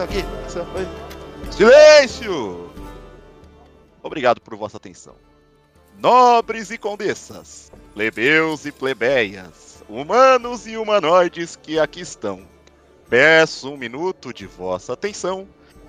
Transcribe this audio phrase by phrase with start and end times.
[0.00, 0.24] Isso aqui.
[0.48, 1.54] Isso aqui.
[1.54, 2.70] Silêncio!
[4.02, 5.14] Obrigado por vossa atenção.
[5.98, 12.46] Nobres e condessas, plebeus e plebeias, humanos e humanoides que aqui estão.
[13.10, 15.46] Peço um minuto de vossa atenção.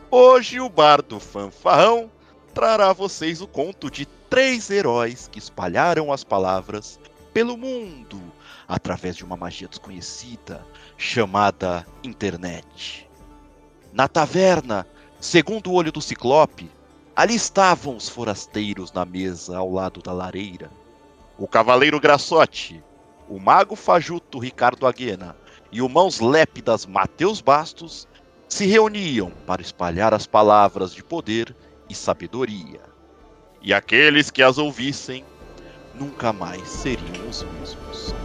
[0.09, 2.11] Hoje o bardo fanfarrão
[2.53, 6.99] trará a vocês o conto de três heróis que espalharam as palavras
[7.33, 8.21] pelo mundo
[8.67, 10.65] através de uma magia desconhecida
[10.97, 13.09] chamada internet.
[13.93, 14.87] Na taverna,
[15.19, 16.71] segundo o olho do ciclope,
[17.15, 20.71] ali estavam os forasteiros na mesa ao lado da lareira.
[21.37, 22.81] O cavaleiro Graçote,
[23.27, 25.35] o mago fajuto Ricardo Aguena
[25.71, 28.07] e o mãos lépidas Mateus Bastos
[28.47, 31.55] se reuniam para espalhar as palavras de poder
[31.89, 32.81] e sabedoria.
[33.61, 35.25] E aqueles que as ouvissem
[35.93, 38.15] nunca mais seriam os mesmos.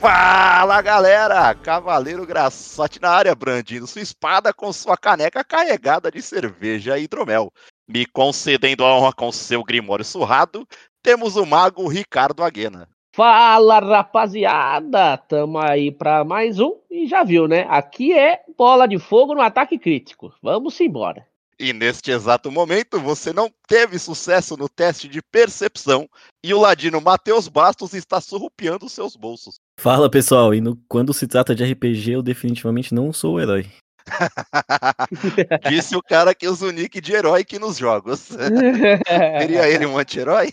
[0.00, 1.52] Fala galera!
[1.56, 7.52] Cavaleiro Graçote na área, brandindo sua espada com sua caneca carregada de cerveja e hidromel.
[7.88, 10.64] Me concedendo a honra com seu grimório surrado,
[11.02, 12.88] temos o mago Ricardo Aguena.
[13.12, 15.16] Fala rapaziada!
[15.16, 17.66] Tamo aí pra mais um e já viu, né?
[17.68, 20.32] Aqui é bola de fogo no ataque crítico.
[20.40, 21.26] Vamos embora.
[21.58, 26.08] E neste exato momento você não teve sucesso no teste de percepção
[26.44, 29.58] e o ladino Matheus Bastos está surrupiando seus bolsos.
[29.78, 33.64] Fala pessoal, e no, quando se trata de RPG, eu definitivamente não sou o herói.
[35.70, 38.22] Disse o cara que usa o nick de herói aqui nos jogos.
[39.38, 40.50] Seria ele um anti-herói?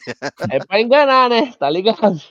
[0.51, 1.51] É pra enganar, né?
[1.57, 2.21] Tá ligado?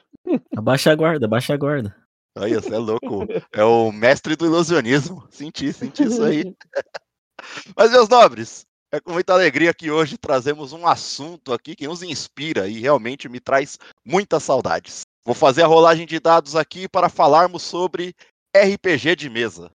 [0.56, 1.97] Abaixa a guarda, abaixa a guarda.
[2.38, 3.26] Olha, você é louco.
[3.53, 5.26] É o mestre do ilusionismo.
[5.31, 6.55] Senti, senti isso aí.
[7.76, 12.05] Mas, meus nobres, é com muita alegria que hoje trazemos um assunto aqui que nos
[12.05, 15.03] inspira e realmente me traz muitas saudades.
[15.24, 18.14] Vou fazer a rolagem de dados aqui para falarmos sobre
[18.54, 19.70] RPG de mesa.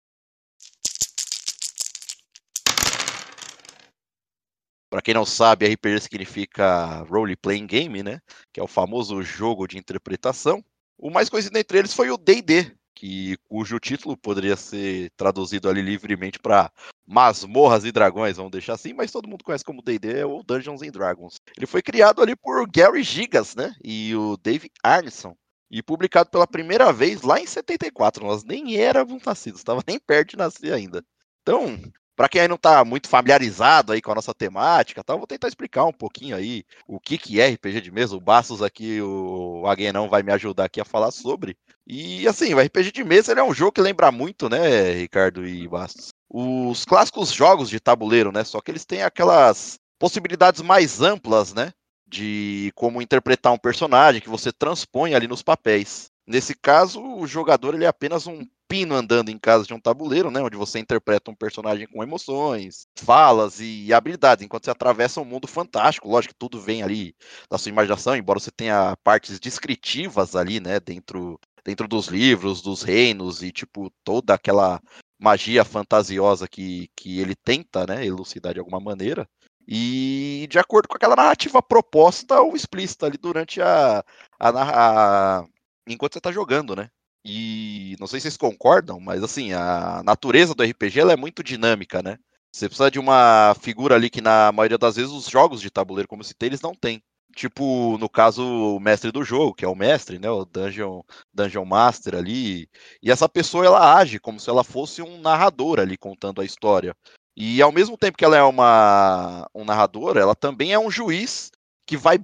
[4.91, 8.19] Para quem não sabe, RPG significa Role Playing Game, né?
[8.53, 10.63] Que é o famoso jogo de interpretação.
[10.97, 15.81] O mais conhecido entre eles foi o D&D, que cujo título poderia ser traduzido ali
[15.81, 16.69] livremente para
[17.07, 20.91] Masmorras e Dragões, vamos deixar assim, mas todo mundo conhece como D&D ou Dungeons and
[20.91, 21.35] Dragons.
[21.55, 25.33] Ele foi criado ali por Gary Gigas, né, e o Dave Arneson,
[25.71, 28.25] e publicado pela primeira vez lá em 74.
[28.25, 31.01] Nós nem éramos nascidos, estava nem perto de nascer ainda.
[31.41, 31.79] Então,
[32.17, 35.47] para quem aí não está muito familiarizado aí com a nossa temática, tá, vou tentar
[35.47, 38.13] explicar um pouquinho aí o que, que é RPG de mesa.
[38.13, 41.55] O Bastos aqui, o Aguenão vai me ajudar aqui a falar sobre.
[41.91, 45.67] E assim, o RPG de mesa é um jogo que lembra muito, né, Ricardo e
[45.67, 46.09] Bastos?
[46.29, 48.43] Os clássicos jogos de tabuleiro, né?
[48.43, 51.71] Só que eles têm aquelas possibilidades mais amplas, né?
[52.07, 56.11] De como interpretar um personagem que você transpõe ali nos papéis.
[56.27, 60.29] Nesse caso, o jogador ele é apenas um pino andando em casa de um tabuleiro,
[60.29, 65.25] né, onde você interpreta um personagem com emoções, falas e habilidades, enquanto você atravessa um
[65.25, 66.07] mundo fantástico.
[66.07, 67.15] Lógico que tudo vem ali
[67.49, 71.39] da sua imaginação, embora você tenha partes descritivas ali, né, dentro
[71.69, 74.81] dentro dos livros, dos reinos e tipo toda aquela
[75.19, 79.27] magia fantasiosa que, que ele tenta, né, elucidar de alguma maneira.
[79.67, 84.03] E de acordo com aquela narrativa proposta ou explícita ali durante a,
[84.39, 85.45] a, a
[85.87, 86.89] enquanto você está jogando, né?
[87.23, 91.43] E não sei se vocês concordam, mas assim, a natureza do RPG ela é muito
[91.43, 92.17] dinâmica, né?
[92.51, 96.07] Você precisa de uma figura ali que na maioria das vezes os jogos de tabuleiro,
[96.07, 97.03] como citei, eles não têm.
[97.35, 100.29] Tipo, no caso, o mestre do jogo, que é o mestre, né?
[100.29, 101.01] O Dungeon,
[101.33, 102.67] Dungeon Master ali.
[103.01, 106.95] E essa pessoa, ela age como se ela fosse um narrador ali contando a história.
[107.37, 111.51] E ao mesmo tempo que ela é uma, um narrador, ela também é um juiz
[111.85, 112.17] que vai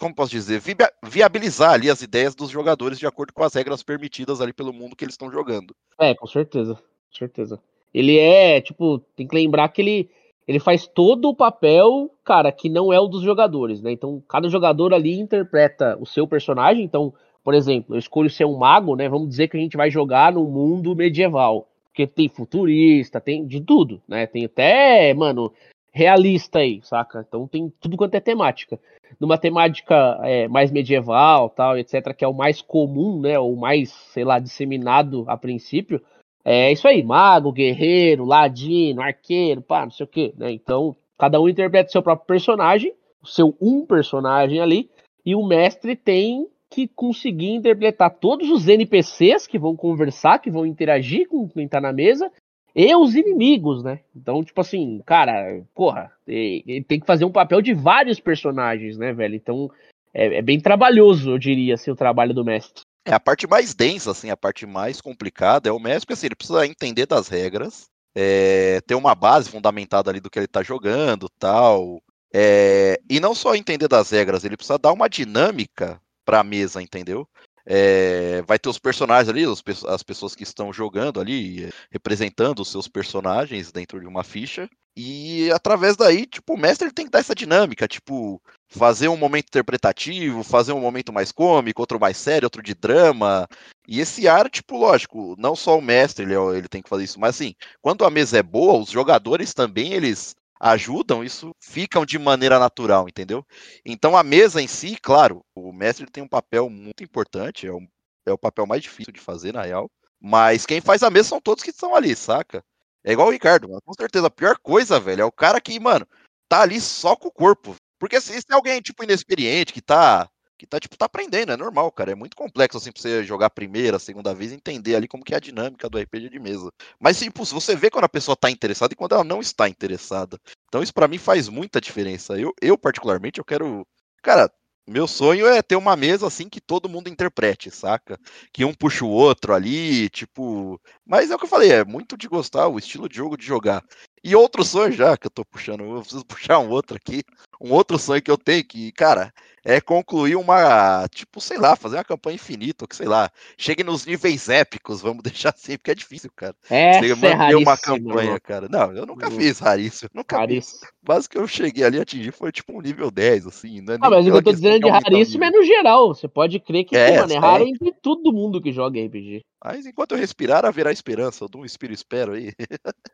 [0.00, 0.62] como posso dizer,
[1.04, 4.96] viabilizar ali as ideias dos jogadores de acordo com as regras permitidas ali pelo mundo
[4.96, 5.74] que eles estão jogando.
[6.00, 7.60] É, com certeza, com certeza.
[7.92, 10.10] Ele é, tipo, tem que lembrar que ele,
[10.50, 13.92] ele faz todo o papel, cara, que não é o dos jogadores, né?
[13.92, 16.82] Então, cada jogador ali interpreta o seu personagem.
[16.84, 17.14] Então,
[17.44, 19.08] por exemplo, eu escolho ser um mago, né?
[19.08, 21.68] Vamos dizer que a gente vai jogar no mundo medieval.
[21.84, 24.26] Porque tem futurista, tem de tudo, né?
[24.26, 25.52] Tem até, mano,
[25.92, 27.24] realista aí, saca?
[27.28, 28.76] Então tem tudo quanto é temática.
[29.20, 33.38] Numa temática é, mais medieval, tal, etc., que é o mais comum, né?
[33.38, 36.02] O mais, sei lá, disseminado a princípio.
[36.44, 40.50] É isso aí, mago, guerreiro, ladino, arqueiro, pá, não sei o quê, né?
[40.50, 44.88] Então, Cada um interpreta seu próprio personagem, o seu um personagem ali,
[45.22, 50.64] e o mestre tem que conseguir interpretar todos os NPCs que vão conversar, que vão
[50.64, 52.32] interagir com quem tá na mesa,
[52.74, 54.00] e os inimigos, né?
[54.16, 59.12] Então, tipo assim, cara, porra, ele tem que fazer um papel de vários personagens, né,
[59.12, 59.34] velho?
[59.34, 59.70] Então,
[60.14, 62.82] é, é, bem trabalhoso, eu diria, assim, o trabalho do mestre.
[63.04, 66.26] É a parte mais densa, assim, a parte mais complicada é o mestre, porque assim,
[66.26, 70.62] ele precisa entender das regras, é, ter uma base fundamentada ali do que ele tá
[70.62, 72.02] jogando, tal.
[72.32, 76.82] É, e não só entender das regras, ele precisa dar uma dinâmica para a mesa,
[76.82, 77.28] entendeu?
[77.66, 82.70] É, vai ter os personagens ali, os, as pessoas que estão jogando ali, representando os
[82.70, 84.68] seus personagens dentro de uma ficha.
[84.96, 89.46] E através daí, tipo, o mestre tem que dar essa dinâmica, tipo, fazer um momento
[89.46, 93.46] interpretativo, fazer um momento mais cômico, outro mais sério, outro de drama.
[93.86, 97.20] E esse ar, tipo, lógico, não só o mestre ele, ele tem que fazer isso,
[97.20, 102.18] mas assim, quando a mesa é boa, os jogadores também eles ajudam, isso ficam de
[102.18, 103.44] maneira natural, entendeu?
[103.84, 107.88] Então a mesa em si, claro, o mestre tem um papel muito importante, é, um,
[108.26, 109.90] é o papel mais difícil de fazer, na real.
[110.20, 112.62] Mas quem faz a mesa são todos que estão ali, saca?
[113.02, 113.80] É igual o Ricardo, mano.
[113.82, 116.06] Com certeza, a pior coisa, velho, é o cara que, mano,
[116.48, 117.74] tá ali só com o corpo.
[117.98, 120.28] Porque se, se alguém, tipo, inexperiente, que tá
[120.60, 122.12] que tá, tipo, tá aprendendo, é normal, cara.
[122.12, 125.24] É muito complexo, assim, pra você jogar a primeira, a segunda vez entender ali como
[125.24, 126.70] que é a dinâmica do RPG de mesa.
[126.98, 130.38] Mas, tipo, você vê quando a pessoa tá interessada e quando ela não está interessada.
[130.68, 132.38] Então, isso para mim faz muita diferença.
[132.38, 133.86] Eu, eu, particularmente, eu quero.
[134.22, 134.52] Cara,
[134.86, 138.18] meu sonho é ter uma mesa assim que todo mundo interprete, saca?
[138.52, 140.78] Que um puxa o outro ali, tipo.
[141.06, 143.46] Mas é o que eu falei, é muito de gostar, o estilo de jogo de
[143.46, 143.82] jogar.
[144.22, 147.22] E outro sonho já que eu tô puxando, eu preciso puxar um outro aqui.
[147.60, 149.32] Um outro sonho que eu tenho que, cara,
[149.64, 154.06] é concluir uma, tipo, sei lá, fazer uma campanha infinita, que sei lá, chegue nos
[154.06, 156.54] níveis épicos, vamos deixar assim, porque é difícil, cara.
[156.68, 158.68] É, Você manter uma campanha, cara.
[158.68, 160.80] Não, eu nunca fiz raríssimo, nunca raríssimo.
[160.80, 160.90] fiz.
[161.06, 163.80] Mas que eu cheguei ali a atingir foi tipo um nível 10, assim.
[163.80, 166.14] Não, é ah, mas o que eu tô dizendo de raríssimo é no geral.
[166.14, 169.42] Você pode crer que é, mano, é raro entre todo mundo que joga RPG.
[169.62, 171.44] Mas enquanto eu respirar, haverá esperança.
[171.44, 172.52] Eu dou um espírito espero aí.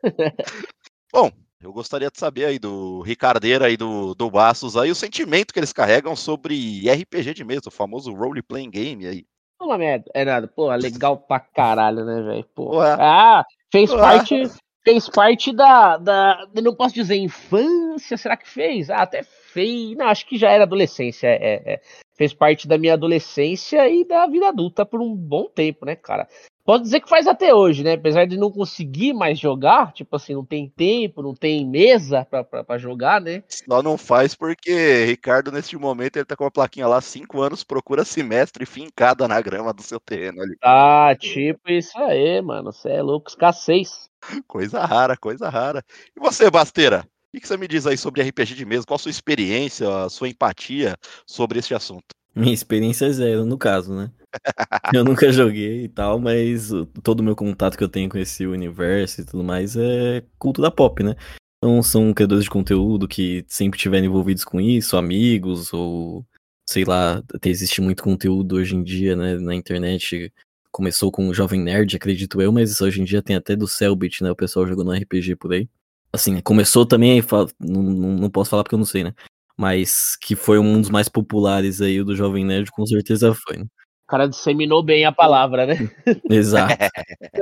[1.11, 1.31] Bom,
[1.61, 5.59] eu gostaria de saber aí do Ricardeira e do, do Bastos aí o sentimento que
[5.59, 9.25] eles carregam sobre RPG de mesa, o famoso role playing game aí.
[9.59, 12.47] Uma merda, é nada, pô, legal pra caralho, né, velho?
[12.99, 14.43] Ah, fez parte,
[14.83, 18.91] fez parte da, da, não posso dizer infância, será que fez?
[18.91, 21.81] Ah, até fez, não, acho que já era adolescência, é, é, é.
[22.15, 26.27] fez parte da minha adolescência e da vida adulta por um bom tempo, né, cara?
[26.67, 27.93] Pode dizer que faz até hoje, né?
[27.93, 32.27] Apesar de não conseguir mais jogar, tipo assim, não tem tempo, não tem mesa
[32.65, 33.41] pra jogar, né?
[33.47, 37.63] Só não faz porque Ricardo, neste momento, ele tá com a plaquinha lá, cinco anos,
[37.63, 40.57] procura semestre fincada na grama do seu terreno ali.
[40.61, 42.73] Ah, tipo isso aí, mano.
[42.73, 44.09] Você é louco, escassez.
[44.45, 45.81] Coisa rara, coisa rara.
[46.17, 47.07] E você, Basteira?
[47.33, 48.85] O que você me diz aí sobre RPG de mesa?
[48.85, 52.07] Qual a sua experiência, a sua empatia sobre este assunto?
[52.35, 54.11] Minha experiência é zero, no caso, né?
[54.93, 56.69] Eu nunca joguei e tal, mas
[57.03, 60.71] todo o meu contato que eu tenho com esse universo e tudo mais é cultura
[60.71, 61.15] pop, né?
[61.57, 66.25] Então são criadores de conteúdo que sempre estiveram envolvidos com isso, amigos, ou
[66.69, 70.31] sei lá, existe muito conteúdo hoje em dia, né, na internet.
[70.71, 74.23] Começou com o Jovem Nerd, acredito eu, mas hoje em dia tem até do Cellbit,
[74.23, 74.29] né?
[74.31, 75.67] O pessoal jogando RPG por aí.
[76.13, 77.23] Assim, começou também,
[77.59, 79.13] não, não posso falar porque eu não sei, né?
[79.57, 83.65] Mas que foi um dos mais populares aí, do Jovem Nerd, com certeza foi, né?
[84.07, 85.75] O cara disseminou bem a palavra, né?
[86.31, 86.73] Exato.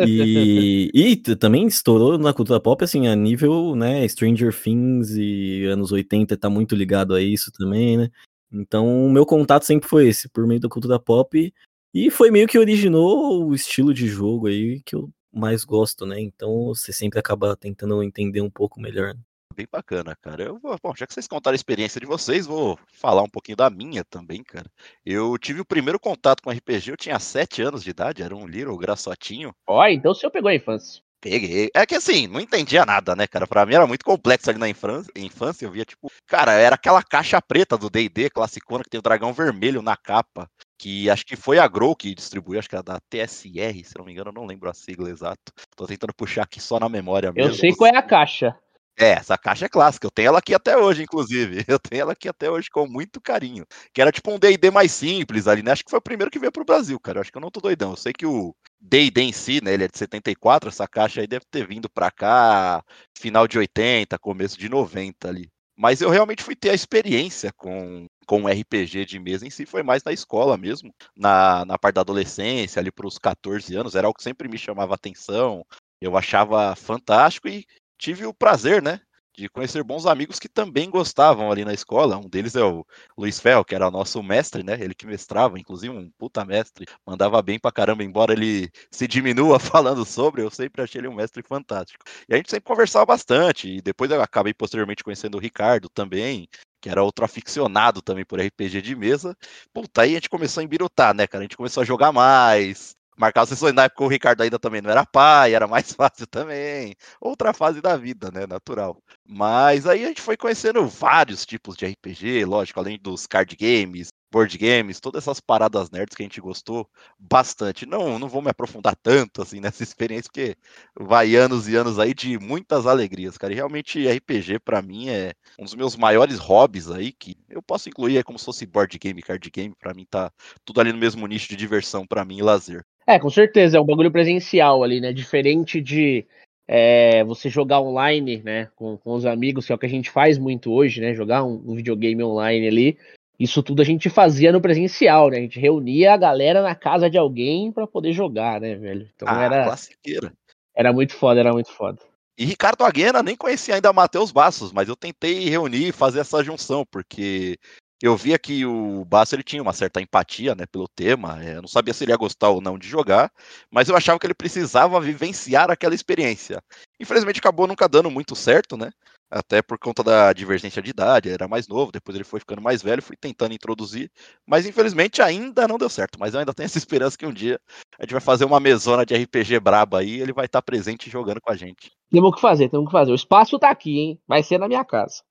[0.04, 5.92] E, e também estourou na cultura pop, assim, a nível, né, Stranger Things e anos
[5.92, 8.10] 80 tá muito ligado a isso também, né?
[8.52, 11.54] Então, o meu contato sempre foi esse, por meio da cultura pop.
[11.94, 16.20] E foi meio que originou o estilo de jogo aí que eu mais gosto, né?
[16.20, 19.14] Então, você sempre acaba tentando entender um pouco melhor.
[19.56, 20.44] Bem bacana, cara.
[20.44, 23.56] Eu vou, bom, já que vocês contaram a experiência de vocês, vou falar um pouquinho
[23.56, 24.70] da minha também, cara.
[25.06, 28.46] Eu tive o primeiro contato com RPG, eu tinha 7 anos de idade, era um
[28.46, 29.56] little graçotinho.
[29.66, 31.02] Ó, então o senhor pegou a infância.
[31.22, 31.70] Peguei.
[31.74, 33.48] É que assim, não entendia nada, né, cara?
[33.48, 35.10] Pra mim era muito complexo ali na infância.
[35.16, 39.04] infância eu via, tipo, cara, era aquela caixa preta do DD, classicona, que tem o
[39.04, 40.50] dragão vermelho na capa.
[40.78, 44.06] Que acho que foi a Grow que distribuiu, acho que era da TSR, se não
[44.06, 45.54] me engano, eu não lembro a sigla exata.
[45.78, 47.52] Tô tentando puxar aqui só na memória mesmo.
[47.52, 48.56] Eu sei qual é a caixa.
[48.98, 50.08] É, essa caixa é clássica.
[50.08, 51.66] Eu tenho ela aqui até hoje, inclusive.
[51.68, 53.66] Eu tenho ela aqui até hoje com muito carinho.
[53.94, 55.72] Que era tipo um D&D mais simples ali, né?
[55.72, 57.18] Acho que foi o primeiro que veio pro Brasil, cara.
[57.18, 57.92] Eu acho que eu não tô doidão.
[57.92, 59.74] Eu sei que o D&D em si, né?
[59.74, 60.70] Ele é de 74.
[60.70, 62.84] Essa caixa aí deve ter vindo pra cá
[63.18, 65.50] final de 80, começo de 90 ali.
[65.78, 69.66] Mas eu realmente fui ter a experiência com, com o RPG de mesa em si,
[69.66, 73.94] foi mais na escola mesmo, na, na parte da adolescência, ali para os 14 anos,
[73.94, 75.66] era algo que sempre me chamava atenção,
[76.00, 77.66] eu achava fantástico e
[77.98, 79.00] tive o prazer, né,
[79.38, 82.18] de conhecer bons amigos que também gostavam ali na escola.
[82.18, 82.86] Um deles é o
[83.18, 84.74] Luiz Ferro, que era nosso mestre, né?
[84.80, 89.60] Ele que mestrava, inclusive um puta mestre, mandava bem pra caramba, embora ele se diminua
[89.60, 92.06] falando sobre, eu sempre achei ele um mestre fantástico.
[92.30, 96.48] E a gente sempre conversava bastante, e depois eu acabei posteriormente conhecendo o Ricardo também,
[96.82, 99.36] que era outro aficionado também por RPG de mesa.
[99.74, 101.42] Puta, aí a gente começou a embirutar, né, cara?
[101.44, 103.74] A gente começou a jogar mais, marcar as sessões.
[103.74, 106.96] Na época o Ricardo ainda também não era pai, era mais fácil também.
[107.20, 108.46] Outra fase da vida, né?
[108.48, 108.98] Natural.
[109.28, 114.10] Mas aí a gente foi conhecendo vários tipos de RPG, lógico, além dos card games,
[114.32, 117.86] board games, todas essas paradas nerds que a gente gostou bastante.
[117.86, 120.58] Não, não vou me aprofundar tanto assim nessa experiência, porque
[121.00, 123.54] vai anos e anos aí de muitas alegrias, cara.
[123.54, 127.88] E realmente RPG para mim é um dos meus maiores hobbies aí, que eu posso
[127.90, 130.32] incluir aí como se fosse board game, card game, para mim tá
[130.66, 132.86] tudo ali no mesmo nicho de diversão para mim e lazer.
[133.08, 135.14] É, com certeza, é um bagulho presencial ali, né?
[135.14, 136.26] Diferente de
[136.68, 138.70] é, você jogar online, né?
[138.76, 141.14] Com, com os amigos, que é o que a gente faz muito hoje, né?
[141.14, 142.98] Jogar um, um videogame online ali.
[143.40, 145.38] Isso tudo a gente fazia no presencial, né?
[145.38, 149.08] A gente reunia a galera na casa de alguém para poder jogar, né, velho?
[149.16, 149.64] Então ah, era.
[149.66, 150.34] Classiqueira.
[150.74, 152.00] Era muito foda, era muito foda.
[152.38, 156.44] E Ricardo Aguena nem conhecia ainda Matheus Bassos, mas eu tentei reunir e fazer essa
[156.44, 157.58] junção, porque
[158.02, 161.62] eu via que o Basso ele tinha uma certa empatia né, pelo tema, é, eu
[161.62, 163.32] não sabia se ele ia gostar ou não de jogar,
[163.72, 166.62] mas eu achava que ele precisava vivenciar aquela experiência.
[167.00, 168.92] Infelizmente acabou nunca dando muito certo, né?
[169.30, 172.62] Até por conta da divergência de idade, ele era mais novo, depois ele foi ficando
[172.62, 174.12] mais velho, fui tentando introduzir,
[174.46, 176.20] mas infelizmente ainda não deu certo.
[176.20, 177.60] Mas eu ainda tenho essa esperança que um dia
[177.98, 181.10] a gente vai fazer uma mesona de RPG braba aí e ele vai estar presente
[181.10, 181.92] jogando com a gente.
[182.12, 183.12] Temos que fazer, temos que fazer.
[183.12, 184.22] O espaço tá aqui, hein?
[184.28, 185.24] Vai ser na minha casa.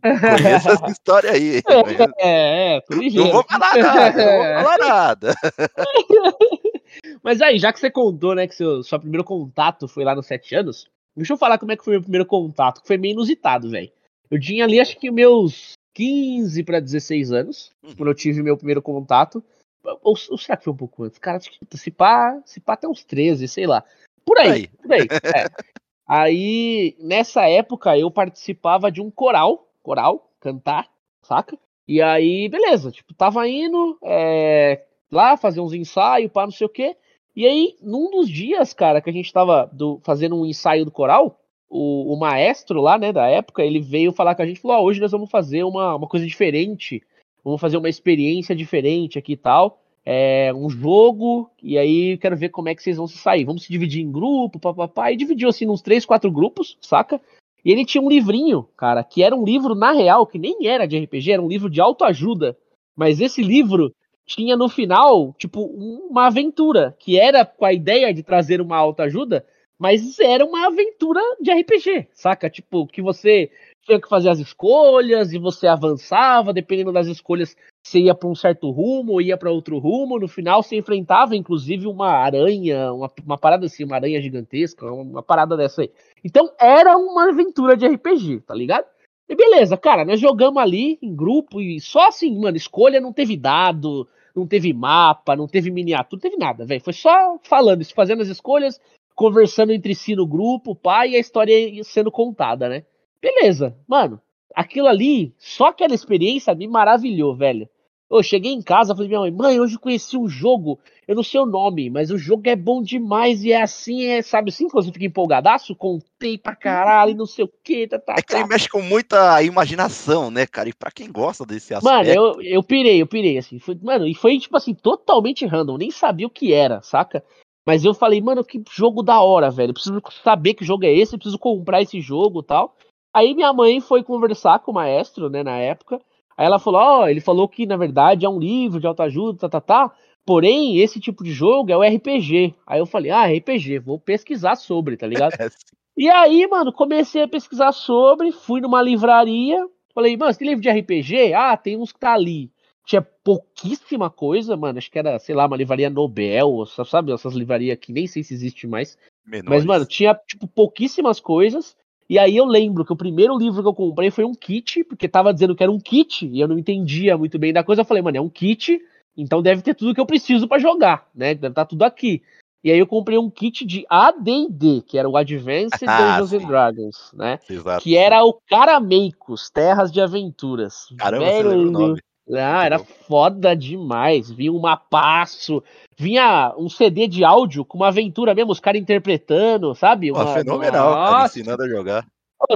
[0.00, 1.62] Conheço essa história aí.
[1.66, 1.74] É,
[2.18, 5.34] é, é Não vou falar nada, não vou falar nada.
[7.22, 10.26] Mas aí, já que você contou, né, que seu, seu primeiro contato foi lá nos
[10.26, 13.12] sete anos, deixa eu falar como é que foi meu primeiro contato, que foi meio
[13.12, 13.90] inusitado, velho.
[14.30, 17.94] Eu tinha ali, acho que meus 15 para 16 anos, uhum.
[17.96, 19.42] quando eu tive meu primeiro contato.
[19.82, 21.18] Ou, ou, será que foi um pouco antes?
[21.18, 23.84] Cara, se pá, se pá até uns 13, sei lá.
[24.24, 24.68] Por aí, aí.
[24.68, 25.06] por aí.
[25.34, 25.44] É.
[26.06, 30.88] Aí, nessa época, eu participava de um coral, coral, cantar,
[31.22, 31.58] saca?
[31.88, 36.70] E aí, beleza, tipo, tava indo é, lá fazer uns ensaios, pá, não sei o
[36.70, 36.96] quê.
[37.34, 40.90] E aí, num dos dias, cara, que a gente tava do, fazendo um ensaio do
[40.90, 44.78] coral, o, o, maestro lá, né, da época, ele veio falar com a gente, falou,
[44.78, 47.02] oh, hoje nós vamos fazer uma, uma coisa diferente,
[47.42, 52.50] vamos fazer uma experiência diferente aqui e tal é, um jogo, e aí quero ver
[52.50, 53.44] como é que vocês vão se sair.
[53.44, 55.10] Vamos se dividir em grupo, papapá.
[55.10, 57.20] E dividiu assim nos três, quatro grupos, saca?
[57.64, 60.86] E ele tinha um livrinho, cara, que era um livro, na real, que nem era
[60.86, 62.56] de RPG, era um livro de autoajuda.
[62.94, 63.94] Mas esse livro
[64.26, 69.46] tinha no final, tipo, uma aventura, que era com a ideia de trazer uma autoajuda,
[69.78, 72.48] mas era uma aventura de RPG, saca?
[72.50, 73.50] Tipo, que você
[73.82, 78.34] tinha que fazer as escolhas e você avançava, dependendo das escolhas, você ia para um
[78.34, 80.18] certo rumo ia para outro rumo.
[80.18, 85.22] No final, você enfrentava, inclusive, uma aranha, uma, uma parada assim, uma aranha gigantesca, uma
[85.22, 85.90] parada dessa aí.
[86.24, 88.86] Então, era uma aventura de RPG, tá ligado?
[89.28, 93.36] E beleza, cara, nós jogamos ali em grupo e só assim, mano, escolha não teve
[93.36, 96.82] dado, não teve mapa, não teve miniatura, não teve nada, velho.
[96.82, 98.80] Foi só falando, fazendo as escolhas,
[99.14, 102.84] conversando entre si no grupo, pá, e a história sendo contada, né?
[103.20, 104.20] Beleza, mano.
[104.54, 107.68] Aquilo ali, só aquela experiência me maravilhou, velho.
[108.10, 111.40] Eu cheguei em casa, falei, minha mãe, mãe, hoje conheci um jogo, eu não sei
[111.40, 114.74] o nome, mas o jogo é bom demais e é assim, é, sabe assim, que
[114.74, 118.34] você fica empolgadaço, contei pra caralho e não sei o que, tá, tá, É que
[118.34, 118.48] ele tá.
[118.48, 121.92] mexe com muita imaginação, né, cara, e pra quem gosta desse aspecto...
[121.92, 125.78] Mano, eu, eu pirei, eu pirei, assim, foi, mano, e foi, tipo assim, totalmente random,
[125.78, 127.24] nem sabia o que era, saca?
[127.66, 130.92] Mas eu falei, mano, que jogo da hora, velho, eu preciso saber que jogo é
[130.92, 132.76] esse, eu preciso comprar esse jogo e tal...
[133.16, 136.00] Aí minha mãe foi conversar com o maestro, né, na época.
[136.36, 139.38] Aí ela falou: Ó, oh, ele falou que na verdade é um livro de autoajuda,
[139.38, 139.92] tá, tá, tá.
[140.26, 142.54] Porém, esse tipo de jogo é o RPG.
[142.66, 145.32] Aí eu falei: Ah, RPG, vou pesquisar sobre, tá ligado?
[145.40, 145.48] É,
[145.96, 149.64] e aí, mano, comecei a pesquisar sobre, fui numa livraria.
[149.94, 151.32] Falei, mano, tem livro de RPG?
[151.34, 152.50] Ah, tem uns que tá ali.
[152.84, 154.76] Tinha pouquíssima coisa, mano.
[154.76, 157.12] Acho que era, sei lá, uma livraria Nobel, sabe?
[157.12, 158.98] Essas livrarias que nem sei se existe mais.
[159.24, 159.48] Menores.
[159.48, 161.76] Mas, mano, tinha, tipo, pouquíssimas coisas.
[162.08, 165.08] E aí eu lembro que o primeiro livro que eu comprei foi um kit, porque
[165.08, 167.82] tava dizendo que era um kit, e eu não entendia muito bem da coisa.
[167.82, 168.80] Eu falei, mano, é um kit,
[169.16, 171.34] então deve ter tudo que eu preciso para jogar, né?
[171.34, 172.22] Deve estar tá tudo aqui.
[172.62, 176.48] E aí eu comprei um kit de AD&D, que era o Advanced ah, Dungeons and
[176.48, 177.38] Dragons, né?
[177.48, 177.82] Exato.
[177.82, 180.86] Que era o Carameicos, Terras de Aventuras.
[180.96, 182.00] Caramba, Velho, você o nome.
[182.32, 184.30] Ah, era foda demais.
[184.30, 185.62] Vinha um mapaço,
[185.96, 190.10] vinha um CD de áudio com uma aventura mesmo, os caras interpretando, sabe?
[190.10, 191.38] Uma, fenomenal, cara, Nossa.
[191.38, 192.06] ensinando a jogar.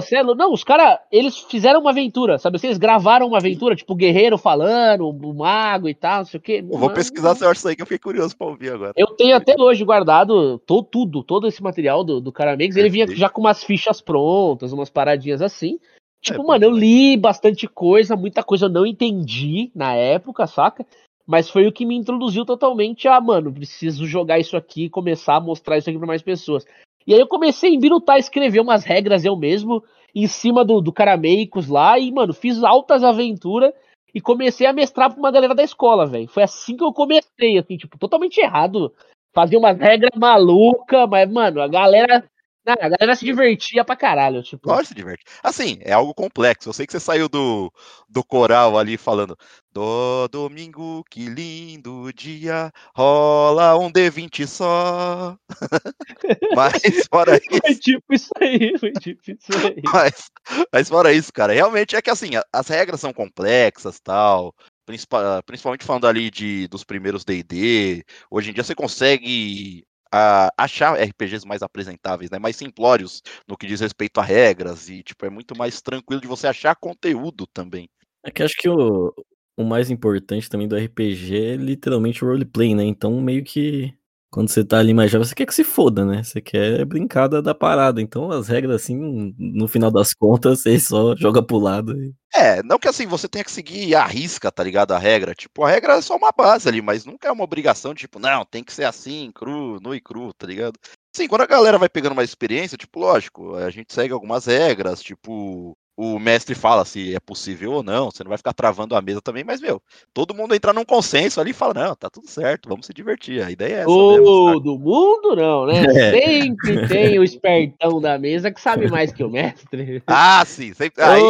[0.03, 2.59] Cê é não, os caras, eles fizeram uma aventura, sabe?
[2.59, 6.43] Vocês gravaram uma aventura, tipo, o guerreiro falando, o mago e tal, não sei o
[6.43, 6.63] quê.
[6.63, 8.93] Pô, vou pesquisar se eu acho isso aí que eu fiquei curioso pra ouvir agora.
[8.97, 12.77] Eu tenho até hoje guardado to- tudo, todo esse material do, do Caramex.
[12.77, 15.79] Ele vinha já com umas fichas prontas, umas paradinhas assim.
[16.21, 20.85] Tipo, É, mano, eu li bastante coisa, muita coisa eu não entendi na época, saca?
[21.27, 25.37] Mas foi o que me introduziu totalmente a, mano, preciso jogar isso aqui e começar
[25.37, 26.65] a mostrar isso aqui pra mais pessoas.
[27.07, 29.83] E aí eu comecei a embirutar, a escrever umas regras eu mesmo,
[30.15, 33.73] em cima do, do Carameicos lá, e, mano, fiz altas aventuras
[34.15, 36.29] e comecei a mestrar pra uma galera da escola, velho.
[36.29, 38.93] Foi assim que eu comecei, assim, tipo, totalmente errado.
[39.35, 42.25] Fazia umas regras malucas, mas, mano, a galera.
[42.69, 44.69] Ah, A galera se divertia pra caralho, tipo.
[44.69, 45.25] Lógico, se diverte.
[45.43, 46.69] Assim, é algo complexo.
[46.69, 47.73] Eu sei que você saiu do,
[48.09, 49.37] do coral ali falando
[49.73, 55.37] Do domingo, que lindo dia, rola um D20 só.
[56.55, 59.83] Mas fora isso, Foi tipo isso aí, foi tipo isso aí.
[59.93, 60.31] mas,
[60.73, 64.55] mas fora isso, cara, realmente é que assim, as regras são complexas tal.
[64.87, 70.99] principal- Principalmente falando ali de, dos primeiros D&D, hoje em dia você consegue ah, achar
[71.01, 75.31] RPGs mais apresentáveis, né, mais simplórios no que diz respeito a regras e tipo é
[75.31, 77.89] muito mais tranquilo de você achar conteúdo também.
[78.25, 79.13] É que acho que o,
[79.57, 82.85] o mais importante também do RPG é literalmente o roleplay, né?
[82.85, 83.95] Então meio que
[84.31, 86.23] quando você tá ali mais jovem, você quer que se foda, né?
[86.23, 88.01] Você quer brincar da, da parada.
[88.03, 91.93] Então as regras, assim, no final das contas, você só joga pro lado.
[92.03, 94.93] e- É, não que assim você tenha que seguir à risca, tá ligado?
[94.93, 95.35] A regra.
[95.35, 98.45] Tipo, a regra é só uma base ali, mas nunca é uma obrigação tipo, não,
[98.45, 100.79] tem que ser assim, cru, nu e cru, tá ligado?
[101.15, 105.03] Sim, quando a galera vai pegando mais experiência, tipo, lógico, a gente segue algumas regras,
[105.03, 109.03] tipo, o mestre fala se é possível ou não, você não vai ficar travando a
[109.03, 109.83] mesa também, mas, meu,
[110.15, 113.43] todo mundo entra num consenso ali e fala, não, tá tudo certo, vamos se divertir.
[113.43, 113.87] A ideia é essa?
[113.87, 115.83] Todo mundo não, né?
[115.99, 116.13] É.
[116.13, 120.01] Sempre tem o espertão da mesa que sabe mais que o mestre.
[120.07, 120.73] Ah, sim.
[120.73, 121.03] Sempre...
[121.03, 121.23] Aí,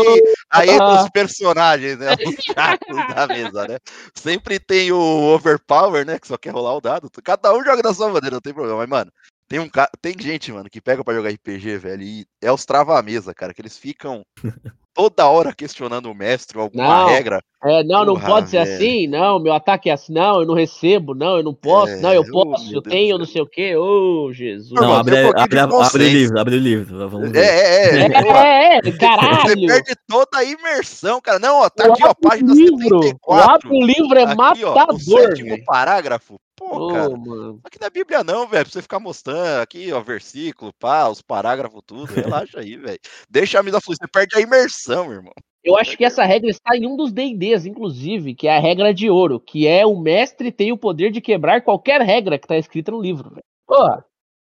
[0.50, 1.02] aí entra Ah.
[1.02, 2.14] os personagens, né?
[2.26, 3.78] Os chatos da mesa, né?
[4.14, 6.18] Sempre tem o overpower, né?
[6.18, 7.10] Que só quer rolar o dado.
[7.24, 8.76] Cada um joga da sua maneira, não tem problema.
[8.78, 9.10] Mas, mano,
[9.48, 9.90] tem, um ca...
[10.00, 13.60] tem gente, mano, que pega pra jogar RPG, velho, e é os trava-mesa, cara, que
[13.62, 14.22] eles ficam
[14.94, 17.08] toda hora questionando o mestre ou alguma Não.
[17.08, 17.40] regra.
[17.64, 18.74] É, não, não pode ser velho.
[18.76, 22.00] assim, não, meu ataque é assim, não, eu não recebo, não, eu não posso, É,
[22.00, 24.72] não, eu posso, eu Deus tenho, do não sei o quê, ô, Jesus.
[24.72, 27.08] Não, abre, um abre, abre, o livro, abre o livro.
[27.08, 27.40] Vamos É, ver.
[27.40, 27.98] é, é.
[27.98, 29.66] É, é, é, Você caralho.
[29.66, 31.38] perde toda a imersão, cara.
[31.38, 33.50] Não, ó, tá O aqui, ó, página livro, o 74.
[33.50, 36.38] abre o livro é Aqui, ó, o matador, sétimo parágrafo.
[36.58, 37.10] Pô, Ô, cara.
[37.10, 37.60] mano.
[37.62, 41.22] Aqui não é Bíblia não, velho, pra você ficar mostrando aqui, ó, versículo, pá, os
[41.22, 42.12] parágrafos, tudo.
[42.12, 42.98] Relaxa aí, velho.
[43.30, 45.32] Deixa a mesa fluir, você perde a imersão, irmão.
[45.62, 48.92] Eu acho que essa regra está em um dos D&Ds, inclusive, que é a regra
[48.92, 52.56] de ouro, que é o mestre tem o poder de quebrar qualquer regra que tá
[52.56, 53.44] escrita no livro, velho.
[53.66, 54.02] Pô,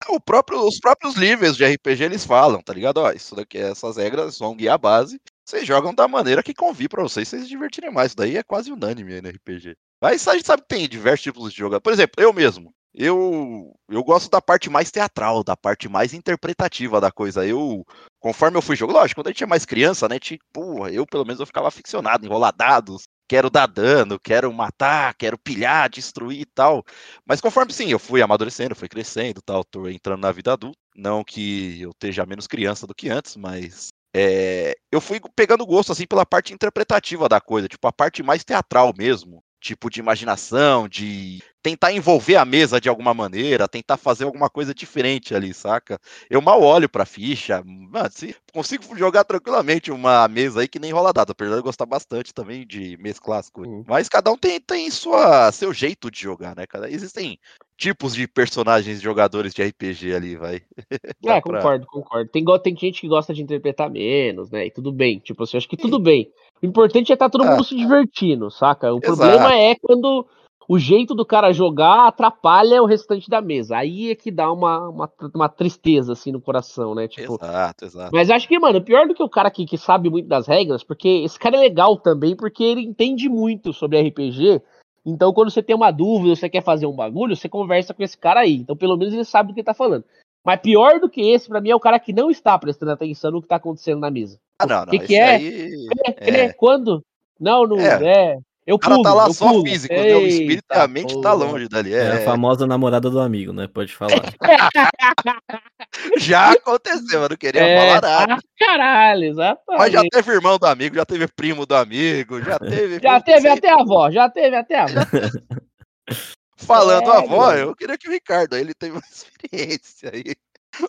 [0.09, 2.98] O próprio, os próprios livros de RPG eles falam, tá ligado?
[2.98, 5.18] Ó, isso daqui, essas regras vão guiar a base.
[5.44, 8.09] Vocês jogam da maneira que convir pra vocês, vocês se divertirem mais.
[8.09, 9.77] Isso daí é quase unânime aí no RPG.
[10.00, 11.80] Mas a gente sabe que tem diversos tipos de jogador.
[11.80, 12.72] Por exemplo, eu mesmo.
[12.96, 17.44] Eu, eu gosto da parte mais teatral, da parte mais interpretativa da coisa.
[17.44, 17.85] Eu,
[18.20, 20.20] conforme eu fui jogando, lógico, quando a gente é mais criança, né?
[20.20, 25.37] Tipo, eu pelo menos eu ficava aficionado, enrolar dados, quero dar dano, quero matar, quero
[25.37, 26.85] pilhar, destruir e tal.
[27.26, 30.78] Mas conforme sim, eu fui amadurecendo, fui crescendo, tal, tô entrando na vida adulta.
[30.94, 35.90] Não que eu esteja menos criança do que antes, mas é, eu fui pegando gosto
[35.90, 40.87] assim pela parte interpretativa da coisa, tipo a parte mais teatral mesmo, tipo de imaginação,
[40.87, 45.98] de tentar envolver a mesa de alguma maneira, tentar fazer alguma coisa diferente ali, saca?
[46.29, 50.92] Eu mal olho pra ficha, mano, se, consigo jogar tranquilamente uma mesa aí que nem
[50.92, 53.66] rola dado, apesar de eu gostar bastante também de mesa clássico.
[53.66, 53.83] Uhum.
[53.88, 56.66] Mas cada um tem, tem sua, seu jeito de jogar, né?
[56.66, 57.38] Cada, existem
[57.79, 60.61] tipos de personagens jogadores de RPG ali, vai.
[61.27, 62.31] É, pra- concordo, concordo.
[62.31, 64.66] Tem, tem gente que gosta de interpretar menos, né?
[64.66, 65.18] E tudo bem.
[65.20, 66.31] Tipo assim, eu acho que tudo bem.
[66.64, 67.50] O importante é estar todo Ah.
[67.50, 68.92] mundo se divertindo, saca?
[68.92, 69.18] O Exato.
[69.18, 70.27] problema é quando
[70.66, 73.77] o jeito do cara jogar atrapalha o restante da mesa.
[73.77, 77.07] Aí é que dá uma, uma, uma tristeza, assim, no coração, né?
[77.07, 78.11] Tipo, Exato, exato.
[78.14, 80.83] mas acho que, mano, pior do que o cara que, que sabe muito das regras,
[80.83, 84.62] porque esse cara é legal também, porque ele entende muito sobre RPG.
[85.05, 88.16] Então, quando você tem uma dúvida, você quer fazer um bagulho, você conversa com esse
[88.16, 88.55] cara aí.
[88.55, 90.05] Então, pelo menos ele sabe do que ele tá falando.
[90.44, 93.30] Mas pior do que esse, pra mim, é o cara que não está prestando atenção
[93.30, 94.38] no que tá acontecendo na mesa.
[94.61, 94.87] Ah, não, não.
[94.87, 95.24] que que é?
[95.37, 97.02] aí- É, ele é quando?
[97.40, 98.33] Não, não É.
[98.33, 98.38] é.
[98.66, 99.62] Eu O cara pulo, tá lá só pulo.
[99.62, 100.14] físico, né?
[100.16, 101.44] O espírito e a Eita mente tá porra.
[101.44, 101.92] longe dali.
[101.92, 103.66] É É, a famosa namorada do amigo, né?
[103.68, 104.11] Pode falar.
[106.18, 107.94] Já aconteceu, eu não queria É, falar
[108.26, 108.35] nada.
[108.35, 109.78] ah, caralho, exatamente.
[109.78, 113.00] Mas já teve irmão do amigo, já teve primo do amigo, já teve.
[113.02, 114.94] Já teve até a avó, já teve até a avó.
[116.57, 120.35] Falando É, avó, eu queria que o Ricardo ele teve uma experiência aí.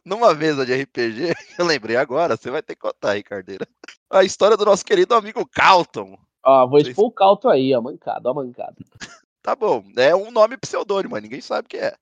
[0.04, 3.68] Numa mesa de RPG, eu lembrei agora, você vai ter que contar, Ricardeira.
[4.10, 6.18] A história do nosso querido amigo Calton.
[6.44, 8.76] Ó, vou expor o Calto aí, ó, mancada, ó, mancada.
[9.42, 11.94] Tá bom, é um nome pseudônimo, mas ninguém sabe o que é.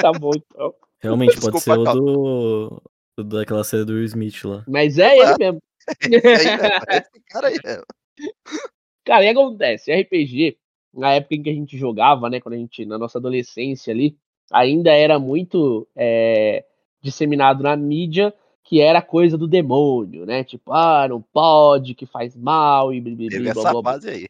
[0.00, 0.74] Tá bom, então.
[0.98, 2.82] Realmente pode Desculpa, ser o do,
[3.16, 4.64] do- daquela série do Will Smith lá.
[4.66, 5.62] Mas é ele mesmo.
[6.00, 7.84] Esse aí mesmo, esse cara aí mesmo.
[9.04, 10.58] Cara, e acontece, RPG,
[10.92, 14.16] na época em que a gente jogava, né, quando a gente, na nossa adolescência ali,
[14.52, 16.64] ainda era muito é,
[17.02, 22.36] disseminado na mídia que era coisa do demônio, né, tipo, ah, não pode, que faz
[22.36, 24.26] mal e blá, blá, Teve blá, essa fase aí.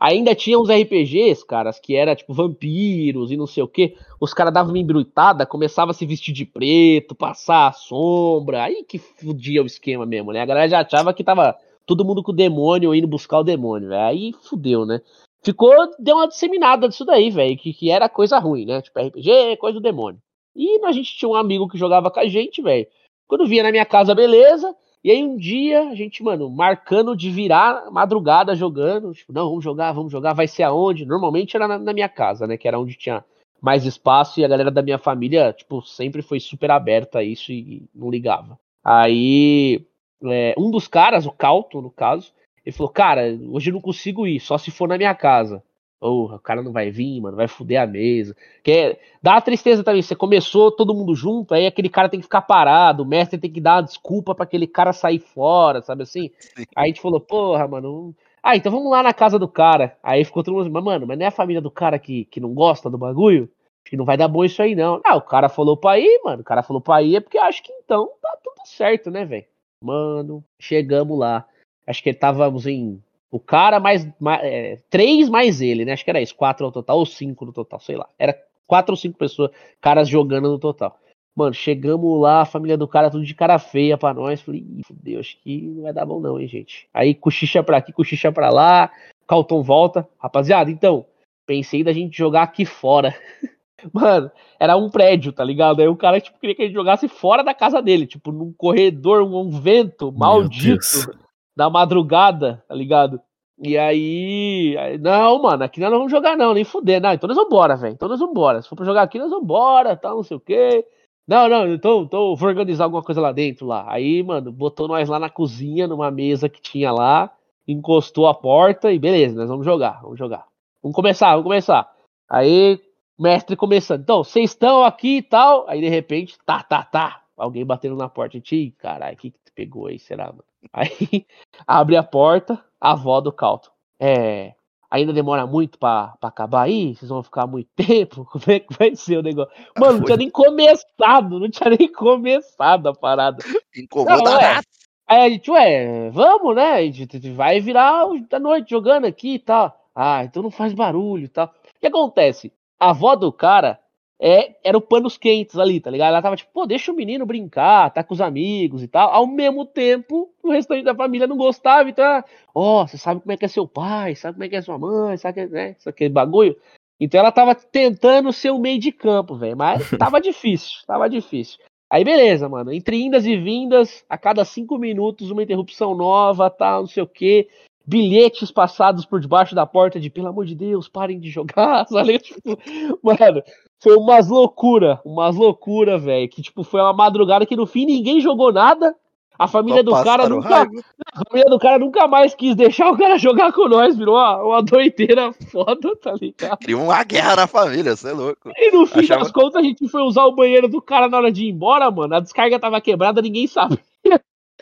[0.00, 3.94] Ainda tinha uns RPGs, caras, que era tipo vampiros e não sei o que.
[4.18, 8.62] Os caras davam uma embruitada, começava a se vestir de preto, passar a sombra.
[8.62, 10.40] Aí que fudia o esquema mesmo, né?
[10.40, 13.90] A galera já achava que tava todo mundo com o demônio indo buscar o demônio,
[13.90, 14.00] velho.
[14.00, 15.02] Aí fudeu, né?
[15.42, 18.82] Ficou, deu uma disseminada disso daí, velho, que, que era coisa ruim, né?
[18.82, 20.20] Tipo, RPG coisa do demônio.
[20.54, 22.86] E a gente tinha um amigo que jogava com a gente, velho.
[23.26, 24.74] Quando via na minha casa, beleza.
[25.02, 29.14] E aí um dia, a gente, mano, marcando de virar madrugada jogando.
[29.14, 31.06] Tipo, não, vamos jogar, vamos jogar, vai ser aonde?
[31.06, 32.58] Normalmente era na, na minha casa, né?
[32.58, 33.24] Que era onde tinha
[33.60, 37.52] mais espaço e a galera da minha família, tipo, sempre foi super aberta a isso
[37.52, 38.58] e não ligava.
[38.82, 39.86] Aí,
[40.24, 42.32] é, um dos caras, o Calton, no caso,
[42.64, 45.62] ele falou, cara, hoje eu não consigo ir, só se for na minha casa.
[45.98, 48.34] Porra, o cara não vai vir, mano, vai fuder a mesa.
[48.62, 52.18] Que é- dá uma tristeza também, você começou todo mundo junto, aí aquele cara tem
[52.20, 55.82] que ficar parado, o mestre tem que dar uma desculpa pra aquele cara sair fora,
[55.82, 56.30] sabe assim?
[56.38, 56.64] Sim.
[56.74, 58.14] Aí a gente falou, porra, mano.
[58.42, 59.94] Ah, então vamos lá na casa do cara.
[60.02, 62.24] Aí ficou todo mundo assim, mas, mano, mas não é a família do cara que,
[62.24, 63.50] que não gosta do bagulho?
[63.84, 65.02] Acho que não vai dar bom isso aí, não.
[65.04, 66.40] Ah, o cara falou pra ir, mano.
[66.40, 69.44] O cara falou pra ir é porque acho que então tá tudo certo, né, velho?
[69.84, 71.44] Mano, chegamos lá.
[71.90, 73.02] Acho que estávamos em.
[73.30, 74.08] O cara mais.
[74.18, 75.92] mais é, três mais ele, né?
[75.92, 76.34] Acho que era isso.
[76.34, 78.08] Quatro no total, ou cinco no total, sei lá.
[78.18, 79.50] Era quatro ou cinco pessoas,
[79.80, 80.96] caras jogando no total.
[81.34, 84.40] Mano, chegamos lá, a família do cara tudo de cara feia pra nós.
[84.40, 86.88] Falei, "Ih, fudeu, acho que não vai dar bom não, hein, gente.
[86.92, 88.90] Aí cochicha pra aqui, cochicha pra lá.
[89.26, 90.08] Calton volta.
[90.18, 91.06] Rapaziada, então,
[91.46, 93.14] pensei da gente jogar aqui fora.
[93.92, 95.80] Mano, era um prédio, tá ligado?
[95.80, 98.52] Aí o cara, tipo, queria que a gente jogasse fora da casa dele, tipo, num
[98.52, 101.18] corredor, um vento maldito.
[101.56, 103.20] Da madrugada, tá ligado?
[103.62, 107.28] E aí, aí, não, mano, aqui nós não vamos jogar não, nem fuder, não, então
[107.28, 110.22] nós vambora, velho, então nós vambora, se for pra jogar aqui nós vambora, tal, não
[110.22, 110.84] sei o quê.
[111.28, 113.84] Não, não, então, vou organizar alguma coisa lá dentro, lá.
[113.86, 117.30] Aí, mano, botou nós lá na cozinha, numa mesa que tinha lá,
[117.68, 120.46] encostou a porta e beleza, nós vamos jogar, vamos jogar.
[120.82, 121.88] Vamos começar, vamos começar.
[122.28, 122.80] Aí,
[123.18, 127.64] mestre começando, então, vocês estão aqui e tal, aí de repente, tá, tá, tá, alguém
[127.64, 130.44] batendo na porta, a gente, "Ih, caralho, o que pegou aí, será, mano?
[130.72, 131.26] Aí,
[131.66, 133.70] abre a porta, a avó do Calton.
[133.98, 134.54] É,
[134.90, 136.94] ainda demora muito pra, pra acabar aí?
[136.94, 138.26] Vocês vão ficar muito tempo?
[138.26, 139.52] Como é que vai ser o negócio?
[139.78, 143.42] Mano, não tinha nem começado, não tinha nem começado a parada.
[143.74, 144.60] Incomoda Não, é.
[145.06, 146.74] Aí a gente, ué, vamos, né?
[146.74, 149.76] A gente vai virar da noite jogando aqui e tal.
[149.94, 151.46] Ah, então não faz barulho e tal.
[151.46, 152.52] O que acontece?
[152.78, 153.80] A avó do cara
[154.20, 156.08] é, era o panos quentes ali, tá ligado?
[156.08, 159.10] Ela tava tipo, pô, deixa o menino brincar, tá com os amigos e tal.
[159.10, 162.22] Ao mesmo tempo, o restante da família não gostava, então,
[162.54, 164.78] ó, você sabe como é que é seu pai, sabe como é que é sua
[164.78, 165.74] mãe, sabe que, né?
[165.78, 166.54] Isso aquele bagulho.
[167.00, 171.58] Então ela tava tentando ser o meio de campo, velho, mas tava difícil, tava difícil.
[171.88, 172.70] Aí beleza, mano.
[172.70, 177.06] Entre indas e vindas, a cada cinco minutos, uma interrupção nova, tal, não sei o
[177.06, 177.48] quê.
[177.86, 182.18] Bilhetes passados por debaixo da porta de pelo amor de Deus, parem de jogar, sabe?
[182.18, 182.58] Tipo,
[183.02, 183.42] mano,
[183.78, 186.28] foi umas loucura, umas loucura, velho.
[186.28, 188.94] Que tipo, foi uma madrugada que no fim ninguém jogou nada.
[189.38, 190.68] A família do cara nunca,
[191.14, 194.36] a família do cara nunca mais quis deixar o cara jogar com nós, virou uma,
[194.42, 196.58] uma doideira foda, tá ligado?
[196.58, 198.50] Criou uma guerra na família, você é louco.
[198.54, 201.16] E no fim Achava- das contas, a gente foi usar o banheiro do cara na
[201.16, 202.16] hora de ir embora, mano.
[202.16, 203.78] A descarga tava quebrada, ninguém sabia.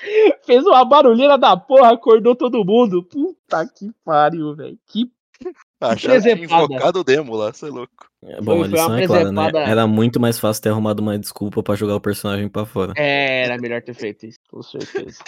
[0.45, 3.03] Fez uma barulheira da porra, acordou todo mundo.
[3.03, 4.79] Puta que pariu, velho.
[4.87, 5.11] Que
[5.81, 6.65] Acharam que tinha presepada.
[6.65, 8.09] invocado o demo lá, você é louco.
[8.25, 9.71] É, Bom, Foi- a foi lição é clara, né?
[9.71, 12.93] Era muito mais fácil ter arrumado uma desculpa pra jogar o personagem pra fora.
[12.97, 15.23] É, era melhor ter feito isso, com certeza.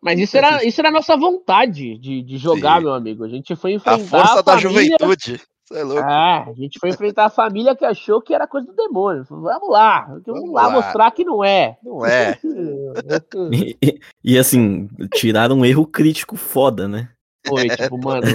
[0.00, 2.84] Mas isso era, isso era a nossa vontade de, de jogar, Sim.
[2.84, 3.24] meu amigo.
[3.24, 4.96] A gente foi A enfrentar força a da família...
[5.00, 5.40] juventude.
[5.68, 6.02] Você é louco.
[6.04, 9.24] Ah, a gente foi enfrentar a família que achou que era coisa do demônio.
[9.28, 10.70] Vamos lá, vamos, Vamos lá lá.
[10.70, 11.76] mostrar que não é.
[11.82, 12.38] Não é.
[13.52, 17.08] E, e- e, assim, tiraram um erro crítico foda, né?
[17.46, 18.26] Foi, tipo, mano.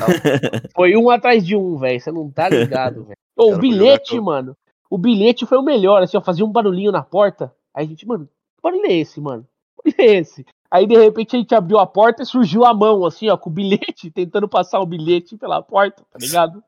[0.76, 2.00] Foi um atrás de um, velho.
[2.00, 3.16] Você não tá ligado, velho.
[3.38, 4.56] O bilhete, mano.
[4.90, 7.52] O bilhete foi o melhor, assim, ó, fazia um barulhinho na porta.
[7.74, 9.48] Aí a gente, mano, que barulho é esse, mano?
[9.84, 10.46] Que barulho é esse?
[10.70, 13.50] Aí de repente a gente abriu a porta e surgiu a mão, assim, ó, com
[13.50, 16.62] o bilhete, tentando passar o bilhete pela porta, tá ligado?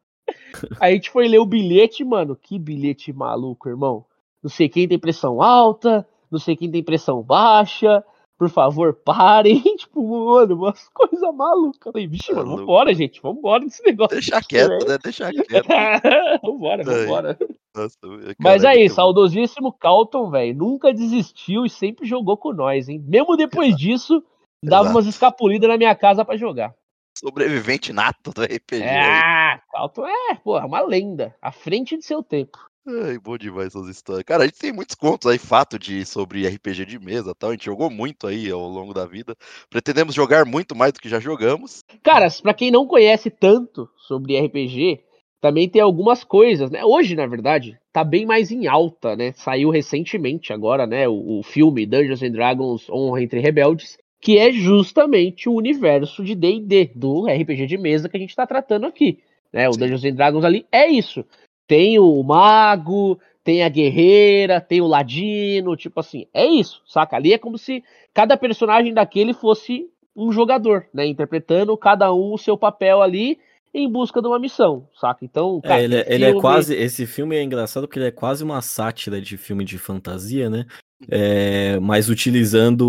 [0.80, 2.36] Aí a gente foi ler o bilhete, mano.
[2.36, 4.06] Que bilhete maluco, irmão.
[4.42, 8.04] Não sei quem tem pressão alta, não sei quem tem pressão baixa.
[8.38, 9.62] Por favor, parem.
[9.78, 11.94] tipo, mano, umas coisas malucas.
[11.94, 13.22] Falei, vixe, mano, vambora, gente.
[13.22, 14.16] Vambora desse negócio.
[14.16, 14.98] Deixa quieto, né?
[15.02, 15.68] Deixa quieto.
[16.44, 17.38] vambora, vambora.
[17.76, 17.98] Nossa,
[18.40, 20.56] Mas aí, é saudosíssimo Calton, velho.
[20.58, 23.04] Nunca desistiu e sempre jogou com nós, hein?
[23.08, 23.82] Mesmo depois Exato.
[23.82, 24.24] disso,
[24.64, 24.98] dava Exato.
[24.98, 26.76] umas escapulidas na minha casa para jogar.
[27.16, 28.84] Sobrevivente nato do RPG.
[28.84, 31.36] Ah, Calton é, porra, uma lenda.
[31.42, 32.58] À frente de seu tempo.
[32.86, 34.26] Ai, bom demais essas histórias.
[34.26, 37.52] Cara, a gente tem muitos contos aí, fato de sobre RPG de mesa tal.
[37.52, 39.38] A gente jogou muito aí ao longo da vida.
[39.70, 41.82] Pretendemos jogar muito mais do que já jogamos.
[42.04, 45.02] Cara, pra quem não conhece tanto sobre RPG,
[45.40, 46.84] também tem algumas coisas, né?
[46.84, 49.32] Hoje, na verdade, tá bem mais em alta, né?
[49.34, 51.08] Saiu recentemente agora, né?
[51.08, 56.34] O, o filme Dungeons and Dragons Honra entre Rebeldes, que é justamente o universo de
[56.34, 59.20] D&D, do RPG de mesa que a gente tá tratando aqui.
[59.52, 59.68] Né?
[59.68, 59.74] O.
[59.74, 61.26] Dungeons and Dragons ali é isso.
[61.68, 67.18] Tem o mago, tem a guerreira, tem o ladino, tipo assim, é isso, saca?
[67.18, 67.84] Ali é como se
[68.14, 71.06] cada personagem daquele fosse um jogador, né?
[71.06, 73.38] Interpretando cada um o seu papel ali
[73.74, 75.26] em busca de uma missão, saca?
[75.26, 76.16] Então, é, cara, é, ele, filme...
[76.16, 76.76] ele, é quase.
[76.76, 80.66] Esse filme é engraçado porque ele é quase uma sátira de filme de fantasia, né?
[81.10, 82.88] É, mas utilizando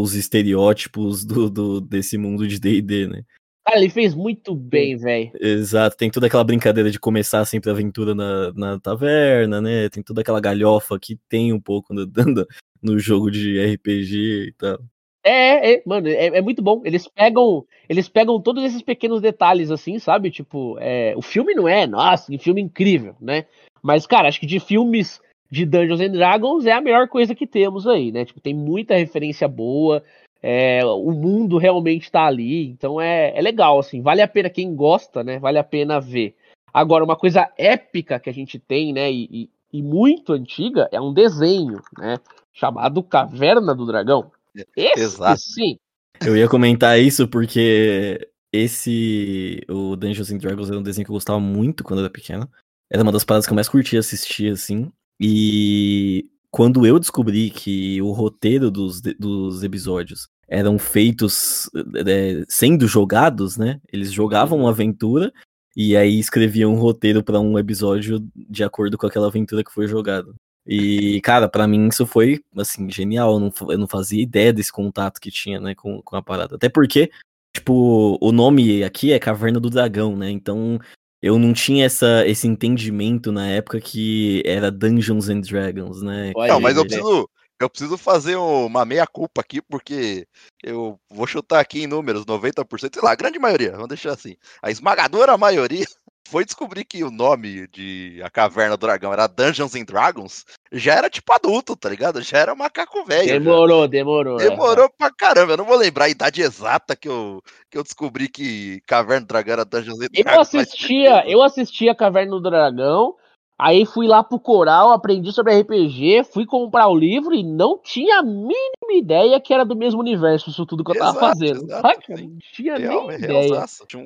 [0.00, 3.22] os estereótipos do, do, desse mundo de DD, né?
[3.68, 5.30] Cara, ele fez muito bem, velho.
[5.38, 9.90] Exato, tem toda aquela brincadeira de começar sempre a aventura na, na taverna, né?
[9.90, 12.06] Tem toda aquela galhofa que tem um pouco no,
[12.82, 14.78] no jogo de RPG e tal.
[15.22, 16.80] É, é mano, é, é, muito bom.
[16.82, 20.30] Eles pegam, eles pegam todos esses pequenos detalhes, assim, sabe?
[20.30, 23.44] Tipo, é, o filme não é, nossa, que filme incrível, né?
[23.82, 27.46] Mas, cara, acho que de filmes de Dungeons and Dragons é a melhor coisa que
[27.46, 28.24] temos aí, né?
[28.24, 30.02] Tipo, tem muita referência boa.
[30.42, 34.72] É, o mundo realmente está ali, então é, é legal, assim, vale a pena quem
[34.74, 35.38] gosta, né?
[35.38, 36.36] Vale a pena ver.
[36.72, 39.10] Agora, uma coisa épica que a gente tem, né?
[39.10, 39.28] E,
[39.72, 42.18] e, e muito antiga é um desenho, né?
[42.52, 44.30] Chamado Caverna do Dragão.
[44.76, 45.40] Esse, Exato.
[45.40, 45.76] sim.
[46.24, 51.14] Eu ia comentar isso porque esse, o Dungeons and Dragons era um desenho que eu
[51.14, 52.48] gostava muito quando eu era pequeno.
[52.90, 54.90] Era uma das paradas que eu mais curtia assistir, assim.
[55.20, 61.68] E quando eu descobri que o roteiro dos, dos episódios eram feitos
[62.06, 63.80] é, sendo jogados, né?
[63.92, 65.32] Eles jogavam uma aventura
[65.76, 69.86] e aí escreviam um roteiro para um episódio de acordo com aquela aventura que foi
[69.86, 70.34] jogada.
[70.66, 73.34] E, cara, para mim isso foi, assim, genial.
[73.34, 76.56] Eu não, eu não fazia ideia desse contato que tinha, né, com, com a parada.
[76.56, 77.10] Até porque,
[77.54, 80.30] tipo, o nome aqui é Caverna do Dragão, né?
[80.30, 80.78] Então
[81.22, 86.32] eu não tinha essa, esse entendimento na época que era Dungeons and Dragons, né?
[86.34, 87.28] Não, mas eu preciso,
[87.60, 90.26] eu preciso fazer uma meia-culpa aqui, porque
[90.62, 94.36] eu vou chutar aqui em números, 90%, sei lá, a grande maioria, vamos deixar assim.
[94.62, 95.84] A esmagadora maioria
[96.30, 100.94] foi descobrir que o nome de A Caverna do Dragão era Dungeons and Dragons, já
[100.94, 102.20] era tipo adulto, tá ligado?
[102.22, 103.40] Já era macaco velho.
[103.40, 103.86] Demorou, já.
[103.86, 104.36] demorou.
[104.36, 104.90] Demorou é.
[104.96, 105.54] pra caramba.
[105.54, 109.28] Eu não vou lembrar a idade exata que eu, que eu descobri que Caverna do
[109.28, 110.34] Dragão era Dungeons and Dragons.
[110.34, 113.16] Eu assistia, eu assistia Caverna do Dragão
[113.60, 118.20] Aí fui lá pro coral, aprendi sobre RPG, fui comprar o livro e não tinha
[118.20, 121.64] a mínima ideia que era do mesmo universo, isso tudo que eu tava exato, fazendo.
[121.64, 123.64] Exato, não tinha real, nem é ideia.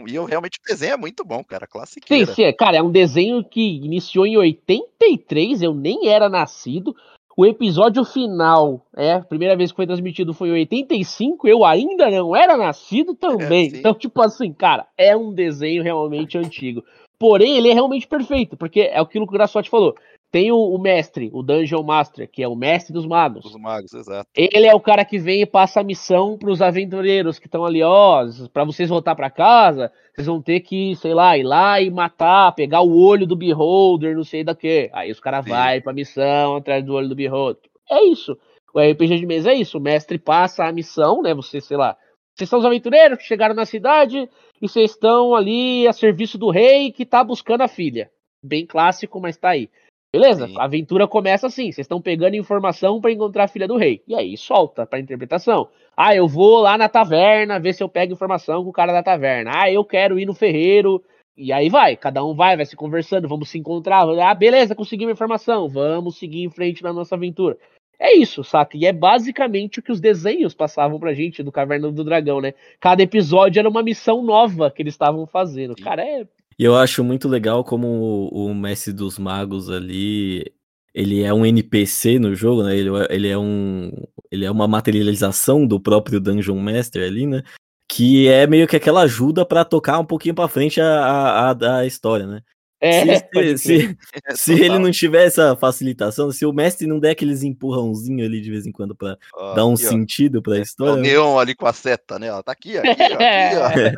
[0.09, 2.07] E eu realmente o desenho é muito bom, cara, clássico.
[2.09, 6.97] Sim, sim, cara, é um desenho que iniciou em 83, eu nem era nascido.
[7.37, 12.11] O episódio final, é, a primeira vez que foi transmitido foi em 85, eu ainda
[12.11, 13.73] não era nascido também.
[13.73, 16.85] É, então, tipo assim, cara, é um desenho realmente antigo.
[17.19, 19.95] Porém, ele é realmente perfeito, porque é aquilo que o Graçote falou.
[20.33, 23.45] Tem o, o, mestre, o Dungeon Master, que é o mestre dos magos.
[23.45, 24.27] Os magos, exato.
[24.35, 27.67] Ele é o cara que vem e passa a missão para os aventureiros que estão
[27.67, 31.83] ali, ó, para vocês voltar para casa, vocês vão ter que, sei lá, ir lá
[31.83, 34.89] e matar, pegar o olho do Beholder, não sei da que.
[34.95, 37.61] Aí os caras vai para missão atrás do olho do Beholder.
[37.91, 38.35] É isso.
[38.73, 39.77] O RPG de mesa é isso.
[39.77, 41.35] O mestre passa a missão, né?
[41.35, 41.95] Você, sei lá,
[42.35, 44.27] vocês são os aventureiros que chegaram na cidade
[44.63, 48.11] e vocês estão ali a serviço do rei que tá buscando a filha.
[48.43, 49.69] Bem clássico, mas tá aí.
[50.15, 50.47] Beleza?
[50.47, 50.59] Sim.
[50.59, 54.03] A aventura começa assim: vocês estão pegando informação para encontrar a filha do rei.
[54.07, 55.69] E aí solta para interpretação.
[55.97, 59.03] Ah, eu vou lá na taverna ver se eu pego informação com o cara da
[59.03, 59.53] taverna.
[59.55, 61.03] Ah, eu quero ir no ferreiro.
[61.35, 64.07] E aí vai, cada um vai, vai se conversando, vamos se encontrar.
[64.21, 67.57] Ah, beleza, conseguimos informação, vamos seguir em frente na nossa aventura.
[67.99, 68.77] É isso, saca?
[68.77, 72.53] E é basicamente o que os desenhos passavam pra gente do Caverna do Dragão, né?
[72.81, 75.75] Cada episódio era uma missão nova que eles estavam fazendo.
[75.77, 76.27] Cara, é.
[76.59, 80.53] E eu acho muito legal como o, Mestre dos Magos ali
[80.95, 82.77] ele é um NPC no jogo, né?
[82.77, 83.91] Ele, ele é um.
[84.31, 87.43] Ele é uma materialização do próprio Dungeon Master ali, né?
[87.89, 91.87] Que é meio que aquela ajuda para tocar um pouquinho para frente a, a, a,
[91.87, 92.43] história, né?
[92.83, 97.11] É, se, se, é, se ele não tiver essa facilitação, se o mestre não der
[97.11, 99.17] aqueles empurrãozinhos ali de vez em quando para
[99.55, 100.91] dar um aqui, sentido para a história.
[100.91, 102.27] É o neon ali com a seta, né?
[102.27, 103.23] Ela tá aqui, aqui, aqui, ó.
[103.23, 103.95] É.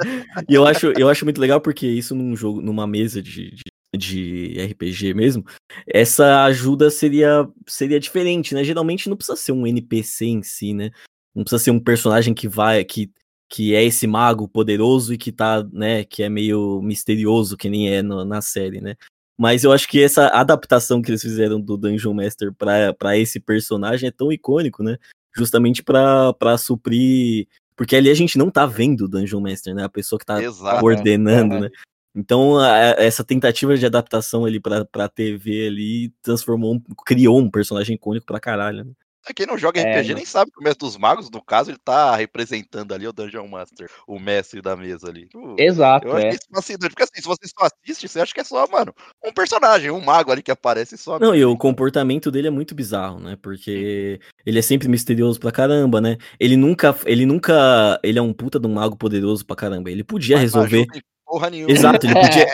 [0.47, 3.63] E eu acho, eu acho muito legal porque isso num jogo, numa mesa de, de
[3.97, 5.45] de RPG mesmo,
[5.87, 8.65] essa ajuda seria seria diferente, né?
[8.65, 10.91] Geralmente não precisa ser um NPC em si, né?
[11.35, 13.11] Não precisa ser um personagem que vai que
[13.55, 17.89] que é esse mago poderoso e que tá, né, que é meio misterioso, que nem
[17.89, 18.97] é no, na série, né?
[19.39, 24.09] Mas eu acho que essa adaptação que eles fizeram do Dungeon Master para esse personagem
[24.09, 24.99] é tão icônico, né?
[25.37, 27.47] Justamente para suprir.
[27.77, 29.85] Porque ali a gente não tá vendo o Dungeon Master, né?
[29.85, 31.61] A pessoa que tá Exato, coordenando, é.
[31.61, 31.71] né?
[32.13, 37.95] Então, a, essa tentativa de adaptação ali pra, pra TV ali transformou, criou um personagem
[37.95, 38.85] icônico pra caralho.
[38.85, 38.93] Né?
[39.29, 41.71] É, quem não joga RPG é, nem sabe que o mestre dos magos, no caso,
[41.71, 45.27] ele tá representando ali o Dungeon Master, o mestre da mesa ali.
[45.27, 46.29] Tipo, Exato, eu é.
[46.29, 48.95] Acho isso fascinante, porque assim, se você só assiste, você acha que é só, mano,
[49.25, 51.19] um personagem, um mago ali que aparece só.
[51.19, 53.37] Não, e o comportamento dele é muito bizarro, né?
[53.41, 56.19] Porque ele é sempre misterioso pra caramba, né?
[56.39, 59.91] Ele nunca, ele nunca, ele é um puta de um mago poderoso pra caramba.
[59.91, 60.87] Ele podia Mas resolver
[61.25, 61.73] porra nenhuma.
[61.73, 62.47] Exato, ele podia,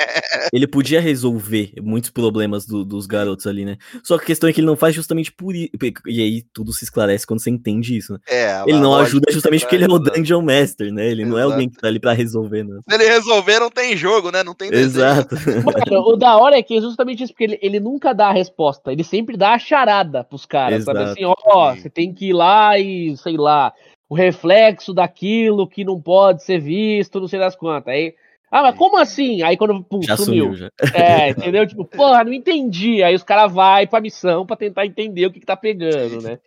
[0.52, 3.76] ele podia resolver muitos problemas do, dos garotos ali, né?
[4.02, 5.70] Só que a questão é que ele não faz justamente por isso.
[6.06, 8.18] E aí tudo se esclarece quando você entende isso, né?
[8.28, 11.06] É, ele não ajuda justamente porque ele é o Dungeon Master, né?
[11.06, 11.30] Ele Exato.
[11.30, 12.80] não é alguém que tá ali pra resolver, né?
[12.88, 14.42] Se ele resolver, não tem jogo, né?
[14.42, 15.06] Não tem desenho.
[15.06, 15.34] Exato.
[15.64, 18.32] Mano, o da hora é que é justamente isso, porque ele, ele nunca dá a
[18.32, 20.98] resposta, ele sempre dá a charada pros caras, Exato.
[20.98, 21.10] sabe?
[21.10, 23.72] Assim, ó, oh, você tem que ir lá e, sei lá,
[24.08, 27.94] o reflexo daquilo que não pode ser visto, não sei das quantas.
[27.94, 28.14] Aí
[28.50, 29.42] ah, mas como assim?
[29.42, 30.46] Aí quando pum, já sumiu.
[30.46, 30.70] sumiu já.
[30.92, 31.66] É, entendeu?
[31.66, 33.02] Tipo, porra, não entendi.
[33.02, 36.38] Aí os caras vai pra missão pra tentar entender o que, que tá pegando, né?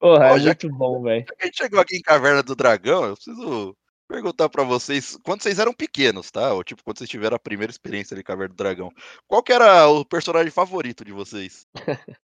[0.00, 1.26] Porra, Ó, é muito que, bom, velho.
[1.40, 3.76] A gente chegou aqui em Caverna do Dragão, eu preciso
[4.08, 6.54] perguntar para vocês, quando vocês eram pequenos, tá?
[6.54, 8.90] Ou tipo, quando vocês tiveram a primeira experiência de Caverna do Dragão,
[9.26, 11.66] qual que era o personagem favorito de vocês?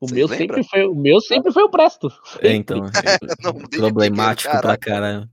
[0.00, 2.08] o meu sempre foi o meu sempre foi o Presto.
[2.40, 5.28] É, então, é, problemático pequeno, pra caralho.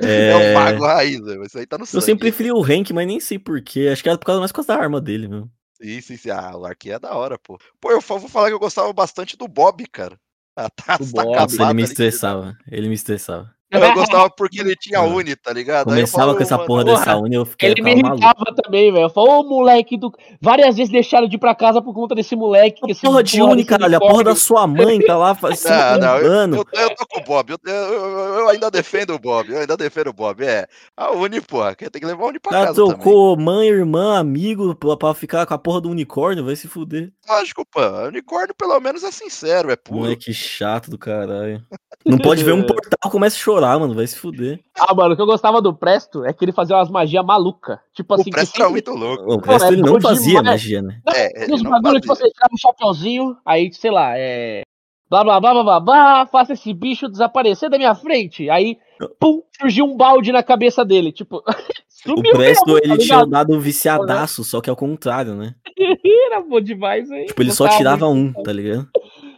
[0.00, 1.44] É, é o mago raiz, velho.
[1.44, 1.98] Isso aí tá no sangue.
[1.98, 3.88] Eu sempre preferi o Hank, mas nem sei porquê.
[3.92, 5.50] Acho que era por causa mais por causa da arma dele, meu.
[5.80, 6.30] Sim, sim.
[6.30, 7.58] Ah, o arqueiro é da hora, pô.
[7.80, 10.18] Pô, eu vou falar que eu gostava bastante do Bob, cara.
[10.54, 12.56] A taça tá Bob, ele me estressava.
[12.70, 13.54] Ele me estressava.
[13.72, 15.86] Eu gostava porque ele tinha Uni, tá ligado?
[15.86, 19.06] Começava falo, com essa porra mano, dessa Uni, eu fiquei Ele me irritava também, velho.
[19.06, 20.12] Eu falei, ô moleque do.
[20.40, 22.82] Várias vezes deixaram de ir pra casa por conta desse moleque.
[22.82, 23.96] Que porra de Uni, caralho.
[23.96, 25.72] A porra da sua mãe tá lá fazendo.
[25.72, 27.50] Não, não, eu, eu, eu, tô com o Bob.
[27.50, 29.50] Eu, eu, ainda defendo o Bob.
[29.50, 30.44] Eu ainda defendo o Bob.
[30.44, 30.66] É.
[30.96, 31.74] A Uni, porra.
[31.74, 32.74] Tem que levar a Uni pra casa.
[32.74, 37.12] Tocou mãe, irmã, amigo pra, pra ficar com a porra do unicórnio, vai se fuder.
[37.28, 37.80] Lógico, pô.
[37.80, 40.00] O unicórnio pelo menos é sincero, é puro.
[40.00, 41.64] Moleque chato do caralho.
[42.04, 43.94] Não pode ver um portal começa a chorar, mano.
[43.94, 44.60] Vai se fuder.
[44.78, 47.78] Ah, mano, o que eu gostava do Presto é que ele fazia umas magias malucas.
[47.94, 48.30] Tipo assim.
[48.30, 48.62] O Presto sempre...
[48.62, 49.34] era muito louco.
[49.34, 50.44] O Presto ele não fazia demais.
[50.44, 51.00] magia, né?
[51.04, 54.62] Não, é, os bagulhos que você tirava um chapeuzinho, aí, sei lá, é.
[55.08, 58.48] Blá blá blá blá blá blá, faça esse bicho desaparecer da minha frente.
[58.48, 58.78] Aí,
[59.20, 61.12] pum, surgiu um balde na cabeça dele.
[61.12, 61.42] Tipo.
[62.06, 65.54] o Presto, mesmo, ele tá tinha dado um viciadaço, só que ao contrário, né?
[66.32, 67.26] era bom demais, hein?
[67.26, 68.88] Tipo, ele só tirava um, tá ligado?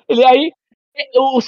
[0.09, 0.53] Ele aí.
[1.17, 1.41] O, o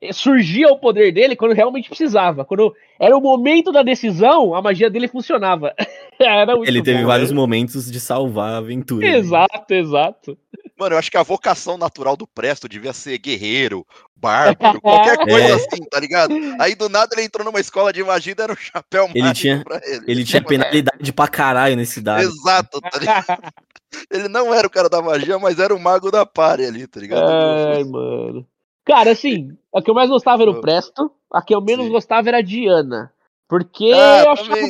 [0.00, 2.44] é, surgia o poder dele quando realmente precisava.
[2.44, 5.74] Quando era o momento da decisão, a magia dele funcionava.
[6.66, 7.36] ele teve bom, vários né?
[7.36, 9.06] momentos de salvar a aventura.
[9.06, 9.18] Né?
[9.18, 9.78] Exato, né?
[9.78, 10.38] exato.
[10.78, 15.48] Mano, eu acho que a vocação natural do Presto devia ser guerreiro, bárbaro, qualquer coisa
[15.48, 15.52] é.
[15.52, 16.34] assim, tá ligado?
[16.60, 19.64] Aí do nada ele entrou numa escola de magia e era um chapéu ele tinha,
[19.64, 20.04] pra ele.
[20.06, 22.22] Ele tinha penalidade pra caralho nesse dado.
[22.22, 23.26] Exato, tá ligado?
[24.10, 27.00] Ele não era o cara da magia, mas era o mago da pare ali, tá
[27.00, 27.30] ligado?
[27.30, 28.46] Ai, mano.
[28.86, 31.92] Cara, assim, a que eu mais gostava era o Presto, a que eu menos Sim.
[31.92, 33.12] gostava era a Diana.
[33.48, 34.60] Porque ah, eu achava,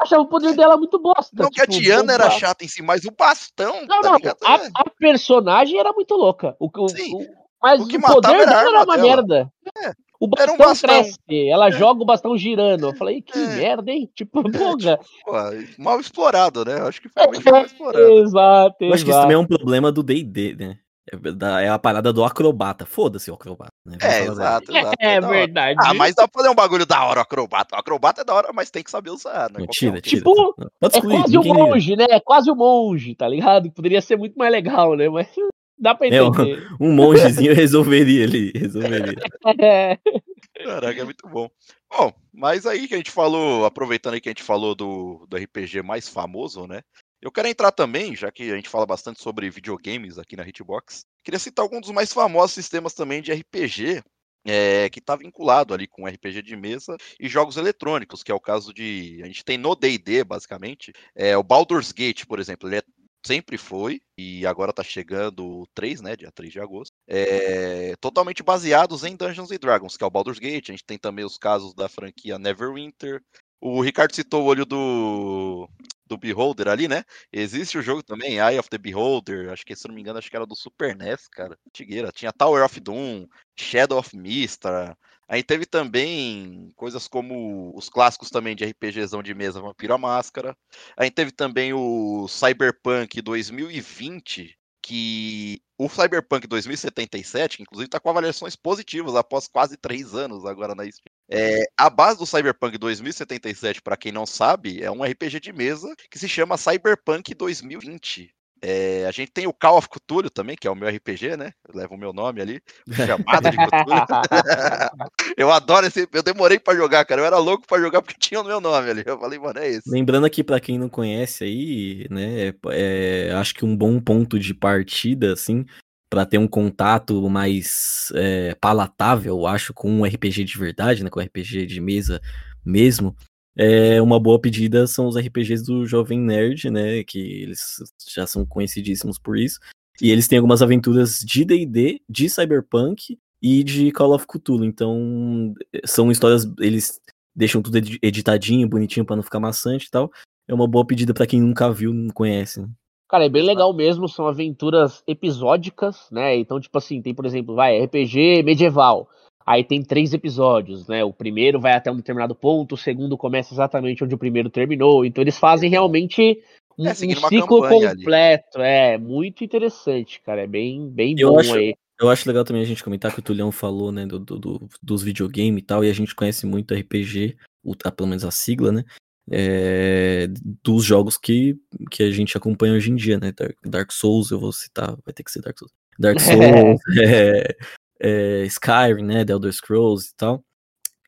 [0.00, 1.30] achava, o poder dela muito bosta.
[1.34, 3.86] Não tipo, que a tipo, Diana era chata em si, mas o bastão.
[3.86, 4.70] Não, tá não, a, é.
[4.74, 6.54] a, personagem era muito louca.
[6.60, 9.02] O, o, o mas o, o poder dela era uma dela.
[9.02, 9.52] merda.
[9.78, 9.92] É.
[10.20, 11.72] O bastão, um bastão, cresce, ela é.
[11.72, 12.88] joga o bastão girando.
[12.88, 13.56] Eu falei, que é.
[13.56, 14.10] merda, hein?
[14.14, 14.98] Tipo, porra.
[14.98, 16.80] Tipo, mal explorado, né?
[16.82, 18.12] Acho que foi mal explorado.
[18.20, 20.78] exato, Eu acho que isso também é um problema do D&D, né?
[21.12, 22.86] É, é a parada do acrobata.
[22.86, 23.72] Foda-se o acrobata.
[23.84, 23.98] Né?
[24.00, 24.96] É, exato, exato.
[24.98, 25.78] É, é verdade.
[25.82, 27.76] Ah, mas dá pra fazer um bagulho da hora o acrobata.
[27.76, 29.50] O acrobata é da hora, mas tem que saber usar.
[29.50, 29.66] Né?
[29.70, 30.18] Tira, tira.
[30.18, 32.06] Tipo, é quase o um monge, né?
[32.10, 33.70] É quase o um monge, tá ligado?
[33.70, 35.08] Poderia ser muito mais legal, né?
[35.08, 35.28] Mas
[35.78, 36.58] dá pra entender.
[36.58, 38.52] É, um, um mongezinho resolveria ali.
[38.54, 39.16] Resolveria.
[39.60, 39.98] é.
[40.64, 41.50] Caraca, é muito bom.
[41.90, 45.36] Bom, mas aí que a gente falou, aproveitando aí que a gente falou do, do
[45.36, 46.80] RPG mais famoso, né?
[47.24, 51.06] Eu quero entrar também, já que a gente fala bastante sobre videogames aqui na Hitbox,
[51.24, 54.02] queria citar alguns dos mais famosos sistemas também de RPG,
[54.44, 58.40] é, que está vinculado ali com RPG de mesa e jogos eletrônicos, que é o
[58.40, 59.22] caso de.
[59.22, 62.82] A gente tem no DD, basicamente, é, o Baldur's Gate, por exemplo, ele é,
[63.24, 66.14] sempre foi, e agora está chegando o 3, né?
[66.16, 66.92] Dia 3 de agosto.
[67.08, 70.68] É, totalmente baseados em Dungeons and Dragons, que é o Baldur's Gate.
[70.68, 73.22] A gente tem também os casos da franquia Neverwinter.
[73.66, 75.66] O Ricardo citou o olho do
[76.06, 77.02] do Beholder ali, né?
[77.32, 80.28] Existe o jogo também, Eye of the Beholder, acho que se não me engano, acho
[80.28, 81.58] que era do Super NES, cara.
[81.72, 82.12] Tigueira.
[82.12, 83.26] Tinha Tower of Doom,
[83.58, 84.94] Shadow of Mistra.
[85.26, 90.54] Aí teve também coisas como os clássicos também de RPGzão de mesa, Vampiro a Máscara.
[90.94, 98.56] Aí teve também o Cyberpunk 2020, que o Cyberpunk 2077, que inclusive está com avaliações
[98.56, 101.12] positivas após quase três anos agora na Steam.
[101.28, 105.94] É, a base do Cyberpunk 2077, para quem não sabe, é um RPG de mesa
[106.10, 108.33] que se chama Cyberpunk 2020.
[108.66, 111.52] É, a gente tem o Call of Cthulhu também, que é o meu RPG, né?
[111.74, 113.94] Leva o meu nome ali, chamado de Cthulhu.
[115.36, 116.08] eu adoro esse.
[116.10, 117.20] Eu demorei para jogar, cara.
[117.20, 119.02] Eu era louco para jogar porque tinha o meu nome ali.
[119.04, 119.82] Eu falei, mano, é esse.
[119.86, 122.54] Lembrando aqui para quem não conhece aí, né?
[122.70, 125.66] É, acho que um bom ponto de partida, assim,
[126.08, 131.10] para ter um contato mais é, palatável, acho, com um RPG de verdade, né?
[131.10, 132.18] Com um RPG de mesa
[132.64, 133.14] mesmo
[133.56, 137.04] é, uma boa pedida são os RPGs do Jovem Nerd, né?
[137.04, 137.76] Que eles
[138.12, 139.58] já são conhecidíssimos por isso.
[140.00, 144.64] E eles têm algumas aventuras de DD, de Cyberpunk e de Call of Cthulhu.
[144.64, 146.50] Então, são histórias.
[146.58, 147.00] Eles
[147.34, 150.10] deixam tudo editadinho, bonitinho para não ficar maçante e tal.
[150.48, 152.60] É uma boa pedida para quem nunca viu, não conhece.
[152.60, 152.68] Né?
[153.08, 156.36] Cara, é bem legal mesmo, são aventuras episódicas, né?
[156.36, 159.08] Então, tipo assim, tem, por exemplo, vai, RPG medieval.
[159.46, 161.04] Aí tem três episódios, né?
[161.04, 165.04] O primeiro vai até um determinado ponto, o segundo começa exatamente onde o primeiro terminou.
[165.04, 166.40] Então eles fazem realmente
[166.78, 168.58] um, é, um ciclo completo.
[168.58, 168.66] Ali.
[168.66, 170.42] É muito interessante, cara.
[170.42, 171.74] É bem, bem eu bom acho, aí.
[172.00, 175.02] Eu acho legal também a gente comentar que o Tulhão falou, né, do, do dos
[175.02, 178.84] videogames e tal, e a gente conhece muito RPG, o, pelo menos a sigla, né?
[179.30, 180.26] É,
[180.62, 181.56] dos jogos que,
[181.90, 183.32] que a gente acompanha hoje em dia, né?
[183.32, 185.72] Dark, Dark Souls, eu vou citar, vai ter que ser Dark Souls.
[185.98, 187.56] Dark Souls, é,
[188.00, 190.44] é, Skyrim, né, The Elder Scrolls e tal.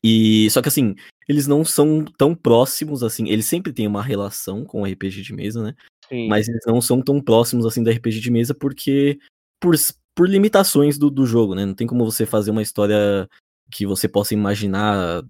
[0.03, 0.95] E só que assim,
[1.29, 5.33] eles não são tão próximos assim, eles sempre têm uma relação com o RPG de
[5.33, 5.75] mesa, né?
[6.09, 6.29] Sim.
[6.29, 9.19] Mas eles não são tão próximos assim do RPG de mesa porque
[9.61, 9.75] por,
[10.15, 11.67] por limitações do, do jogo, né?
[11.67, 13.29] Não tem como você fazer uma história
[13.71, 15.25] que você possa imaginar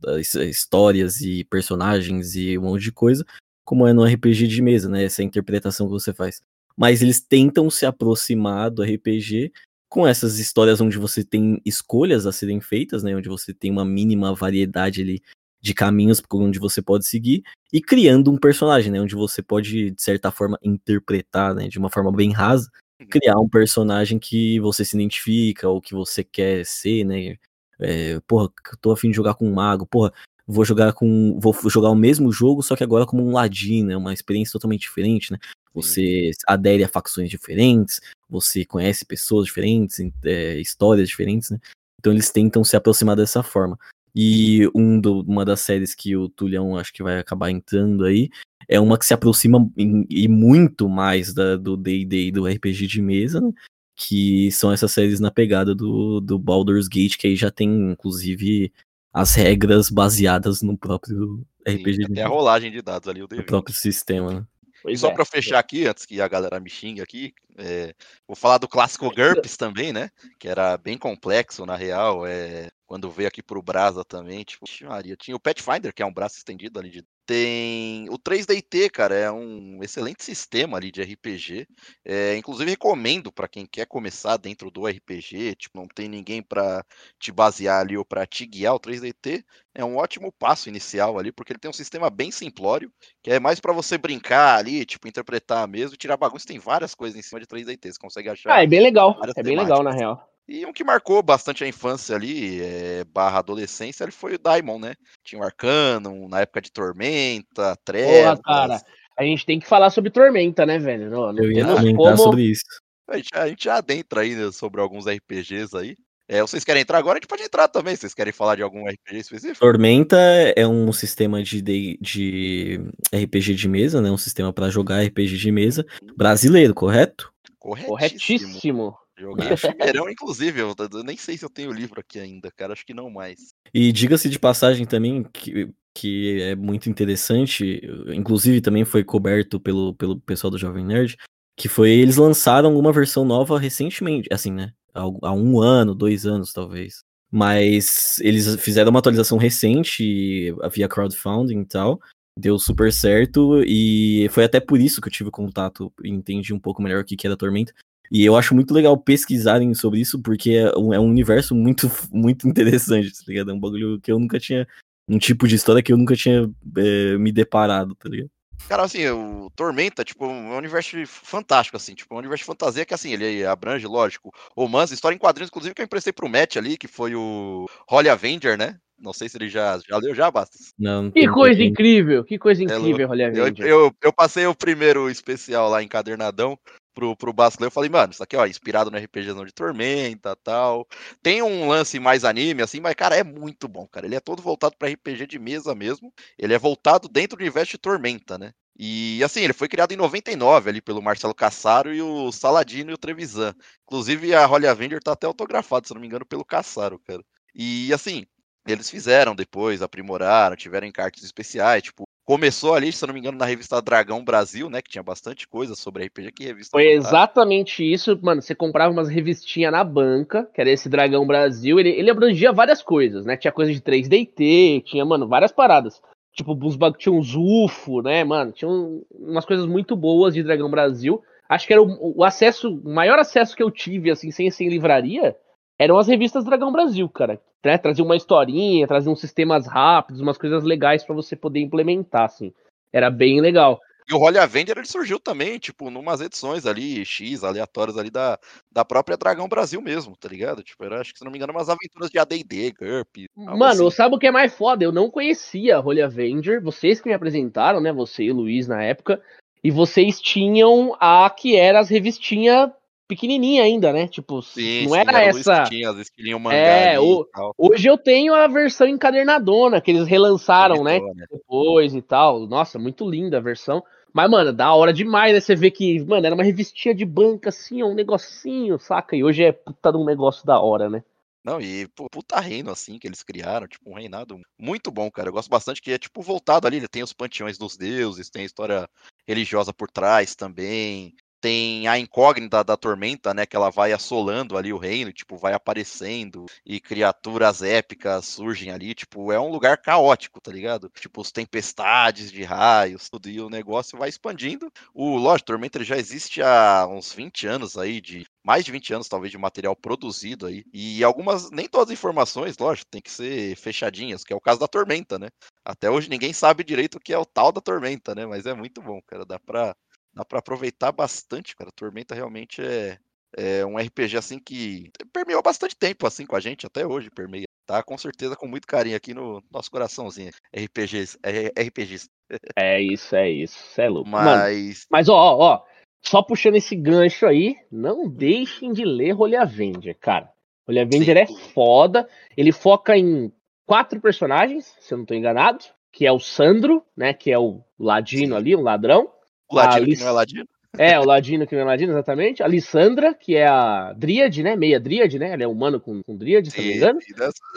[0.48, 3.24] histórias e personagens e um monte de coisa,
[3.64, 5.04] como é no RPG de mesa, né?
[5.04, 6.40] Essa interpretação que você faz.
[6.76, 9.50] Mas eles tentam se aproximar do RPG
[9.96, 13.82] com essas histórias onde você tem escolhas a serem feitas, né, onde você tem uma
[13.82, 15.22] mínima variedade ali
[15.58, 17.42] de caminhos por onde você pode seguir
[17.72, 21.88] e criando um personagem, né, onde você pode de certa forma interpretar, né, de uma
[21.88, 22.70] forma bem rasa,
[23.00, 23.06] uhum.
[23.08, 27.36] criar um personagem que você se identifica ou que você quer ser, né?
[27.80, 28.50] É, porra,
[28.82, 30.12] tô afim de jogar com um mago, porra,
[30.46, 33.96] vou jogar com vou jogar o mesmo jogo, só que agora como um ladino, né,
[33.96, 35.38] uma experiência totalmente diferente, né?
[35.76, 41.58] Você adere a facções diferentes, você conhece pessoas diferentes, é, histórias diferentes, né?
[42.00, 43.78] Então eles tentam se aproximar dessa forma.
[44.14, 48.30] E um do, uma das séries que o Tulhão acho que vai acabar entrando aí
[48.68, 52.86] é uma que se aproxima em, e muito mais da, do D&D e do RPG
[52.86, 53.52] de mesa, né?
[53.94, 58.72] Que são essas séries na pegada do, do Baldur's Gate, que aí já tem, inclusive,
[59.12, 62.06] as regras baseadas no próprio RPG.
[62.06, 63.46] Sim, até a rolagem de dados ali, o D20.
[63.46, 64.46] próprio sistema, né?
[64.86, 65.14] Pois e só é.
[65.14, 67.92] para fechar aqui, antes que a galera me xingue aqui, é,
[68.24, 70.10] vou falar do clássico GURPS também, né?
[70.38, 72.24] Que era bem complexo, na real.
[72.24, 76.14] É, quando veio aqui pro Brasa também, tipo, Maria, tinha o Pathfinder, que é um
[76.14, 81.66] braço estendido ali de tem o 3DT, cara, é um excelente sistema ali de RPG.
[82.04, 86.84] É, inclusive recomendo para quem quer começar dentro do RPG, tipo, não tem ninguém para
[87.18, 88.74] te basear ali ou para te guiar.
[88.74, 92.92] O 3DT é um ótimo passo inicial ali, porque ele tem um sistema bem simplório,
[93.22, 96.46] que é mais para você brincar ali, tipo, interpretar mesmo tirar bagunça.
[96.46, 98.54] Tem várias coisas em cima de 3DT, você consegue achar.
[98.54, 99.20] Ah, é bem legal.
[99.36, 100.35] É bem legal, na real.
[100.48, 104.78] E um que marcou bastante a infância ali, é, barra adolescência, ele foi o Daimon,
[104.78, 104.94] né?
[105.24, 108.40] Tinha o Arcano, na época de Tormenta, Trevas.
[108.40, 108.82] Porra, cara,
[109.18, 111.10] a gente tem que falar sobre Tormenta, né, velho?
[111.10, 112.16] Não, não Eu ia comentar como...
[112.18, 112.64] sobre isso.
[113.08, 115.96] A gente, a gente já adentra aí né, sobre alguns RPGs aí.
[116.28, 117.18] É, vocês querem entrar agora?
[117.18, 117.94] A gente pode entrar também.
[117.94, 119.60] Vocês querem falar de algum RPG específico?
[119.60, 120.16] Tormenta
[120.56, 122.80] é um sistema de, de, de
[123.14, 124.10] RPG de mesa, né?
[124.10, 125.86] Um sistema para jogar RPG de mesa
[126.16, 127.32] brasileiro, correto?
[127.58, 127.88] Corretíssimo.
[127.88, 128.96] Corretíssimo.
[129.18, 132.50] Joguei o Chimeirão, inclusive, eu, eu, nem sei se eu tenho o livro aqui ainda,
[132.50, 133.54] cara, acho que não mais.
[133.72, 139.94] E diga-se de passagem também que que é muito interessante, inclusive também foi coberto pelo,
[139.94, 141.16] pelo pessoal do Jovem Nerd,
[141.56, 144.72] que foi eles lançaram uma versão nova recentemente, assim, né?
[144.92, 147.00] Há, há um ano, dois anos, talvez.
[147.30, 151.98] Mas eles fizeram uma atualização recente via crowdfunding e tal.
[152.38, 153.62] Deu super certo.
[153.66, 157.04] E foi até por isso que eu tive contato e entendi um pouco melhor o
[157.04, 157.72] que era Tormenta.
[158.10, 161.90] E eu acho muito legal pesquisarem sobre isso, porque é um, é um universo muito,
[162.12, 163.50] muito interessante, tá ligado?
[163.50, 164.66] É um bagulho que eu nunca tinha.
[165.08, 168.30] Um tipo de história que eu nunca tinha é, me deparado, tá ligado?
[168.68, 172.84] Cara, assim, o Tormenta, tipo, é um universo fantástico, assim, tipo, um universo de fantasia
[172.84, 176.56] que, assim, ele abrange, lógico, romance, história em quadrinhos, inclusive, que eu emprestei pro Matt
[176.56, 178.76] ali, que foi o Holly Avenger, né?
[178.98, 180.72] Não sei se ele já, já leu já, Bastos.
[180.78, 183.66] Não, que coisa incrível, que coisa é incrível, é, Holly Avenger.
[183.66, 186.58] Eu, eu, eu, passei o primeiro especial lá encadernadão
[186.96, 190.34] pro, pro Bastos ler, eu falei, mano, isso aqui, ó, inspirado no RPGzão de Tormenta
[190.36, 190.88] tal.
[191.22, 194.06] Tem um lance mais anime, assim, mas, cara, é muito bom, cara.
[194.06, 196.12] Ele é todo voltado para RPG de mesa mesmo.
[196.38, 198.52] Ele é voltado dentro do universo de Tormenta, né?
[198.78, 202.94] E assim, ele foi criado em 99 ali pelo Marcelo Cassaro e o Saladino e
[202.94, 203.54] o Trevisan.
[203.84, 207.22] Inclusive a Holly Avenger tá até autografado, se não me engano, pelo Cassaro, cara.
[207.54, 208.26] E assim,
[208.66, 213.46] eles fizeram depois, aprimoraram, tiveram encartes especiais, tipo, começou ali, se não me engano, na
[213.46, 217.08] revista Dragão Brasil, né, que tinha bastante coisa sobre RPG, que revista Foi fantástica.
[217.08, 221.90] exatamente isso, mano, você comprava umas revistinhas na banca, que era esse Dragão Brasil, ele,
[221.90, 226.02] ele abrangia várias coisas, né, tinha coisa de 3D, tinha, mano, várias paradas.
[226.36, 228.52] Tipo, os tinha uns UFO, né, mano?
[228.52, 231.22] Tinha umas coisas muito boas de Dragão Brasil.
[231.48, 234.68] Acho que era o, o, acesso, o maior acesso que eu tive, assim, sem sem
[234.68, 235.34] livraria,
[235.78, 237.40] eram as revistas Dragão Brasil, cara.
[237.66, 237.78] Né?
[237.78, 242.52] Trazia uma historinha, trazia uns sistemas rápidos, umas coisas legais para você poder implementar, assim.
[242.92, 243.80] Era bem legal.
[244.08, 248.38] E o Holy Avenger ele surgiu também, tipo, numas edições ali, X, aleatórias ali da,
[248.70, 250.62] da própria Dragão Brasil mesmo, tá ligado?
[250.62, 253.28] Tipo, era, acho que se não me engano, umas aventuras de ADD, GURP.
[253.34, 253.96] Mano, assim.
[253.96, 254.84] sabe o que é mais foda?
[254.84, 257.92] Eu não conhecia Holy Avenger, vocês que me apresentaram, né?
[257.92, 259.20] Você e o Luiz na época,
[259.62, 262.70] e vocês tinham a que era as revistinhas
[263.06, 264.08] pequenininha ainda, né?
[264.08, 265.64] Tipo, sim, não era, era essa.
[265.64, 266.12] Tinha, às vezes
[266.52, 267.26] é, o...
[267.56, 271.00] hoje eu tenho a versão encadernadona que eles relançaram, né?
[271.30, 272.46] Depois e tal.
[272.46, 273.82] Nossa, muito linda a versão.
[274.12, 275.40] Mas, mano, da hora demais, né?
[275.40, 279.14] Você vê que, mano, era uma revistinha de banca, assim, um negocinho, saca?
[279.14, 281.04] E hoje é puta de um negócio da hora, né?
[281.46, 285.28] Não, e pô, puta reino, assim, que eles criaram, tipo, um reinado muito bom, cara.
[285.28, 288.42] Eu gosto bastante que é, tipo, voltado ali, ele tem os panteões dos deuses, tem
[288.42, 288.88] a história
[289.28, 291.14] religiosa por trás também,
[291.46, 293.46] tem a incógnita da tormenta, né?
[293.46, 298.92] Que ela vai assolando ali o reino, tipo, vai aparecendo e criaturas épicas surgem ali,
[298.96, 300.90] tipo, é um lugar caótico, tá ligado?
[300.98, 304.72] Tipo, os tempestades de raios, tudo, e o negócio vai expandindo.
[304.92, 309.08] O Lógico, Tormenta já existe há uns 20 anos aí, de mais de 20 anos,
[309.08, 310.64] talvez, de material produzido aí.
[310.72, 314.58] E algumas, nem todas as informações, lógico, tem que ser fechadinhas, que é o caso
[314.58, 315.28] da Tormenta, né?
[315.64, 318.26] Até hoje ninguém sabe direito o que é o tal da Tormenta, né?
[318.26, 319.24] Mas é muito bom, cara.
[319.24, 319.76] Dá pra
[320.16, 321.70] dá para aproveitar bastante, cara.
[321.70, 322.98] Tormenta realmente é,
[323.36, 327.44] é um RPG assim que permeou bastante tempo assim com a gente, até hoje permeia.
[327.66, 330.30] Tá com certeza com muito carinho aqui no nosso coraçãozinho.
[330.56, 332.08] RPGs, é, RPGs.
[332.56, 333.80] É isso, é isso.
[333.80, 334.08] é louco.
[334.08, 335.64] Mas, Mano, mas ó, ó,
[336.00, 340.30] só puxando esse gancho aí, não deixem de ler Holy Avenger, cara.
[340.66, 342.08] Holy Avenger é foda.
[342.36, 343.32] Ele foca em
[343.66, 347.60] quatro personagens, se eu não tô enganado, que é o Sandro, né, que é o
[347.78, 348.40] ladino Sim.
[348.40, 349.10] ali, um ladrão.
[349.48, 350.48] O Ladino que não é Ladino?
[350.78, 352.42] É, o Ladino que não é Ladino, exatamente.
[352.42, 354.56] A Lissandra, que é a Dríade, né?
[354.56, 355.32] Meia Dríade, né?
[355.32, 356.98] Ela é humano com, com Dríade, se não me engano.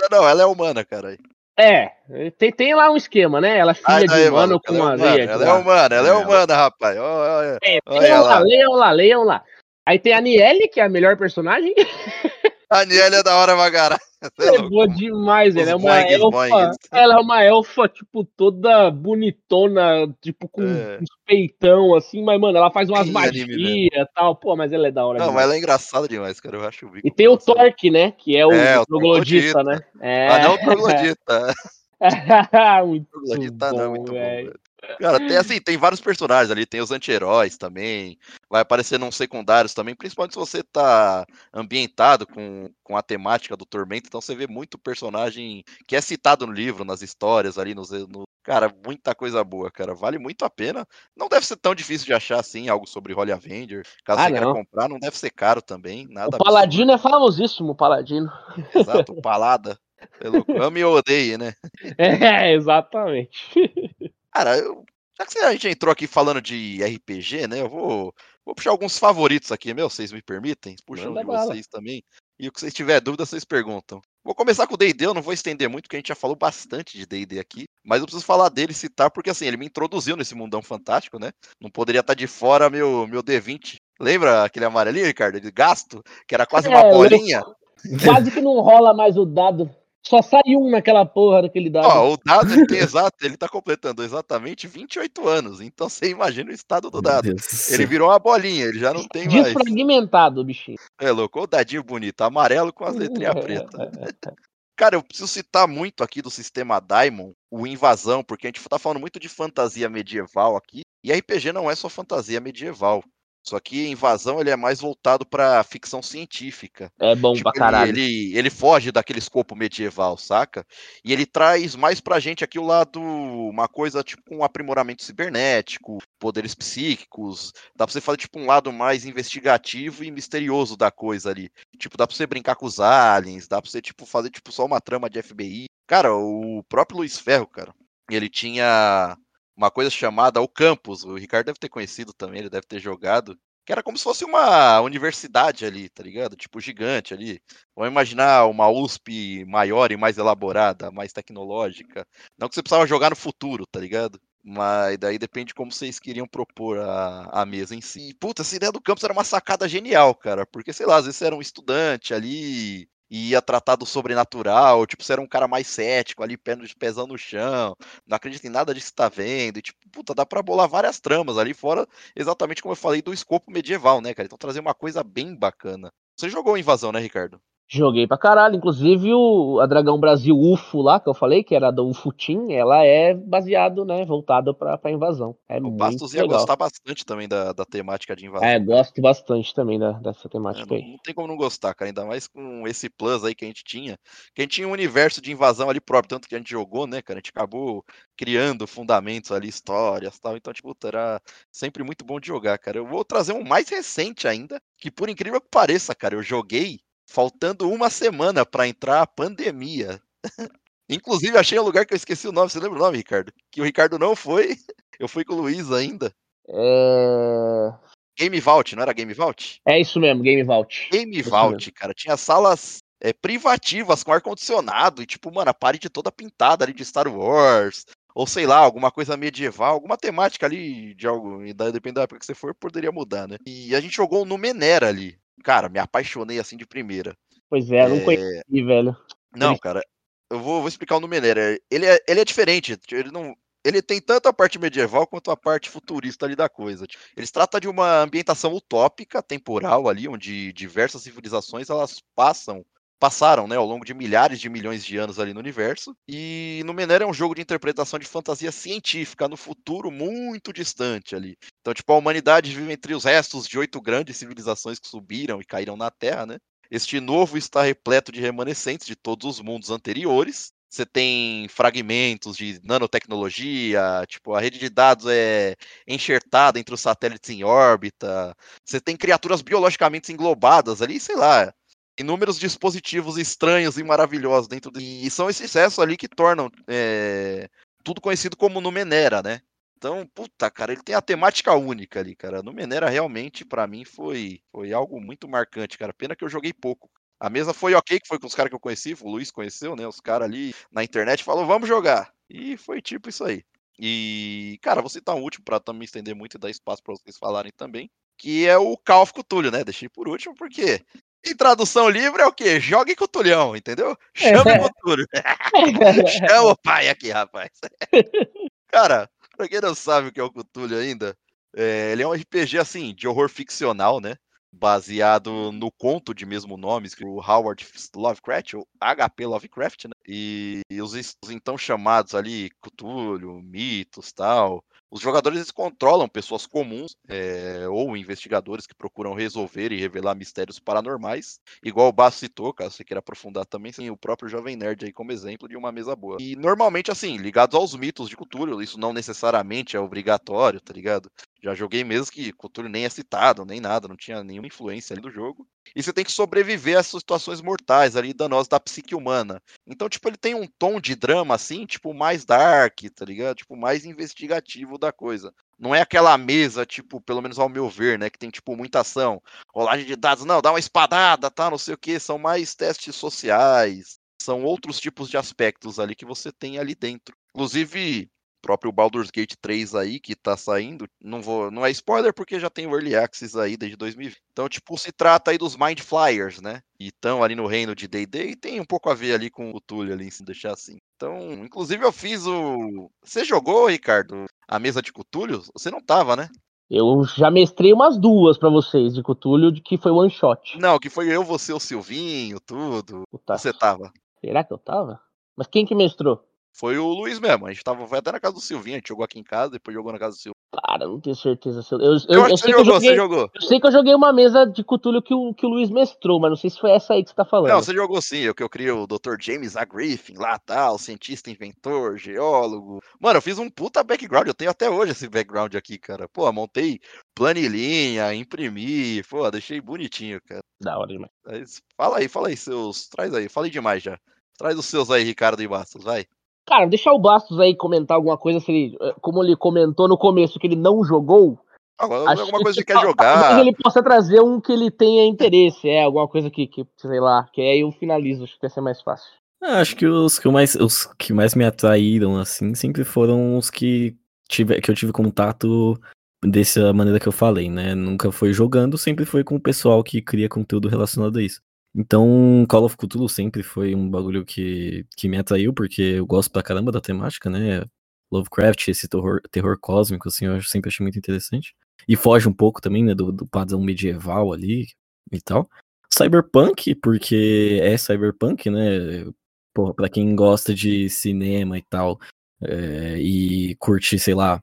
[0.09, 1.17] Não, ela é humana, cara.
[1.57, 1.91] É,
[2.37, 3.57] tem, tem lá um esquema, né?
[3.57, 5.23] Ela é filha ah, de humano com uma veia.
[5.23, 6.97] Ela é humana, ela é humana, rapaz.
[6.97, 9.43] Olha, é, leiam lá, leiam lá, leiam lá.
[9.85, 11.73] Aí tem a Niele, que é a melhor personagem.
[12.69, 13.97] A Niele é da hora Magara.
[14.37, 16.29] É, é boa demais, ela é uma elfa.
[16.29, 16.75] Boings.
[16.91, 20.99] Ela é uma elfa, tipo, toda bonitona, tipo, com é.
[21.01, 24.35] uns peitão, assim, mas, mano, ela faz umas magias e tal.
[24.35, 25.19] Pô, mas ela é da hora.
[25.19, 26.57] Não, mas ela é engraçada demais, cara.
[26.57, 27.07] Eu acho o bico.
[27.07, 28.11] E tem o Torque, né?
[28.11, 29.79] Que é o, é, o troglodita, né?
[30.01, 30.27] É.
[30.27, 31.53] Ah, não o troglodita.
[32.85, 34.51] muito troglodita bom, não, muito velho.
[34.51, 34.68] bom,
[34.99, 38.17] Cara, tem assim, tem vários personagens ali, tem os anti-heróis também,
[38.49, 43.65] vai aparecer não secundários também, principalmente se você tá ambientado com, com a temática do
[43.65, 47.91] Tormento, então você vê muito personagem que é citado no livro, nas histórias ali, nos,
[47.91, 50.85] no, cara, muita coisa boa, cara, vale muito a pena.
[51.15, 54.29] Não deve ser tão difícil de achar assim, algo sobre Holy Avenger, caso ah, você
[54.29, 54.37] não.
[54.37, 56.37] queira comprar, não deve ser caro também, nada.
[56.37, 57.09] O Paladino absurdo.
[57.09, 58.31] é famosíssimo, o Paladino.
[58.73, 59.77] Exato, o Palada.
[60.17, 61.53] Pelo ame ou odeie, né?
[61.97, 63.49] É, exatamente.
[64.39, 64.85] Cara, eu,
[65.19, 67.59] já que a gente entrou aqui falando de RPG, né?
[67.59, 68.13] Eu vou,
[68.45, 70.77] vou puxar alguns favoritos aqui, meu, vocês me permitem?
[70.85, 72.01] Puxam de vocês também.
[72.39, 73.99] E o que vocês tiver dúvida, vocês perguntam.
[74.23, 76.37] Vou começar com o D&D, eu não vou estender muito, porque a gente já falou
[76.37, 80.15] bastante de D&D aqui, mas eu preciso falar dele, citar, porque assim, ele me introduziu
[80.15, 81.31] nesse mundão fantástico, né?
[81.59, 83.75] Não poderia estar de fora meu, meu D20.
[83.99, 86.01] Lembra aquele amarelinho, Ricardo, de gasto?
[86.25, 87.43] Que era quase uma É, bolinha?
[88.23, 89.73] Quase que não rola mais o dado.
[90.05, 91.87] Só sai um naquela porra daquele dado.
[91.87, 96.51] Ó, o dado ele tem exato, ele tá completando exatamente 28 anos, então você imagina
[96.51, 97.29] o estado do dado.
[97.69, 99.45] Ele virou uma bolinha, ele já não tem mais.
[99.45, 100.77] Desfragmentado, bichinho.
[100.99, 104.33] É louco, o dadinho bonito, amarelo com as letrinhas pretas.
[104.75, 108.79] Cara, eu preciso citar muito aqui do sistema Daimon, o Invasão, porque a gente tá
[108.79, 113.03] falando muito de fantasia medieval aqui, e RPG não é só fantasia medieval.
[113.41, 116.91] Só que Invasão ele é mais voltado pra ficção científica.
[116.99, 117.89] É bom Tipo, pra ele- caralho.
[117.97, 120.65] Ele, ele foge daquele escopo medieval, saca?
[121.03, 125.97] E ele traz mais pra gente aqui o lado, uma coisa tipo um aprimoramento cibernético,
[126.19, 127.51] poderes psíquicos.
[127.75, 131.49] Dá pra você fazer tipo um lado mais investigativo e misterioso da coisa ali.
[131.77, 134.65] Tipo, dá pra você brincar com os aliens, dá pra você tipo fazer tipo só
[134.65, 135.65] uma trama de FBI.
[135.87, 137.73] Cara, o próprio Luiz Ferro, cara,
[138.11, 139.17] ele tinha
[139.59, 141.03] uma coisa chamada o campus.
[141.03, 143.37] O Ricardo deve ter conhecido também, ele deve ter jogado.
[143.65, 146.35] Que era como se fosse uma universidade ali, tá ligado?
[146.35, 147.39] Tipo, gigante ali.
[147.75, 152.07] Vamos imaginar uma USP maior e mais elaborada, mais tecnológica.
[152.37, 154.19] Não que você precisava jogar no futuro, tá ligado?
[154.43, 158.09] Mas daí depende de como vocês queriam propor a, a mesa em si.
[158.09, 160.45] E, puta, essa ideia do campus era uma sacada genial, cara.
[160.47, 164.85] Porque, sei lá, às vezes você era um estudante ali e ia tratar do sobrenatural,
[164.85, 167.75] tipo, você era um cara mais cético ali, pezão no chão,
[168.07, 170.99] não acredita em nada disso que tá vendo, e tipo, puta, dá pra bolar várias
[170.99, 174.25] tramas ali, fora exatamente como eu falei do escopo medieval, né, cara?
[174.25, 175.91] Então trazer uma coisa bem bacana.
[176.17, 177.41] Você jogou Invasão, né, Ricardo?
[177.69, 178.55] Joguei pra caralho.
[178.55, 182.51] Inclusive o, a Dragão Brasil UFO lá, que eu falei, que era do UFO Team,
[182.51, 185.37] ela é baseado, né, voltada pra, pra invasão.
[185.47, 186.25] É O Bastos ia legal.
[186.25, 188.47] gostar bastante também da, da temática de invasão.
[188.47, 190.83] É, gosto bastante também da, dessa É, temática não, aí.
[190.83, 191.89] não tem como não gostar, cara.
[191.89, 193.97] Ainda mais com esse plus aí que a gente tinha.
[194.33, 196.87] Que a gente tinha um universo de invasão ali próprio, tanto que a gente jogou,
[196.87, 197.19] né, cara?
[197.19, 197.85] A gente acabou
[198.17, 200.35] criando fundamentos ali, histórias e tal.
[200.37, 202.77] Então, tipo, era sempre muito bom de jogar, cara.
[202.79, 206.79] Eu vou trazer um mais recente ainda, que por incrível que pareça, cara, eu joguei
[207.09, 210.01] faltando uma semana pra entrar a pandemia.
[210.89, 212.49] Inclusive, achei um lugar que eu esqueci o nome.
[212.49, 213.31] Você lembra o nome, Ricardo?
[213.51, 214.55] Que o Ricardo não foi.
[214.99, 216.13] Eu fui com o Luiz ainda.
[216.49, 217.73] É...
[218.17, 219.61] Game Vault, não era Game Vault?
[219.65, 220.89] é isso mesmo, Game Vault.
[220.91, 221.93] Game Isso Vault, cara.
[221.93, 226.83] Tinha salas é, privativas com ar-condicionado e, tipo, mano, a parede toda pintada ali de
[226.83, 227.85] Star Wars.
[228.13, 232.03] Ou sei lá, alguma coisa medieval, alguma temática ali de algo, e daí, dependendo da
[232.03, 233.37] época que você for, poderia mudar, né?
[233.47, 235.17] E a gente jogou no Menera ali.
[235.43, 237.15] Cara, me apaixonei assim de primeira.
[237.49, 238.97] Pois é, eu não É, conheci, velho.
[239.35, 239.81] Não, cara,
[240.29, 241.59] eu vou, vou explicar o Numenera.
[241.69, 242.77] Ele é, ele é diferente.
[242.91, 243.35] Ele não.
[243.63, 246.87] Ele tem tanto a parte medieval quanto a parte futurista ali da coisa.
[246.87, 252.65] Tipo, Eles tratam de uma ambientação utópica, temporal ali, onde diversas civilizações elas passam,
[252.99, 255.95] passaram, né, ao longo de milhares de milhões de anos ali no universo.
[256.07, 261.37] E Numenera é um jogo de interpretação de fantasia científica no futuro muito distante ali.
[261.61, 265.45] Então, tipo, a humanidade vive entre os restos de oito grandes civilizações que subiram e
[265.45, 266.37] caíram na Terra, né?
[266.69, 270.51] Este novo está repleto de remanescentes de todos os mundos anteriores.
[270.69, 275.55] Você tem fragmentos de nanotecnologia, tipo, a rede de dados é
[275.87, 278.35] enxertada entre os satélites em órbita.
[278.63, 281.51] Você tem criaturas biologicamente englobadas ali, sei lá,
[281.99, 285.05] inúmeros dispositivos estranhos e maravilhosos dentro de...
[285.05, 287.49] E são esses excessos ali que tornam é,
[287.83, 289.41] tudo conhecido como Numenera, né?
[289.77, 292.43] Então, puta, cara, ele tem a temática única ali, cara.
[292.43, 295.93] Numenera realmente, pra mim, foi, foi algo muito marcante, cara.
[295.93, 296.89] Pena que eu joguei pouco.
[297.19, 299.75] A mesa foi ok, que foi com os caras que eu conheci, o Luiz conheceu,
[299.75, 299.87] né?
[299.87, 302.13] Os caras ali na internet falou, vamos jogar.
[302.29, 303.43] E foi tipo isso aí.
[303.77, 307.17] E, cara, vou citar um último pra também estender muito e dar espaço pra vocês
[307.17, 309.13] falarem também, que é o Call of
[309.51, 309.63] né?
[309.63, 310.83] Deixei por último porque
[311.25, 312.59] em tradução livre é o quê?
[312.59, 313.97] Jogue Cthulhão, entendeu?
[314.13, 315.05] Chame o Cthulhu.
[316.07, 317.51] Chama o pai aqui, rapaz.
[318.67, 321.15] Cara, pra quem não sabe o que é o Cthulhu ainda,
[321.55, 324.15] é, ele é um RPG assim, de horror ficcional, né?
[324.51, 327.65] Baseado no conto de mesmo nome, escrito por Howard
[327.95, 329.91] Lovecraft, ou HP Lovecraft, né?
[330.07, 334.63] E, e os, os então chamados ali, Cthulhu, mitos tal.
[334.91, 341.39] Os jogadores controlam pessoas comuns é, ou investigadores que procuram resolver e revelar mistérios paranormais.
[341.63, 344.91] Igual o Basso citou, caso você queira aprofundar também, tem o próprio Jovem Nerd aí
[344.91, 346.17] como exemplo de uma mesa boa.
[346.19, 351.11] E normalmente, assim, ligados aos mitos de Cthulhu, isso não necessariamente é obrigatório, tá ligado?
[351.41, 355.01] Já joguei mesmo que Cthulhu nem é citado, nem nada, não tinha nenhuma influência ali
[355.01, 355.47] do jogo.
[355.75, 359.41] E você tem que sobreviver a essas situações mortais ali, danosas da psique humana.
[359.65, 363.37] Então, tipo, ele tem um tom de drama, assim, tipo, mais dark, tá ligado?
[363.37, 365.33] Tipo, mais investigativo da coisa.
[365.57, 368.09] Não é aquela mesa, tipo, pelo menos ao meu ver, né?
[368.09, 369.21] Que tem, tipo, muita ação.
[369.53, 371.49] Rolagem de dados, não, dá uma espadada, tá?
[371.49, 371.99] Não sei o que.
[371.99, 373.99] São mais testes sociais.
[374.21, 377.15] são outros tipos de aspectos ali que você tem ali dentro.
[377.33, 378.09] Inclusive,
[378.41, 382.49] próprio Baldur's Gate 3 aí, que tá saindo, não vou, não é spoiler porque já
[382.49, 384.21] tem o Early Access aí desde 2020.
[384.31, 386.61] Então, tipo, se trata aí dos Mind Flyers, né?
[386.79, 389.51] E estão ali no reino de D&D e tem um pouco a ver ali com
[389.51, 390.77] o Túlio ali, se deixar assim.
[390.95, 392.89] Então, inclusive eu fiz o...
[393.03, 395.43] Você jogou, Ricardo, a mesa de Cthulhu?
[395.53, 396.29] Você não tava, né?
[396.69, 400.59] Eu já mestrei umas duas para vocês de Cthulhu, de que foi one shot.
[400.59, 403.03] Não, que foi eu, você, o Silvinho, tudo.
[403.09, 403.37] Puta.
[403.37, 403.91] Você tava.
[404.21, 405.01] Será que eu tava?
[405.35, 406.23] Mas quem que mestrou?
[406.53, 407.45] Foi o Luiz mesmo.
[407.45, 409.51] A gente tava, foi até na casa do Silvinho, a gente jogou aqui em casa,
[409.51, 410.33] depois jogou na casa do Silvinho.
[410.65, 411.79] Cara, não tenho certeza se eu.
[411.79, 413.31] Eu, eu, eu, sei jogou, que eu joguei, jogou.
[413.35, 416.19] Eu sei que eu joguei uma mesa de Cthulhu que o, que o Luiz mestrou,
[416.19, 417.51] mas não sei se foi essa aí que você tá falando.
[417.51, 418.17] Não, você jogou sim.
[418.17, 419.15] Eu que eu criei o Dr.
[419.19, 419.63] James A.
[419.63, 422.79] Griffin lá, tal, cientista, inventor, geólogo.
[422.99, 424.27] Mano, eu fiz um puta background.
[424.27, 426.09] Eu tenho até hoje esse background aqui, cara.
[426.09, 426.79] Pô, montei
[427.13, 430.41] planilhinha, imprimi, pô, deixei bonitinho, cara.
[430.59, 431.11] Da hora demais.
[431.23, 432.87] Mas, fala aí, fala aí, seus.
[432.89, 433.99] Traz aí, falei demais já.
[434.35, 436.07] Traz os seus aí, Ricardo e Bastos, vai.
[436.45, 439.97] Cara, deixar o Bastos aí comentar alguma coisa, se ele, eh, como ele comentou no
[439.97, 441.39] começo que ele não jogou.
[441.77, 443.21] Agora, alguma coisa que ele quer jogar.
[443.21, 446.99] Talvez ele possa trazer um que ele tenha interesse, é, alguma coisa que, que sei
[446.99, 449.09] lá, que aí eu finalizo, acho que vai ser mais fácil.
[449.41, 453.49] Ah, acho que os que, mais, os que mais me atraíram, assim, sempre foram os
[453.49, 453.95] que,
[454.27, 455.79] tive, que eu tive contato
[456.21, 457.73] dessa maneira que eu falei, né?
[457.73, 461.41] Nunca foi jogando, sempre foi com o pessoal que cria conteúdo relacionado a isso.
[461.75, 466.31] Então, Call of Cthulhu sempre foi um bagulho que, que me atraiu, porque eu gosto
[466.31, 467.63] pra caramba da temática, né?
[468.11, 471.53] Lovecraft, esse terror, terror cósmico, assim, eu sempre achei muito interessante.
[471.87, 474.67] E foge um pouco também, né, do, do padrão medieval ali
[475.11, 475.49] e tal.
[475.93, 479.05] Cyberpunk, porque é cyberpunk, né?
[479.53, 481.99] Porra, pra quem gosta de cinema e tal,
[482.41, 484.41] é, e curte, sei lá,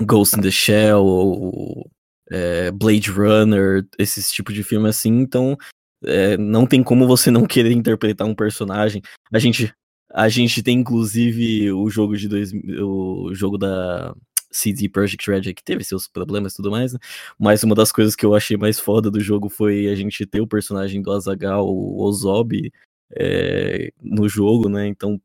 [0.00, 1.90] Ghost in the Shell ou
[2.30, 5.56] é, Blade Runner, esses tipos de filme assim, então
[6.04, 9.02] é, não tem como você não querer interpretar um personagem.
[9.32, 9.72] A gente,
[10.12, 14.14] a gente tem inclusive o jogo de dois, o jogo da
[14.50, 16.98] CD Projekt Red que teve seus problemas e tudo mais, né?
[17.38, 20.40] Mas uma das coisas que eu achei mais foda do jogo foi a gente ter
[20.40, 22.72] o personagem do Azagal, o Ozob,
[23.14, 24.86] é, no jogo, né?
[24.86, 25.20] Então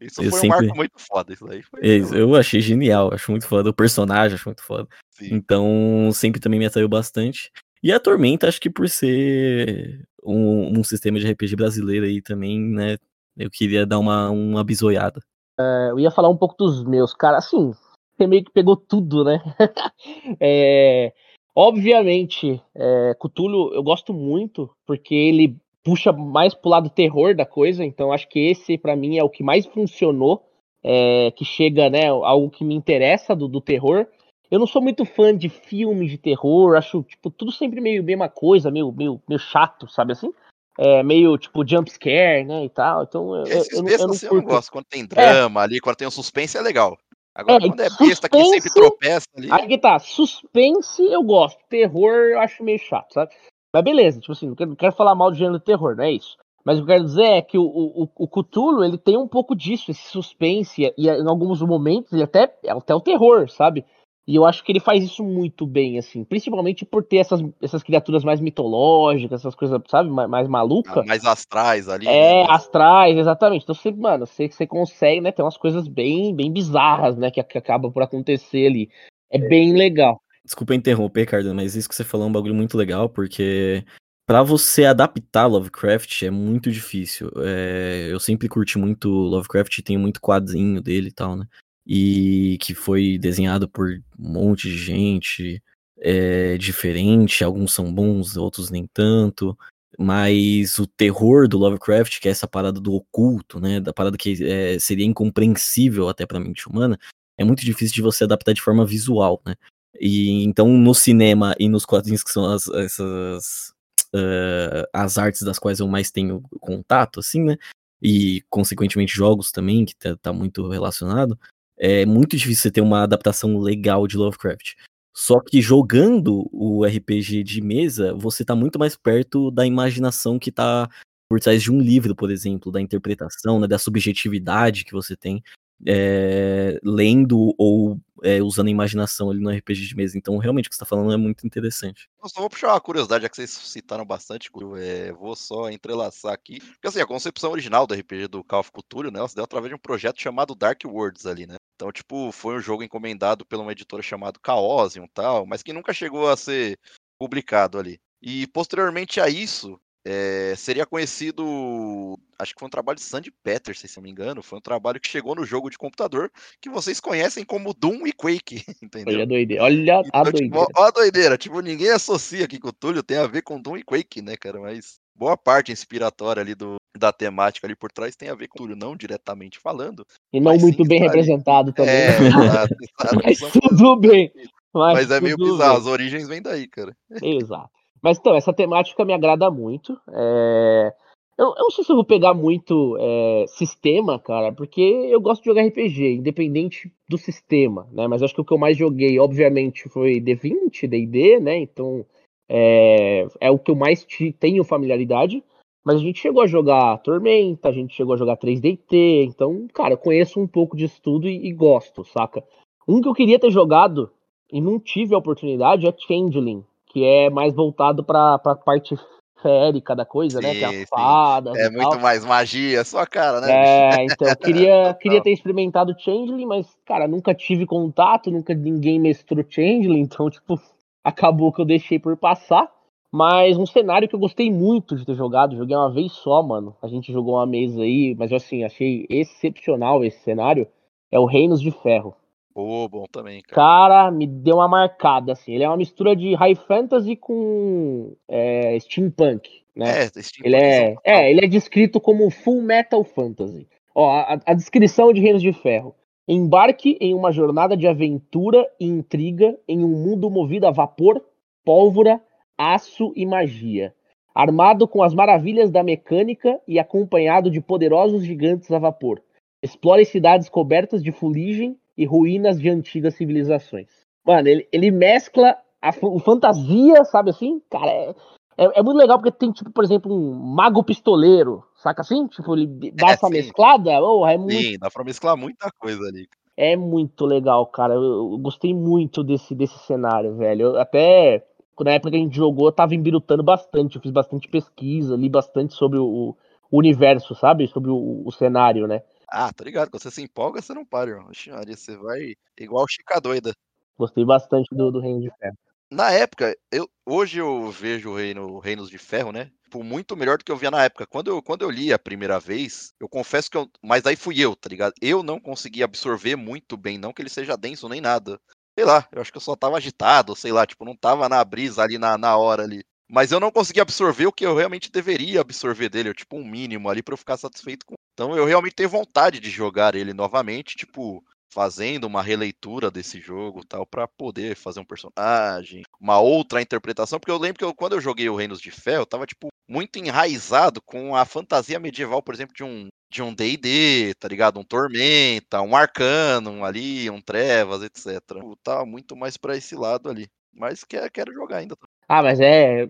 [0.00, 0.56] isso eu foi sempre...
[0.56, 1.80] um marco muito foda, isso aí foi.
[2.20, 3.70] eu achei genial, acho muito foda.
[3.70, 4.86] O personagem acho muito foda.
[5.10, 5.28] Sim.
[5.32, 7.50] Então, sempre também me atraiu bastante.
[7.84, 12.58] E a Tormenta, acho que por ser um, um, sistema de RPG brasileiro aí também,
[12.58, 12.96] né?
[13.36, 15.20] Eu queria dar uma, uma bisoiada.
[15.60, 17.36] É, eu ia falar um pouco dos meus, cara.
[17.36, 17.74] Assim,
[18.16, 19.38] você meio que pegou tudo, né?
[20.40, 21.12] é,
[21.54, 25.54] obviamente, é, eu gosto muito, porque ele
[25.84, 29.28] puxa mais pro lado terror da coisa, então acho que esse para mim é o
[29.28, 30.42] que mais funcionou,
[30.82, 34.06] é, que chega, né, algo que me interessa do, do terror.
[34.50, 38.28] Eu não sou muito fã de filmes de terror, acho, tipo, tudo sempre meio mesma
[38.28, 40.32] coisa, meio, meio, meio chato, sabe assim?
[40.78, 43.34] É, meio, tipo, jump scare, né, e tal, então...
[43.36, 45.64] Eu, Esses eu, eu, eu, não assim, eu, não gosto, quando tem drama é.
[45.64, 46.98] ali, quando tem um suspense é legal.
[47.34, 49.48] Agora, é, quando é besta que sempre tropeça ali...
[49.50, 53.32] Aí que tá, suspense eu gosto, terror eu acho meio chato, sabe?
[53.72, 56.04] Mas beleza, tipo assim, não quero, não quero falar mal do gênero do terror, não
[56.04, 56.36] é isso.
[56.64, 59.28] Mas o que eu quero dizer é que o, o, o Cthulhu, ele tem um
[59.28, 63.84] pouco disso, esse suspense, e em alguns momentos ele até, até o terror, sabe?
[64.26, 66.24] E eu acho que ele faz isso muito bem, assim.
[66.24, 70.96] Principalmente por ter essas, essas criaturas mais mitológicas, essas coisas, sabe, mais, mais malucas.
[70.96, 72.06] Ah, mais astrais ali.
[72.06, 72.46] É, né?
[72.48, 73.64] astrais, exatamente.
[73.64, 75.30] Então você, mano, você, você consegue, né?
[75.30, 77.30] Tem umas coisas bem, bem bizarras, né?
[77.30, 78.88] Que, que acabam por acontecer ali.
[79.30, 80.20] É bem legal.
[80.42, 83.84] Desculpa interromper, Cardan, mas isso que você falou é um bagulho muito legal, porque
[84.26, 87.30] para você adaptar Lovecraft é muito difícil.
[87.38, 91.46] É, eu sempre curti muito Lovecraft, tenho muito quadrinho dele e tal, né?
[91.86, 95.62] E que foi desenhado por um monte de gente
[95.98, 99.56] é, diferente, alguns são bons, outros nem tanto,
[99.98, 104.44] mas o terror do Lovecraft, que é essa parada do oculto, né, da parada que
[104.44, 106.98] é, seria incompreensível até para a mente humana,
[107.38, 109.54] é muito difícil de você adaptar de forma visual, né?
[110.00, 113.72] E então no cinema e nos quadrinhos que são as, essas
[114.14, 117.56] uh, as artes das quais eu mais tenho contato, assim, né?
[118.02, 121.38] E consequentemente jogos também que tá, tá muito relacionado
[121.78, 124.74] é muito difícil você ter uma adaptação legal de Lovecraft.
[125.16, 130.50] Só que jogando o RPG de mesa, você tá muito mais perto da imaginação que
[130.50, 130.88] tá
[131.28, 135.42] por trás de um livro, por exemplo, da interpretação, né, da subjetividade que você tem
[135.86, 140.16] é, lendo ou é, usando a imaginação ali no RPG de mesa.
[140.16, 142.08] Então, realmente, o que você está falando é muito interessante.
[142.22, 146.32] Eu só vou puxar uma curiosidade, já que vocês citaram bastante, é, vou só entrelaçar
[146.32, 146.58] aqui.
[146.58, 149.44] Porque, assim, a concepção original do RPG do Call of Cthulhu, né, ela se deu
[149.44, 151.56] através de um projeto chamado Dark Worlds ali, né?
[151.76, 155.72] Então, tipo, foi um jogo encomendado por uma editora chamada Chaosium e tal, mas que
[155.72, 156.78] nunca chegou a ser
[157.18, 158.00] publicado ali.
[158.22, 163.86] E posteriormente a isso, é, seria conhecido acho que foi um trabalho de Sandy Peterson,
[163.86, 164.42] se não me engano.
[164.42, 166.30] Foi um trabalho que chegou no jogo de computador
[166.60, 169.14] que vocês conhecem como Doom e Quake, entendeu?
[169.14, 169.62] Olha a doideira.
[169.62, 170.66] Olha a Então, tipo, doideira.
[170.76, 171.38] ó a doideira.
[171.38, 174.36] Tipo, ninguém associa aqui com o Túlio, tem a ver com Doom e Quake, né,
[174.36, 174.60] cara?
[174.60, 178.58] Mas boa parte inspiratória ali do, da temática ali por trás tem a ver com
[178.58, 180.06] o Túlio, não diretamente falando.
[180.32, 181.16] E não muito sim, bem tá ali.
[181.16, 181.94] representado também.
[181.94, 182.28] É, né?
[182.28, 183.20] exato, exato.
[183.24, 184.32] Mas tudo bem.
[184.74, 185.82] Mas, Mas é meio bizarro, bem.
[185.82, 186.96] as origens vêm daí, cara.
[187.22, 187.70] Exato.
[188.04, 189.98] Mas então, essa temática me agrada muito.
[190.12, 190.94] É,
[191.38, 195.42] Eu, eu não sei se eu vou pegar muito é, sistema, cara, porque eu gosto
[195.42, 198.06] de jogar RPG, independente do sistema, né?
[198.06, 201.56] Mas acho que o que eu mais joguei, obviamente, foi D20, D&D, né?
[201.58, 202.04] Então,
[202.48, 205.42] é, é o que eu mais te- tenho familiaridade.
[205.84, 209.94] Mas a gente chegou a jogar Tormenta, a gente chegou a jogar 3DT, então, cara,
[209.94, 212.42] eu conheço um pouco disso tudo e, e gosto, saca?
[212.88, 214.10] Um que eu queria ter jogado
[214.52, 216.64] e não tive a oportunidade é Changeling,
[216.94, 218.96] que é mais voltado pra, pra parte
[219.42, 220.54] férica da coisa, né?
[220.54, 220.82] Que é Sim, sim.
[220.84, 222.00] as fadas É muito tal.
[222.00, 223.50] mais magia, sua cara, né?
[223.52, 229.00] É, então, eu queria, queria ter experimentado Changeling, mas, cara, nunca tive contato, nunca ninguém
[229.00, 230.54] mestrou Changeling, então, tipo,
[231.02, 232.72] acabou que eu deixei por passar.
[233.12, 236.76] Mas um cenário que eu gostei muito de ter jogado, joguei uma vez só, mano.
[236.80, 240.66] A gente jogou uma mesa aí, mas assim, achei excepcional esse cenário.
[241.12, 242.16] É o Reinos de Ferro.
[242.54, 243.54] Pô, bom também, cara.
[243.56, 245.52] Cara, me deu uma marcada, assim.
[245.54, 250.04] Ele é uma mistura de high fantasy com é, steampunk, né?
[250.04, 253.66] É, tipo Ele é, de- é, ele é descrito como Full Metal Fantasy.
[253.92, 255.96] Ó, a, a descrição de Reinos de Ferro.
[256.28, 261.22] Embarque em uma jornada de aventura e intriga em um mundo movido a vapor,
[261.64, 262.20] pólvora,
[262.56, 263.92] aço e magia.
[264.34, 269.20] Armado com as maravilhas da mecânica e acompanhado de poderosos gigantes a vapor.
[269.62, 273.88] Explore cidades cobertas de fuligem e ruínas de antigas civilizações.
[274.26, 277.60] Mano, ele, ele mescla a fantasia, sabe assim?
[277.70, 278.14] Cara, é,
[278.56, 282.26] é, é muito legal porque tem, tipo, por exemplo, um mago pistoleiro, saca assim?
[282.28, 283.32] Tipo, ele dá É, essa sim.
[283.32, 286.28] mesclada, oh, é, muito, Sim, dá pra mesclar muita coisa ali.
[286.56, 287.94] é muito legal, cara.
[287.94, 290.62] Eu, eu gostei muito desse, desse cenário, velho.
[290.68, 291.44] Eu até,
[291.80, 295.28] na época que a gente jogou, eu tava embirutando bastante, eu fiz bastante pesquisa, li
[295.28, 296.36] bastante sobre o,
[296.70, 297.66] o universo, sabe?
[297.68, 299.02] Sobre o, o cenário, né?
[299.28, 299.90] Ah, tá ligado?
[299.90, 301.30] Quando você se empolga, você não para, irmão.
[301.48, 303.52] Maria, você vai igual Chica doida.
[303.96, 305.56] Gostei bastante do, do Reino de Ferro.
[305.90, 309.50] Na época, eu, hoje eu vejo o Reino, Reinos de Ferro, né?
[309.64, 311.06] Tipo, muito melhor do que eu via na época.
[311.06, 313.68] Quando eu, quando eu li a primeira vez, eu confesso que eu.
[313.82, 314.94] Mas aí fui eu, tá ligado?
[315.00, 318.40] Eu não consegui absorver muito bem, não que ele seja denso nem nada.
[318.76, 321.44] Sei lá, eu acho que eu só tava agitado, sei lá, tipo, não tava na
[321.44, 322.84] brisa ali na, na hora ali.
[323.14, 326.88] Mas eu não consegui absorver o que eu realmente deveria absorver dele, tipo, um mínimo
[326.90, 327.94] ali pra eu ficar satisfeito com.
[328.12, 333.64] Então eu realmente tenho vontade de jogar ele novamente, tipo, fazendo uma releitura desse jogo
[333.64, 337.92] tal, pra poder fazer um personagem, uma outra interpretação, porque eu lembro que eu- quando
[337.92, 342.20] eu joguei o Reinos de Ferro, eu tava, tipo, muito enraizado com a fantasia medieval,
[342.20, 344.58] por exemplo, de um de um D&D, tá ligado?
[344.58, 348.40] Um Tormenta, um Arcanum ali, um Trevas, etc.
[348.42, 350.26] Eu tava muito mais pra esse lado ali.
[350.52, 351.76] Mas quero, quero jogar ainda.
[352.08, 352.88] Ah, mas é.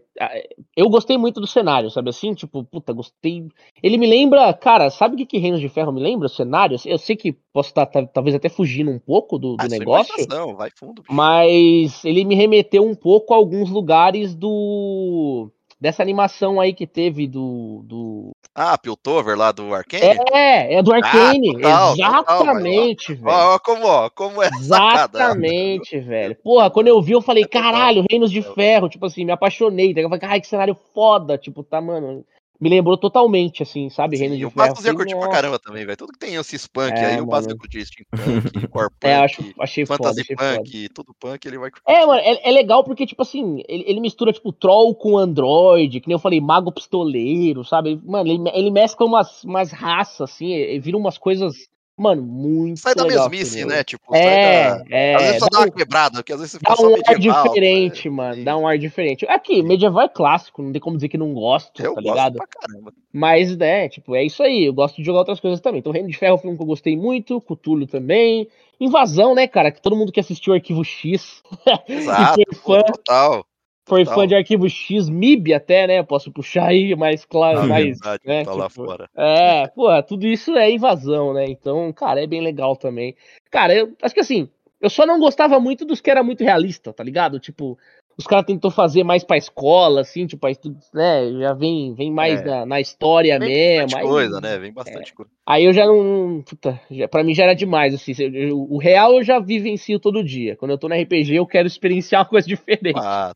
[0.77, 2.35] Eu gostei muito do cenário, sabe assim?
[2.35, 3.47] Tipo, puta, gostei.
[3.83, 6.27] Ele me lembra, cara, sabe o que, que Reinos de Ferro me lembra?
[6.27, 6.77] O cenário?
[6.85, 9.79] Eu sei que posso estar tá- talvez até fugindo um pouco do, do Ah, sua
[9.79, 11.03] negócio, vai fundo.
[11.03, 11.15] bicho.
[11.15, 15.51] mas ele me remeteu um pouco a alguns lugares do.
[15.85, 17.83] Dessa animação aí que teve do.
[17.85, 18.31] do...
[18.55, 20.19] Ah, Piltover lá do Arcane?
[20.33, 21.53] É, é do Arcane.
[21.61, 23.27] total, mas, Exatamente, velho.
[23.27, 25.19] Ó, ó, como, ó, como é sacada.
[25.19, 26.39] Exatamente, velho.
[26.43, 29.93] Porra, quando eu vi, eu falei, caralho, Reinos de Ferro, tipo assim, me apaixonei.
[29.93, 32.25] Daí eu falei, caralho, que cenário foda, tipo, tá, mano.
[32.65, 34.17] Me lembrou totalmente, assim, sabe?
[34.17, 34.69] Reinos Sim, de o Ferro.
[34.69, 35.99] Bastos ia Falei, curtir pra caramba também, velho.
[35.99, 37.57] Tudo que tem esse punk É, aí, o Bastos mano.
[37.57, 40.57] ia curtir steampunk, core É, acho, punk, achei foda, fantasy achei foda.
[40.57, 41.85] punk, tudo punk, ele vai curtir.
[41.87, 46.01] É, mano, é, é legal porque, tipo assim, ele, ele mistura, tipo, troll com android,
[46.01, 48.01] que nem eu falei, mago pistoleiro, sabe?
[48.03, 51.55] Mano, ele, ele mescla umas, umas raças, assim, e vira umas coisas,
[51.97, 53.85] mano, muito Sai da legal, mesmice, né?
[53.85, 54.29] Tipo, sai da...
[54.29, 55.15] É, é.
[55.15, 56.89] Às vezes só dá dá uma um- quebrada, porque às vezes você Dá fica só
[56.89, 57.45] um ar medieval.
[57.45, 58.15] diferente, né?
[58.17, 58.45] mano.
[58.45, 59.27] Dá um ar diferente.
[59.29, 62.37] Aqui, medieval é clássico, não tem como dizer que não gosto, Eu tá gosto ligado?
[62.37, 62.93] pra caramba.
[63.13, 64.65] Mas, né, tipo, é isso aí.
[64.65, 65.79] Eu gosto de jogar outras coisas também.
[65.81, 68.49] Então, Reino de Ferro foi um que eu gostei muito, Cthulhu também.
[68.81, 69.71] Invasão, né, cara?
[69.71, 71.43] Que todo mundo que assistiu Arquivo X
[71.89, 73.47] Exato, fã, total.
[73.87, 74.21] Foi total.
[74.21, 76.03] fã de Arquivo X, MIB até, né?
[76.03, 77.99] Posso puxar aí, mas claro, Na mas.
[77.99, 79.09] verdade, né, tá lá tipo, fora.
[79.15, 81.47] É, pô, tudo isso é invasão, né?
[81.47, 83.15] Então, cara, é bem legal também.
[83.51, 84.49] Cara, eu acho que assim,
[84.81, 87.39] eu só não gostava muito dos que era muito realista, tá ligado?
[87.39, 87.79] Tipo,
[88.17, 92.11] os caras tentou fazer mais pra escola, assim, tipo, aí tudo, né, já vem, vem
[92.13, 92.45] mais É.
[92.45, 93.83] na, na história Vem mesmo.
[93.87, 94.59] bastante aí- coisa, né?
[94.59, 95.31] Vem bastante coisa.
[95.47, 96.43] Aí eu já não.
[96.49, 98.13] Puta, já, pra mim já era demais, assim.
[98.19, 100.57] eu- eu- o real eu já vivencio todo dia.
[100.57, 102.97] Quando eu tô no RPG, eu quero experienciar uma coisa diferente.
[102.99, 103.33] Ah,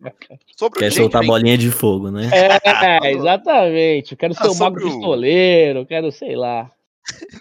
[0.57, 2.29] sobre Quer soltar Changeling, bolinha de fogo, né?
[2.33, 4.13] É, exatamente.
[4.13, 6.71] Eu quero ser Ah, um mago o- pistoleiro, eu quero, sei lá.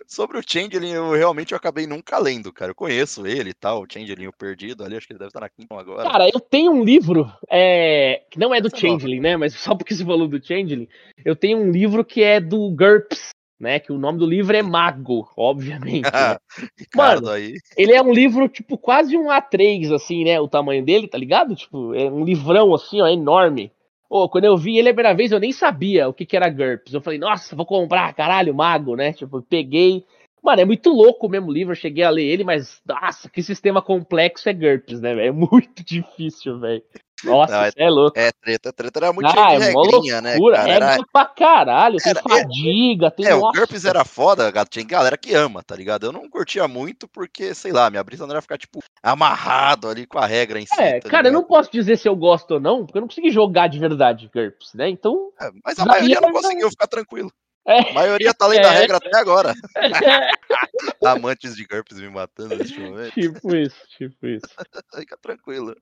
[0.07, 2.71] Sobre o Changeling, eu realmente eu acabei nunca lendo, cara.
[2.71, 5.41] Eu conheço ele e tal, o Changeling o perdido ali, acho que ele deve estar
[5.41, 6.09] na quinta agora.
[6.09, 8.99] Cara, eu tenho um livro, é, que não é do Essa é nova.
[8.99, 9.37] Changeling, né?
[9.37, 10.87] Mas só porque você falou do Changeling,
[11.23, 13.79] eu tenho um livro que é do GURPS, né?
[13.79, 16.03] Que o nome do livro é Mago, obviamente.
[16.03, 16.37] né?
[16.95, 17.55] Mano, aí.
[17.75, 20.39] Ele é um livro, tipo, quase um A3, assim, né?
[20.39, 21.55] O tamanho dele, tá ligado?
[21.55, 23.71] Tipo, é um livrão, assim, ó, enorme.
[24.09, 26.49] Pô, quando eu vi ele a primeira vez, eu nem sabia o que, que era
[26.49, 26.93] GURPS.
[26.93, 29.11] Eu falei, nossa, vou comprar, caralho, mago, né?
[29.11, 30.05] Tipo, peguei.
[30.41, 33.43] Mano, é muito louco o mesmo livro, eu cheguei a ler ele, mas, nossa, que
[33.43, 35.27] sistema complexo é GURPS, né, velho?
[35.27, 36.83] É muito difícil, velho.
[37.23, 38.19] Nossa, Não, é- é louco.
[38.19, 40.63] É, treta, treta era muito Ah, é regrinha, né, cara?
[40.63, 43.25] regra Era- pra caralho, tem era- é- fadiga, tem...
[43.25, 43.59] É, o nossa.
[43.59, 46.05] GURPS era foda, gato, tinha galera que ama, tá ligado?
[46.05, 50.05] Eu não curtia muito porque, sei lá, minha brisa não era ficar, tipo, amarrado ali
[50.05, 50.79] com a regra em si.
[50.79, 53.07] É, tá cara, eu não posso dizer se eu gosto ou não, porque eu não
[53.07, 54.87] consegui jogar de verdade GURPS, né?
[54.87, 57.31] Então, É, mas a maioria não conseguiu ficar tranquilo.
[57.65, 57.89] É.
[57.89, 58.77] A maioria tá lendo a É.
[58.77, 59.53] regra até agora.
[61.03, 63.11] Amantes de GURPS me matando neste momento.
[63.13, 64.45] tipo isso, tipo isso.
[64.95, 65.75] Fica tranquilo.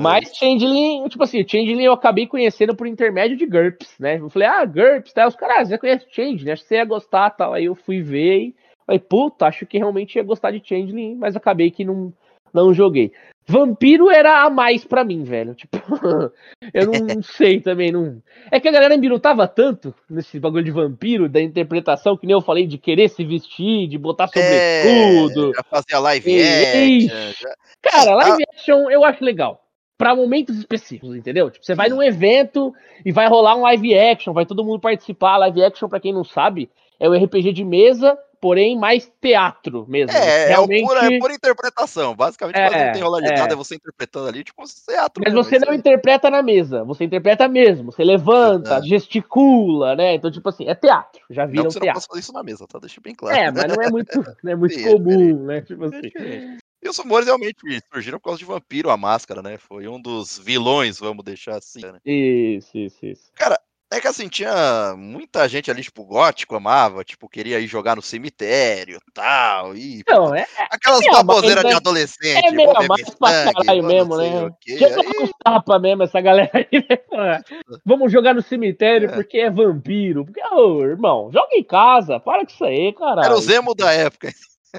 [0.00, 4.18] Mas Changeling, tipo assim, o Changeling eu acabei conhecendo por intermédio de GURPS, né?
[4.18, 5.26] Eu falei, ah, GURPS, tá?
[5.26, 7.52] Os caras, ah, você conhece Changeling, acho que você ia gostar tal.
[7.54, 8.54] Aí eu fui ver e
[8.86, 12.12] falei, puta, acho que realmente ia gostar de Changeling, mas acabei que não,
[12.52, 13.12] não joguei.
[13.50, 15.54] Vampiro era a mais pra mim, velho.
[15.54, 15.78] Tipo,
[16.74, 17.90] eu não, sei também.
[17.90, 18.22] Não...
[18.50, 22.34] É que a galera me tava tanto nesse bagulho de vampiro, da interpretação, que nem
[22.34, 25.50] eu falei, de querer se vestir, de botar sobretudo.
[25.50, 27.06] É, já fazia live Ixi.
[27.06, 27.32] action.
[27.40, 29.64] já- Cara, live action eu acho legal.
[29.96, 31.50] Pra momentos específicos, entendeu?
[31.50, 32.72] Tipo, você vai num evento
[33.04, 35.38] e vai rolar um live action, vai todo mundo participar.
[35.38, 36.70] Live action, pra quem não sabe,
[37.00, 40.16] é o RPG de mesa, porém mais teatro mesmo.
[40.16, 40.84] É, Realmente.
[40.84, 42.14] é, pura, é pura interpretação.
[42.14, 43.36] Basicamente, É, quase não tem rola de é.
[43.36, 45.22] nada, é você interpretando ali, tipo, teatro.
[45.24, 45.78] Mas mesmo, você não aí.
[45.78, 47.92] interpreta na mesa, você interpreta mesmo.
[47.92, 48.86] Você levanta, Exato.
[48.86, 50.14] gesticula, né?
[50.14, 51.20] Então, tipo assim, é teatro.
[51.30, 52.00] Já Não vira que um você não teatro.
[52.00, 52.78] possa fazer isso na mesa, tá?
[52.78, 53.36] Deixa bem claro.
[53.36, 54.10] É, mas não é muito,
[54.42, 55.60] não é muito Sim, é comum, né?
[55.62, 56.58] Tipo É assim.
[56.80, 57.56] E os rumores realmente
[57.92, 59.58] surgiram por causa de Vampiro, a máscara, né?
[59.58, 61.98] Foi um dos vilões, vamos deixar assim, né?
[62.04, 63.32] Isso, isso, isso.
[63.90, 68.02] É que assim, tinha muita gente ali, tipo, gótico, amava, tipo, queria ir jogar no
[68.02, 71.76] cemitério tal, e Não, é, aquelas meio baboseiras mais, de né?
[71.76, 74.50] adolescente, É beber mais pra caralho mesmo, né?
[74.66, 77.42] Já Aí, tomou uns tapa mesmo, essa galera aí, né?
[77.84, 79.12] Vamos jogar no cemitério É.
[79.14, 80.26] porque é vampiro.
[80.26, 83.24] Porque, ô, irmão, joga em casa, para com isso aí, caralho.
[83.24, 84.30] era o Zemo da época.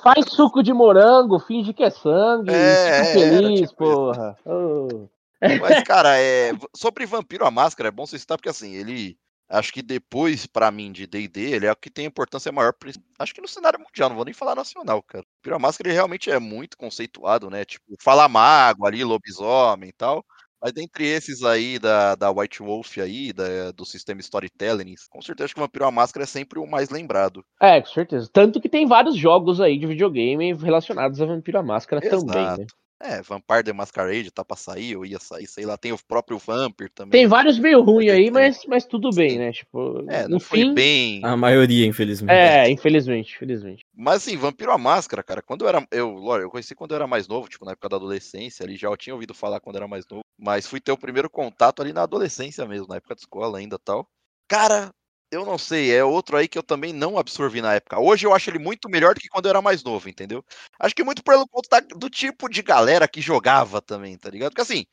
[0.03, 4.38] Faz suco de morango, finge que é sangue, É, é, feliz, tipo porra.
[4.45, 5.07] Ô.
[5.42, 6.52] Mas, cara, é...
[6.76, 9.18] sobre Vampiro a Máscara, é bom você citar, porque assim, ele.
[9.52, 12.72] Acho que depois, pra mim, de DD, ele é o que tem importância maior.
[13.18, 15.26] Acho que no cenário mundial, não vou nem falar nacional, cara.
[15.38, 17.66] Vampiro a Máscara, ele realmente é muito conceituado, né?
[17.66, 20.24] Tipo, fala mago ali, lobisomem e tal.
[20.62, 25.46] Mas dentre esses aí, da, da White Wolf aí, da, do sistema Storytelling, com certeza
[25.46, 27.44] acho que o Vampiro a Máscara é sempre o mais lembrado.
[27.62, 28.30] É, com certeza.
[28.32, 32.62] Tanto que tem vários jogos aí de videogame relacionados a Vampiro à Máscara também, Exato.
[32.62, 32.68] né?
[33.02, 36.38] É, Vampire the Masquerade tá pra sair, ou ia sair, sei lá, tem o próprio
[36.38, 37.12] Vampir também.
[37.12, 38.32] Tem vários meio ruins aí, Tem.
[38.32, 39.54] mas, mas tudo bem, né?
[39.54, 41.22] Tipo, É, não foi fim, bem.
[41.24, 42.36] A maioria, infelizmente.
[42.36, 43.86] É, infelizmente, infelizmente.
[43.95, 45.88] Mas assim, Vampiro a Máscara, cara, quando eu era.
[45.91, 48.76] Eu, lógico, eu conheci quando eu era mais novo, tipo, na época da adolescência, ali
[48.76, 50.24] já eu tinha ouvido falar quando era mais novo.
[50.38, 53.80] Mas fui ter o primeiro contato ali na adolescência mesmo, na época de escola ainda
[53.80, 54.06] tal.
[54.50, 54.91] Cara,
[55.32, 58.00] eu não sei, é outro aí que eu também não absorvi na época.
[58.00, 60.44] Hoje eu acho ele muito melhor do que quando eu era mais novo, entendeu?
[60.80, 64.52] Acho que muito pelo conta do tipo de galera que jogava também, tá ligado?
[64.52, 64.86] Porque assim,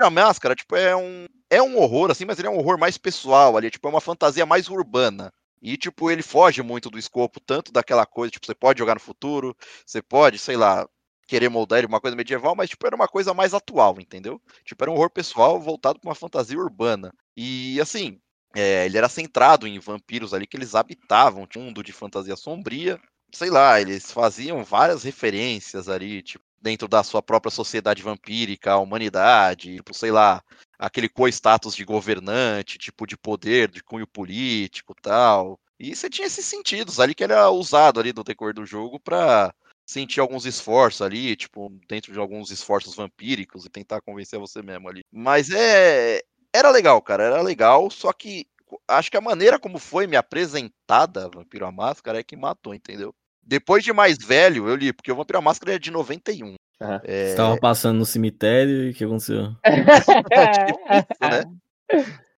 [0.00, 1.26] a Máscara, tipo, é um.
[1.50, 4.00] É um horror, assim, mas ele é um horror mais pessoal ali, tipo, é uma
[4.00, 5.30] fantasia mais urbana.
[5.60, 9.00] E, tipo, ele foge muito do escopo, tanto daquela coisa, tipo, você pode jogar no
[9.00, 9.54] futuro,
[9.86, 10.88] você pode, sei lá,
[11.26, 14.40] querer moldar ele uma coisa medieval, mas, tipo, era uma coisa mais atual, entendeu?
[14.64, 17.12] Tipo, era um horror pessoal voltado pra uma fantasia urbana.
[17.36, 18.18] E, assim,
[18.54, 22.36] é, ele era centrado em vampiros ali que eles habitavam, tinha um mundo de fantasia
[22.36, 23.00] sombria.
[23.34, 28.78] Sei lá, eles faziam várias referências ali, tipo, dentro da sua própria sociedade vampírica, a
[28.78, 30.42] humanidade, tipo, sei lá,
[30.78, 35.58] aquele co-status de governante, tipo, de poder, de cunho político tal.
[35.78, 39.52] E você tinha esses sentidos ali que era usado ali no decorrer do jogo pra
[39.84, 44.88] sentir alguns esforços ali, tipo, dentro de alguns esforços vampíricos e tentar convencer você mesmo
[44.88, 45.02] ali.
[45.10, 46.22] Mas é.
[46.54, 48.46] Era legal, cara, era legal, só que
[48.88, 53.14] acho que a maneira como foi me apresentada Vampiro a Máscara é que matou, entendeu?
[53.42, 56.54] Depois de mais velho, eu li, porque o Vampiro a Máscara é de 91.
[56.80, 57.00] Aham.
[57.04, 59.54] É, Você tava passando no cemitério e o que aconteceu?
[60.92, 61.44] isso, né?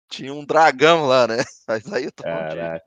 [0.09, 1.37] Tinha um dragão lá, né?
[1.67, 2.83] Mas aí eu tô Caraca.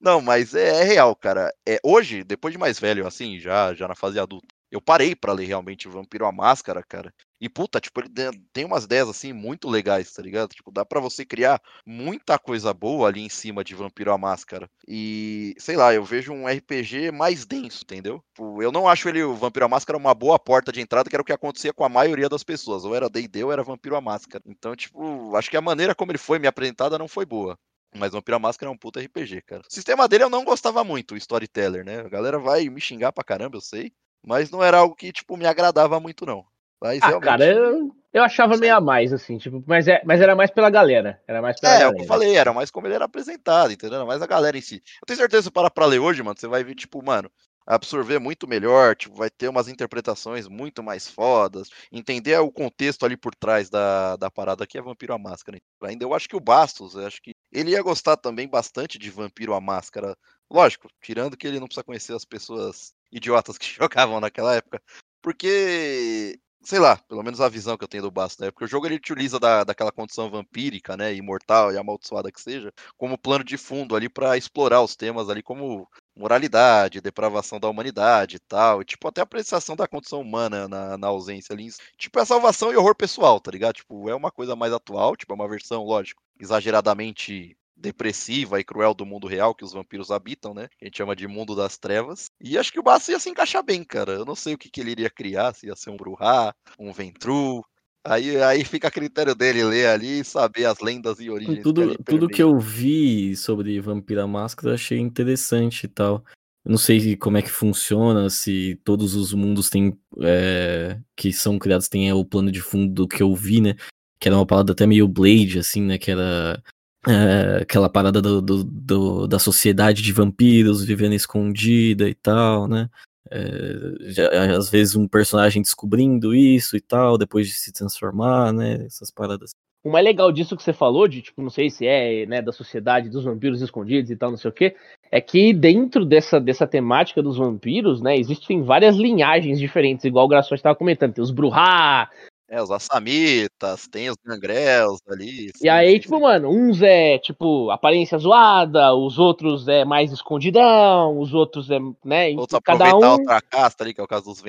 [0.00, 1.52] Não, mas é, é real, cara.
[1.66, 5.32] É, hoje, depois de mais velho, assim, já, já na fase adulta, eu parei pra
[5.32, 7.12] ler realmente Vampiro a Máscara, cara.
[7.40, 8.08] E puta, tipo, ele
[8.52, 10.50] tem- umas ideias assim muito legais, tá ligado?
[10.54, 14.70] Tipo, dá pra você criar muita coisa boa ali em cima de Vampiro a Máscara.
[14.88, 18.22] E, sei lá, eu vejo um RPG mais denso, entendeu?
[18.34, 21.16] Tipo, eu não acho ele, o Vampiro a Máscara, uma boa porta de entrada, que
[21.16, 22.84] era o que acontecia com a maioria das pessoas.
[22.84, 24.42] Ou era D&D ou era Vampiro a Máscara.
[24.46, 27.58] Então, tipo, acho que a maneira como ele foi me apresentada não foi boa.
[27.94, 29.62] Mas Vampiro à Máscara é um puta RPG, cara.
[29.68, 32.00] O sistema dele eu não gostava muito, o Storyteller, né?
[32.00, 33.92] A galera vai me xingar pra caramba, eu sei.
[34.24, 36.44] Mas não era algo que, tipo, me agradava muito, não.
[36.80, 37.28] Mas Ah, realmente.
[37.30, 40.70] cara, eu, eu achava meio a mais, assim, tipo, mas, é, mas era mais pela
[40.70, 41.20] galera.
[41.26, 41.96] Era mais pela É, é o galera.
[41.98, 43.96] que eu falei, era mais como ele era apresentado, entendeu?
[43.96, 44.76] Era mais a galera em si.
[45.00, 47.30] Eu tenho certeza que se parar pra ler hoje, mano, você vai ver, tipo, mano,
[47.66, 53.16] absorver muito melhor, tipo, vai ter umas interpretações muito mais fodas, entender o contexto ali
[53.16, 55.58] por trás da, da parada que é Vampiro à Máscara.
[55.82, 59.10] Ainda eu acho que o Bastos, eu acho que ele ia gostar também bastante de
[59.10, 60.16] Vampiro à Máscara.
[60.50, 64.80] Lógico, tirando que ele não precisa conhecer as pessoas idiotas que jogavam naquela época.
[65.20, 68.50] Porque sei lá, pelo menos a visão que eu tenho do Bastos, né?
[68.50, 72.72] Porque o jogo ele utiliza da, daquela condição vampírica, né, imortal e amaldiçoada que seja,
[72.96, 78.36] como plano de fundo ali pra explorar os temas ali como moralidade, depravação da humanidade
[78.36, 82.18] e tal, e tipo até a apreciação da condição humana na, na ausência ali, tipo
[82.18, 83.76] é salvação e horror pessoal, tá ligado?
[83.76, 88.94] Tipo, é uma coisa mais atual, tipo é uma versão, lógico, exageradamente depressiva e cruel
[88.94, 90.68] do mundo real que os vampiros habitam, né?
[90.78, 92.30] Que a gente chama de mundo das trevas.
[92.40, 94.12] E acho que o Basso ia se encaixar bem, cara.
[94.12, 96.92] Eu não sei o que, que ele iria criar, se ia ser um Bruhá, um
[96.92, 97.62] Ventru.
[98.04, 101.62] Aí, aí fica a critério dele ler ali e saber as lendas e origens.
[101.62, 106.24] Tudo, ali tudo que eu vi sobre Vampira Máscara eu achei interessante e tal.
[106.64, 111.58] Eu não sei como é que funciona, se todos os mundos têm, é, que são
[111.58, 113.74] criados têm é, o plano de fundo do que eu vi, né?
[114.18, 115.98] Que era uma parada até meio Blade, assim, né?
[115.98, 116.62] Que era
[117.08, 122.88] é, aquela parada do, do- do- da sociedade de vampiros vivendo escondida e tal, né?
[123.30, 128.84] É, já- às vezes um personagem descobrindo isso e tal, depois de se transformar, né?
[128.86, 129.50] Essas paradas.
[129.84, 132.50] O mais legal disso que você falou, de tipo, não sei se é, né, da
[132.50, 134.74] sociedade dos vampiros escondidos e tal, não sei o quê,
[135.12, 140.28] é que dentro dessa, dessa temática dos vampiros, né, existem várias linhagens diferentes, igual o
[140.28, 141.12] Graçote estava comentando.
[141.14, 142.10] Tem os Bruhá,
[142.48, 145.48] É, os Assamitas, tem os Gangrels ali.
[145.48, 151.18] e sim, aí, tipo, mano, uns é, tipo, aparência zoada, os outros é mais escondidão,
[151.18, 154.26] os outros é, né, Outros cada aproveitar um, outra casta ali, que é o caso
[154.26, 154.40] dos.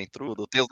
[0.48, 0.68] Tem os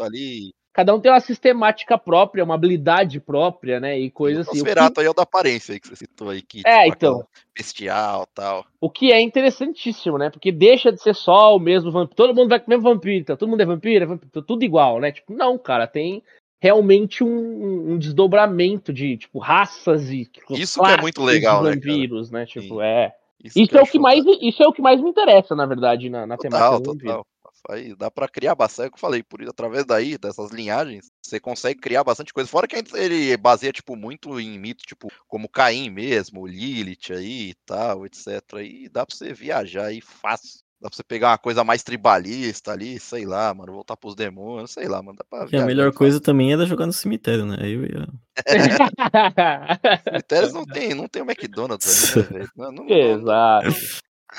[0.00, 0.54] ali.
[0.72, 4.50] cada um tem uma sistemática própria, uma habilidade própria, né, e O coisa assim.
[4.50, 6.84] O que- Nosferatu aí é o da aparência aí que você citou aí, que É,
[6.84, 7.26] tipo, então.
[7.54, 8.64] bestial e tal.
[8.80, 10.30] O que é interessantíssimo, né?
[10.30, 12.16] Porque deixa de ser só o mesmo vampiro.
[12.16, 14.64] Todo mundo vai com o mesmo vampiro, então todo mundo é vampiro, é vampiro, tudo
[14.64, 15.12] igual, né?
[15.12, 16.22] Tipo, não, cara, tem
[16.60, 21.72] realmente um, um desdobramento de, tipo, raças e tipo, Isso que é muito legal, né,
[21.72, 22.46] vampiros, né?
[22.46, 22.82] Tipo, Sim.
[22.82, 23.12] é.
[23.42, 24.48] Isso, Isso que é o que mais, fantástico.
[24.48, 27.12] isso é o que mais me interessa, na verdade, na, na temática Total, vampiro.
[27.12, 27.26] total.
[27.68, 31.10] Aí dá pra criar bastante, é o que eu falei, por através daí, dessas linhagens,
[31.22, 32.48] você consegue criar bastante coisa.
[32.48, 37.54] Fora que ele baseia, tipo, muito em mitos, tipo, como Caim mesmo, Lilith aí e
[37.66, 38.26] tal, etc.
[38.62, 40.60] E dá pra você viajar aí fácil.
[40.86, 44.70] Dá pra você pegar uma coisa mais tribalista ali, sei lá, mano, voltar pros demônios,
[44.70, 47.56] sei lá, mano, dá pra Que a melhor coisa também era jogar no cemitério, né?
[47.58, 48.06] Aí eu ia.
[50.04, 52.50] Cemitérios não tem, não tem o McDonald's ali, né, velho?
[52.56, 53.68] Não, não, Exato.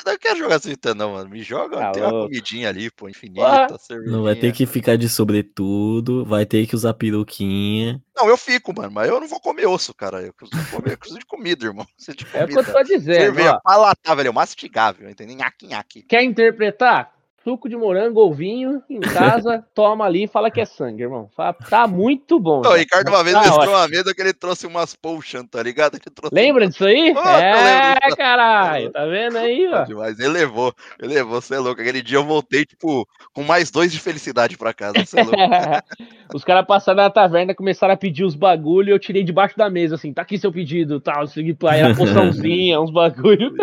[0.05, 1.29] Eu não quero jogar cemitério, não, mano.
[1.29, 4.15] Me joga, Tá tem uma comidinha ali, pô, infinita, cervejinha.
[4.17, 8.01] Não vai ter que ficar de sobretudo, vai ter que usar peruquinha.
[8.15, 10.21] Não, eu fico, mano, mas eu não vou comer osso, cara.
[10.21, 11.85] Eu preciso comer, eu preciso de comida, irmão.
[11.95, 12.73] Preciso de É o que eu comida.
[12.73, 13.15] tô dizendo.
[13.15, 13.59] Cerveja ó.
[13.61, 15.35] palatável, é mastigável, entendeu?
[15.35, 16.01] Nhaque, nhaque.
[16.03, 17.11] Quer interpretar?
[17.47, 21.29] Suco de morango ou vinho em casa, toma ali e fala que é sangue, irmão.
[21.33, 22.59] Fala, Tá muito bom.
[22.61, 22.75] Não, o.
[22.75, 23.75] Ricardo uma vez Tá mestrou ótimo.
[23.77, 25.93] uma mesa que ele trouxe umas potion, tá ligado?
[25.93, 27.13] Ele trouxe Lembra disso aí?
[27.15, 28.91] Oh, é, caralho.
[28.91, 29.85] Tá vendo aí, ó?
[29.95, 31.79] Mas ele levou, ele levou, você é louco.
[31.79, 35.37] Aquele dia eu voltei, tipo, com mais dois de felicidade pra casa, você é louco.
[36.35, 39.69] Os caras passaram na taverna, começaram a pedir os bagulho e eu tirei debaixo da
[39.69, 43.55] mesa, assim, tá aqui seu pedido, tal, segui pra era poçãozinha, uns bagulho.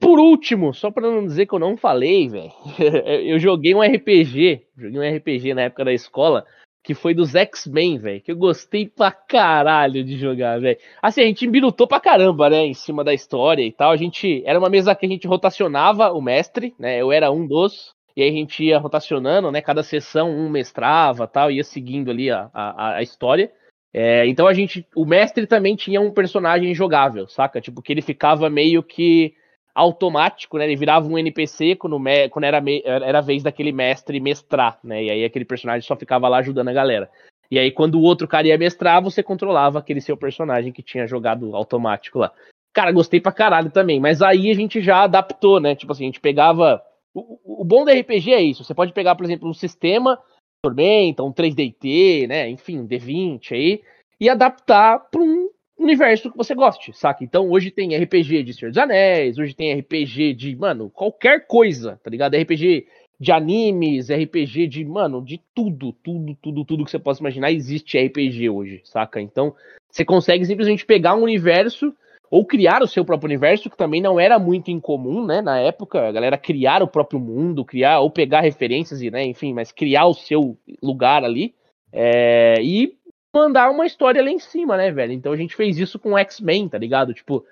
[0.00, 2.52] Por último, só pra não dizer que eu não falei, velho,
[3.24, 6.44] eu joguei um RPG, joguei um RPG na época da escola,
[6.82, 10.78] que foi dos X-Men, velho, que eu gostei pra caralho de jogar, velho.
[11.00, 14.42] Assim, a gente embirutou pra caramba, né, em cima da história e tal, a gente,
[14.44, 18.22] era uma mesa que a gente rotacionava o mestre, né, eu era um dos, e
[18.22, 22.50] aí a gente ia rotacionando, né, cada sessão um mestrava tal, ia seguindo ali a,
[22.52, 23.50] a, a história.
[23.96, 27.60] É, então a gente, o mestre também tinha um personagem jogável, saca?
[27.60, 29.34] Tipo, que ele ficava meio que
[29.74, 30.64] automático, né?
[30.64, 35.04] Ele virava um NPC quando, quando era, era a vez daquele mestre mestrar, né?
[35.04, 37.10] E aí aquele personagem só ficava lá ajudando a galera.
[37.50, 41.06] E aí, quando o outro cara ia mestrar, você controlava aquele seu personagem que tinha
[41.06, 42.32] jogado automático lá.
[42.72, 45.74] Cara, gostei pra caralho também, mas aí a gente já adaptou, né?
[45.74, 46.82] Tipo assim, a gente pegava.
[47.14, 48.64] O, o bom do RPG é isso.
[48.64, 50.18] Você pode pegar, por exemplo, um sistema,
[50.62, 52.48] Tormenta, um 3DT, né?
[52.48, 53.82] Enfim, D20 aí,
[54.20, 55.48] e adaptar pra um
[55.78, 57.24] universo que você goste, saca?
[57.24, 61.98] Então hoje tem RPG de Senhor dos Anéis, hoje tem RPG de, mano, qualquer coisa,
[62.02, 62.36] tá ligado?
[62.36, 62.86] RPG
[63.18, 67.98] de animes, RPG de, mano, de tudo, tudo, tudo, tudo que você possa imaginar existe
[67.98, 69.20] RPG hoje, saca?
[69.20, 69.54] Então,
[69.90, 71.94] você consegue simplesmente pegar um universo
[72.30, 76.08] ou criar o seu próprio universo, que também não era muito incomum, né, na época,
[76.08, 80.06] a galera criar o próprio mundo, criar ou pegar referências e, né, enfim, mas criar
[80.06, 81.54] o seu lugar ali,
[81.92, 82.96] é, e
[83.34, 85.12] mandar uma história lá em cima, né, velho?
[85.12, 87.12] Então a gente fez isso com X-Men, tá ligado?
[87.12, 87.44] Tipo,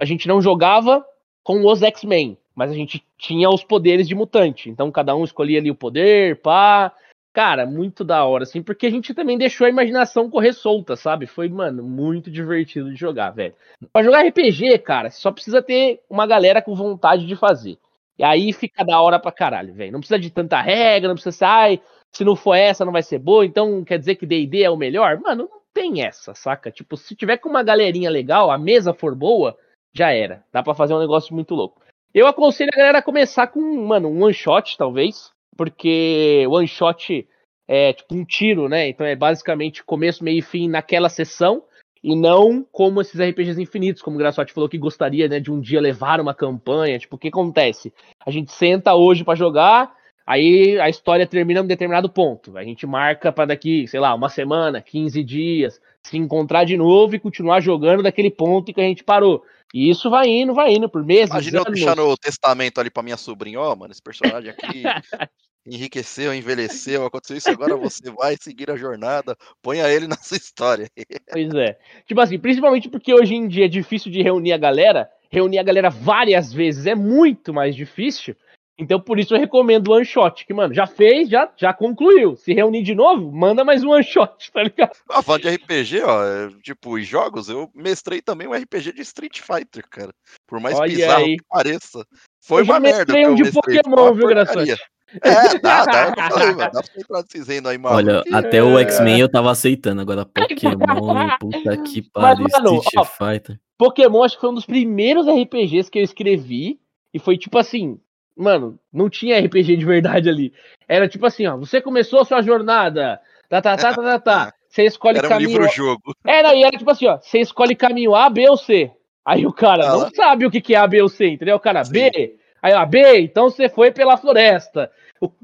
[0.00, 1.04] a gente não jogava
[1.42, 4.70] com os X-Men, mas a gente tinha os poderes de mutante.
[4.70, 6.92] Então cada um escolhia ali o poder, pá.
[7.32, 11.26] Cara, muito da hora, assim, porque a gente também deixou a imaginação correr solta, sabe?
[11.26, 13.52] Foi, mano, muito divertido de jogar, velho.
[13.92, 17.76] Pra jogar RPG, cara, só precisa ter uma galera com vontade de fazer.
[18.18, 19.92] E aí fica da hora pra caralho, velho.
[19.92, 21.80] Não precisa de tanta regra, não precisa ser, ai,
[22.14, 24.76] se não for essa, não vai ser boa, então quer dizer que DD é o
[24.76, 25.20] melhor?
[25.20, 26.70] Mano, não tem essa, saca?
[26.70, 29.56] Tipo, se tiver com uma galerinha legal, a mesa for boa,
[29.94, 30.44] já era.
[30.52, 31.82] Dá para fazer um negócio muito louco.
[32.14, 37.28] Eu aconselho a galera a começar com, mano, um one shot, talvez, porque one shot
[37.68, 38.88] é tipo um tiro, né?
[38.88, 41.62] Então é basicamente começo, meio e fim naquela sessão,
[42.02, 45.60] e não como esses RPGs infinitos, como o Graçote falou que gostaria, né, de um
[45.60, 46.98] dia levar uma campanha.
[46.98, 47.92] Tipo, o que acontece?
[48.24, 49.95] A gente senta hoje para jogar,
[50.26, 52.56] aí a história termina em um determinado ponto.
[52.58, 57.14] A gente marca para daqui, sei lá, uma semana, 15 dias, se encontrar de novo
[57.14, 59.42] e continuar jogando daquele ponto que a gente parou.
[59.74, 61.30] E isso vai indo, vai indo por meses.
[61.30, 61.68] Imagina anos.
[61.68, 64.82] eu deixar no testamento ali pra minha sobrinha, ó, oh, mano, esse personagem aqui
[65.66, 70.88] enriqueceu, envelheceu, aconteceu isso, agora você vai seguir a jornada, ponha ele na sua história.
[71.30, 71.76] pois é.
[72.06, 75.64] Tipo assim, principalmente porque hoje em dia é difícil de reunir a galera, reunir a
[75.64, 78.36] galera várias vezes é muito mais difícil.
[78.78, 82.36] Então, por isso eu recomendo o one shot, que, mano, já fez, já, já concluiu.
[82.36, 84.92] Se reunir de novo, manda mais um one shot, tá ligado?
[85.08, 89.00] Ah, falando de RPG, ó, é, tipo, os jogos, eu mestrei também um RPG de
[89.00, 90.12] Street Fighter, cara.
[90.46, 91.36] Por mais Olha bizarro aí.
[91.38, 92.06] que pareça.
[92.42, 93.18] Foi eu uma merda.
[93.18, 94.76] Eu um de Pokémon, viu, Graçante?
[95.22, 97.96] É, dá, dá, eu falei, mano, dá pra entrar desses aí, mano.
[97.96, 103.58] Olha, até o X-Men eu tava aceitando, agora Pokémon, puta que pariu, Street ó, Fighter.
[103.78, 106.80] Pokémon acho que foi um dos primeiros RPGs que eu escrevi,
[107.14, 108.00] e foi tipo assim,
[108.36, 110.52] mano, não tinha RPG de verdade ali.
[110.86, 114.52] Era tipo assim, ó, você começou a sua jornada, tá, tá, tá, tá, tá, tá.
[114.68, 115.48] Você escolhe era caminho.
[115.48, 116.14] Um livro jogo.
[116.22, 118.90] Era, e era tipo assim, ó, você escolhe caminho A, B ou C.
[119.24, 121.56] Aí o cara ah, não sabe o que, que é A, B ou C, entendeu?
[121.56, 121.92] O cara, Sim.
[121.92, 122.36] B.
[122.62, 124.90] Aí, ó, B, então você foi pela floresta.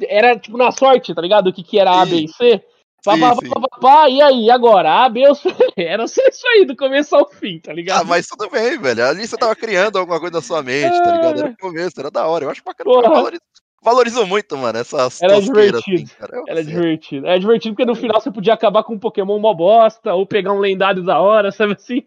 [0.06, 1.47] Era tipo na sorte, tá ligado?
[1.47, 2.62] O que, que era A, B e C.
[3.04, 5.04] Pá, pá, pá, pá, e aí, agora?
[5.04, 5.48] A, B ou C?
[5.76, 8.02] Era só isso aí, do começo ao fim, tá ligado?
[8.02, 9.04] Ah, mas tudo bem, velho.
[9.04, 11.40] Ali você tava criando alguma coisa na sua mente, tá ligado?
[11.40, 12.44] Era o começo, era da hora.
[12.44, 12.90] Eu acho bacana.
[13.08, 13.42] Valorizo,
[13.82, 15.78] valorizo muito, mano, essas Era divertido.
[15.78, 17.26] Assim, era divertido.
[17.26, 20.52] Era divertido porque no final você podia acabar com um Pokémon mó bosta, ou pegar
[20.52, 22.06] um lendário da hora, sabe assim?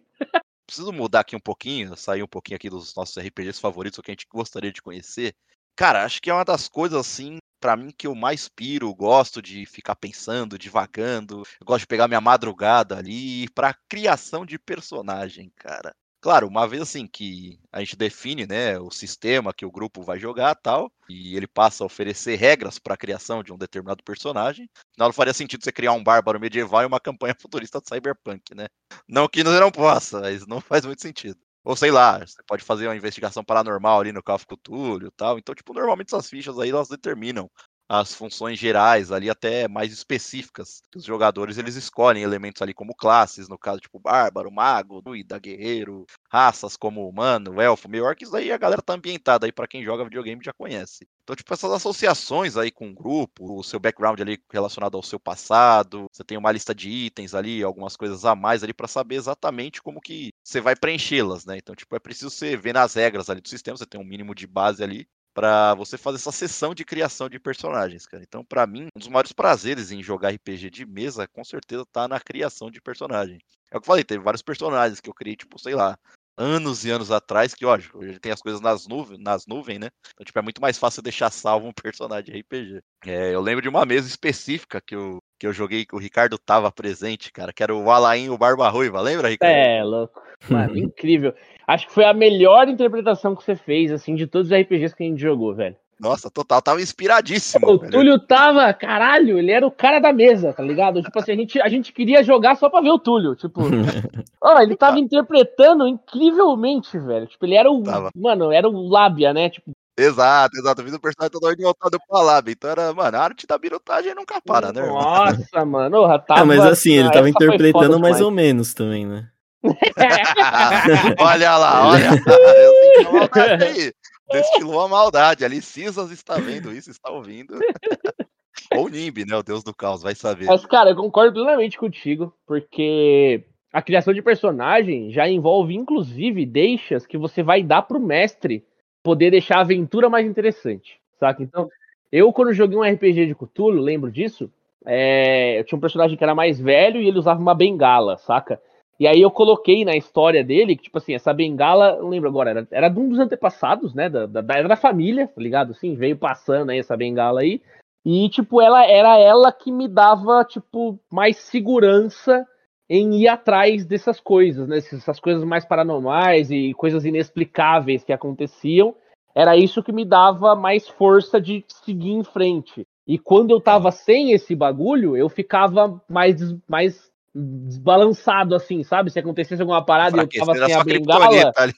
[0.66, 4.12] Preciso mudar aqui um pouquinho, sair um pouquinho aqui dos nossos RPGs favoritos, o que
[4.12, 5.36] a gente gostaria de conhecer.
[5.76, 9.42] Cara, acho que é uma das coisas assim para mim que eu mais piro, gosto
[9.42, 15.92] de ficar pensando, divagando, gosto de pegar minha madrugada ali para criação de personagem, cara.
[16.22, 20.20] Claro, uma vez assim que a gente define, né, o sistema que o grupo vai
[20.20, 24.70] jogar, tal, e ele passa a oferecer regras para a criação de um determinado personagem,
[24.96, 28.68] não faria sentido você criar um bárbaro medieval e uma campanha futurista de cyberpunk, né?
[29.10, 31.40] Não que não possa, mas não faz muito sentido.
[31.66, 35.38] Ou sei lá, você pode fazer uma investigação paranormal ali no of Cthulhu e tal.
[35.40, 37.50] Então, tipo, normalmente essas fichas aí elas determinam
[37.90, 40.82] as funções gerais ali até mais específicas.
[40.96, 46.06] Os jogadores eles escolhem elementos ali como classes, no caso tipo bárbaro, mago, druida, guerreiro,
[46.32, 49.84] raças como humano, elfo, meio orc, isso aí a galera tá ambientada aí para quem
[49.84, 51.08] joga videogame já conhece.
[51.26, 55.20] Então, tipo, essas associações aí com o grupo, o seu background ali relacionado ao seu
[55.20, 59.16] passado, você tem uma lista de itens ali, algumas coisas a mais ali para saber
[59.16, 61.58] exatamente como que você vai preenchê-las, né?
[61.58, 64.36] Então, tipo, é preciso você ver nas regras ali do sistema, você tem um mínimo
[64.36, 68.24] de base ali para você fazer essa sessão de criação de personagens, cara.
[68.24, 72.08] Então, para mim, um dos maiores prazeres em jogar RPG de mesa, com certeza, tá
[72.08, 73.40] na criação de personagem.
[73.72, 75.98] É o que eu falei, teve vários personagens que eu criei, tipo, sei lá,
[76.38, 79.90] anos e anos atrás, que, lógico, hoje tem as coisas nas nuvens, nas nuvens, né?
[80.14, 82.82] Então, tipo, é muito mais fácil deixar salvo um personagem de RPG.
[83.06, 86.38] É, eu lembro de uma mesa específica que eu, que eu joguei, que o Ricardo
[86.38, 89.52] tava presente, cara, que era o Alain o Barba Ruiva, lembra, Ricardo?
[89.52, 90.22] É, louco.
[90.50, 91.34] Mano, incrível.
[91.68, 95.04] Acho que foi a melhor interpretação que você fez, assim, de todos os RPGs que
[95.04, 95.76] a gente jogou, velho.
[96.00, 97.70] Nossa, total, tava inspiradíssimo.
[97.70, 97.92] O velho.
[97.92, 101.02] Túlio tava, caralho, ele era o cara da mesa, tá ligado?
[101.02, 103.36] Tipo assim, a gente, a gente queria jogar só pra ver o Túlio.
[103.36, 103.62] Tipo,
[104.42, 107.28] oh, ele tava interpretando incrivelmente, velho.
[107.28, 107.82] Tipo, ele era o.
[107.82, 108.10] Tava.
[108.16, 109.50] Mano, era o lábia, né?
[109.50, 110.82] Tipo, Exato, exato.
[110.82, 112.52] Eu fiz o personagem todo voltado pra lábia.
[112.52, 114.82] Então era, mano, a arte da birutagem nunca para, né?
[114.82, 115.02] Irmão?
[115.02, 116.04] Nossa, mano.
[116.04, 119.30] Oh, tava, é, mas assim, ele tava interpretando mais ou menos também, né?
[121.18, 122.18] olha lá, olha lá.
[122.18, 123.94] Eu senti uma aí.
[124.32, 125.46] Destilou a maldade.
[125.46, 127.56] Ali, Cisas está vendo isso, está ouvindo.
[128.76, 129.36] Ou Nimbi, né?
[129.36, 130.46] O deus do caos, vai saber.
[130.46, 137.06] Mas, cara, eu concordo plenamente contigo, porque a criação de personagem já envolve, inclusive, deixas
[137.06, 138.66] que você vai dar pro mestre
[139.04, 141.44] poder deixar a aventura mais interessante, saca?
[141.44, 141.70] Então,
[142.12, 144.52] eu, quando joguei um RPG de Cthulhu, lembro disso,
[144.86, 145.60] é...
[145.60, 148.60] eu tinha um personagem que era mais velho e ele usava uma bengala, saca?
[149.00, 152.50] E aí eu coloquei na história dele que, tipo assim, essa bengala, não lembro agora,
[152.52, 154.10] era, era de um dos antepassados, né?
[154.10, 155.72] Da, da, era da família, tá ligado?
[155.72, 157.62] Assim, veio passando aí essa bengala aí.
[158.06, 162.48] E, tipo, ela era ela que me dava, tipo, mais segurança
[162.90, 164.78] em ir atrás dessas coisas, né?
[164.78, 168.96] Essas coisas mais paranormais e coisas inexplicáveis que aconteciam.
[169.34, 172.86] Era isso que me dava mais força de seguir em frente.
[173.06, 179.12] E quando eu tava sem esse bagulho, eu ficava mais, mais desbalançado, assim, sabe?
[179.12, 181.52] Se acontecesse alguma parada e eu tava sem a bengala.
[181.58, 181.74] Ali.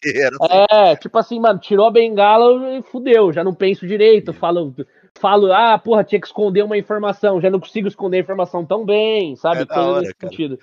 [0.69, 4.75] É, tipo assim, mano, tirou a bengala e fudeu, já não penso direito, falo,
[5.19, 8.85] falo, ah, porra, tinha que esconder uma informação, já não consigo esconder a informação tão
[8.85, 9.65] bem, sabe?
[9.67, 10.31] É hora, nesse cara.
[10.31, 10.59] sentido.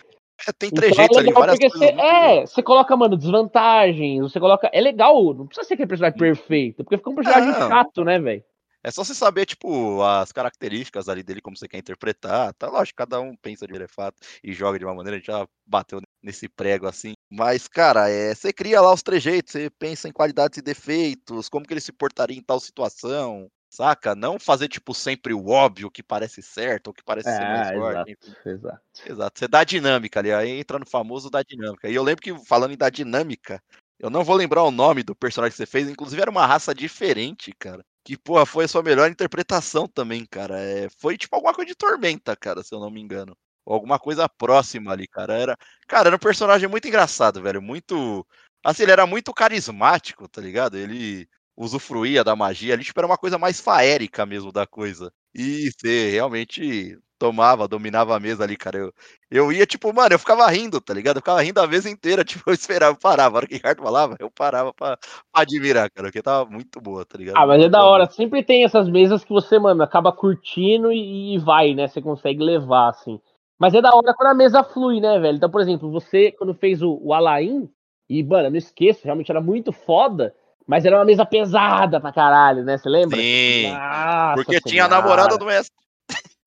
[0.46, 1.32] É, tem então, trejeitos é ali.
[1.32, 4.70] Você, é, você coloca, mano, desvantagens, você coloca.
[4.72, 7.68] É legal, não precisa ser aquele personagem perfeito, porque fica um personagem não.
[7.68, 8.44] chato, né, velho?
[8.84, 12.52] É só você saber, tipo, as características ali dele, como você quer interpretar.
[12.52, 15.48] Tá lógico, cada um pensa de fato e joga de uma maneira, a gente já
[15.66, 17.14] bateu nesse prego assim.
[17.30, 21.66] Mas, cara, é, você cria lá os trejeitos, você pensa em qualidades e defeitos, como
[21.66, 24.14] que ele se portaria em tal situação, saca?
[24.14, 27.70] Não fazer, tipo, sempre o óbvio que parece certo ou que parece é, ser mais
[27.70, 28.10] é, forte.
[28.10, 28.82] Exato, exato.
[29.06, 29.38] exato.
[29.38, 31.88] Você dá dinâmica ali, aí entra no famoso da dinâmica.
[31.88, 33.62] E eu lembro que, falando em da dinâmica,
[33.98, 36.74] eu não vou lembrar o nome do personagem que você fez, inclusive era uma raça
[36.74, 40.58] diferente, cara que, porra, foi a sua melhor interpretação também, cara.
[40.60, 43.36] É, foi tipo alguma coisa de Tormenta, cara, se eu não me engano.
[43.64, 45.34] Ou alguma coisa próxima ali, cara.
[45.34, 45.56] Era,
[45.88, 47.62] cara, era um personagem muito engraçado, velho.
[47.62, 48.26] Muito.
[48.62, 50.76] Assim, ele era muito carismático, tá ligado?
[50.76, 55.12] Ele usufruía da magia ali, tipo, era uma coisa mais faérica mesmo da coisa.
[55.34, 58.76] E você realmente tomava, dominava a mesa ali, cara.
[58.76, 58.92] Eu,
[59.30, 61.16] eu ia, tipo, mano, eu ficava rindo, tá ligado?
[61.16, 63.36] Eu ficava rindo a mesa inteira, tipo, eu esperava, eu parava.
[63.36, 66.78] A hora que o Ricardo falava, eu parava pra, pra admirar, cara, porque tava muito
[66.82, 67.38] boa, tá ligado?
[67.38, 68.04] Ah, mas é da hora.
[68.10, 71.88] Sempre tem essas mesas que você, mano, acaba curtindo e, e vai, né?
[71.88, 73.18] Você consegue levar, assim.
[73.58, 75.36] Mas é da hora quando a mesa flui, né, velho?
[75.36, 77.70] Então, por exemplo, você, quando fez o, o Alain,
[78.06, 80.34] e, mano, eu não esqueço, realmente era muito foda.
[80.66, 82.76] Mas era uma mesa pesada pra caralho, né?
[82.76, 83.16] Você lembra?
[83.16, 83.72] Sim.
[83.72, 85.74] Nossa, porque tinha a namorada do mestre.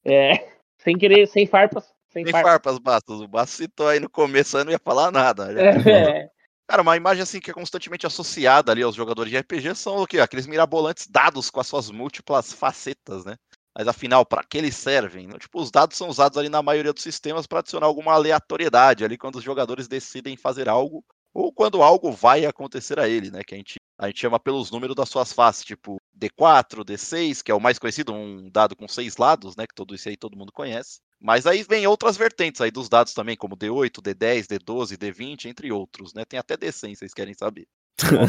[0.06, 0.50] É.
[0.88, 1.84] Sem querer, sem farpas.
[2.08, 2.50] Sem, sem farpas.
[2.50, 3.20] farpas, Bastos.
[3.20, 5.52] O Bastos citou aí no começo, eu não ia falar nada.
[5.52, 6.30] É.
[6.66, 10.08] Cara, uma imagem assim que é constantemente associada ali aos jogadores de RPG são o
[10.08, 10.22] quê?
[10.22, 13.36] Aqueles mirabolantes dados com as suas múltiplas facetas, né?
[13.78, 15.28] Mas afinal, para que eles servem?
[15.38, 19.18] Tipo, os dados são usados ali na maioria dos sistemas para adicionar alguma aleatoriedade ali
[19.18, 21.04] quando os jogadores decidem fazer algo
[21.38, 23.42] ou quando algo vai acontecer a ele, né?
[23.46, 27.52] Que a gente, a gente chama pelos números das suas faces, tipo D4, D6, que
[27.52, 29.68] é o mais conhecido, um dado com seis lados, né?
[29.68, 30.98] Que todo isso aí todo mundo conhece.
[31.22, 35.72] Mas aí vem outras vertentes aí dos dados também, como D8, D10, D12, D20, entre
[35.72, 36.26] outros, né?
[36.26, 37.68] Tem até D100, vocês querem saber.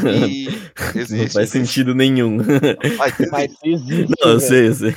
[0.07, 0.47] E
[0.95, 2.37] existe, não faz sentido nenhum.
[2.95, 4.13] Mas, mas existe.
[4.21, 4.95] Não, eu sei, eu sei.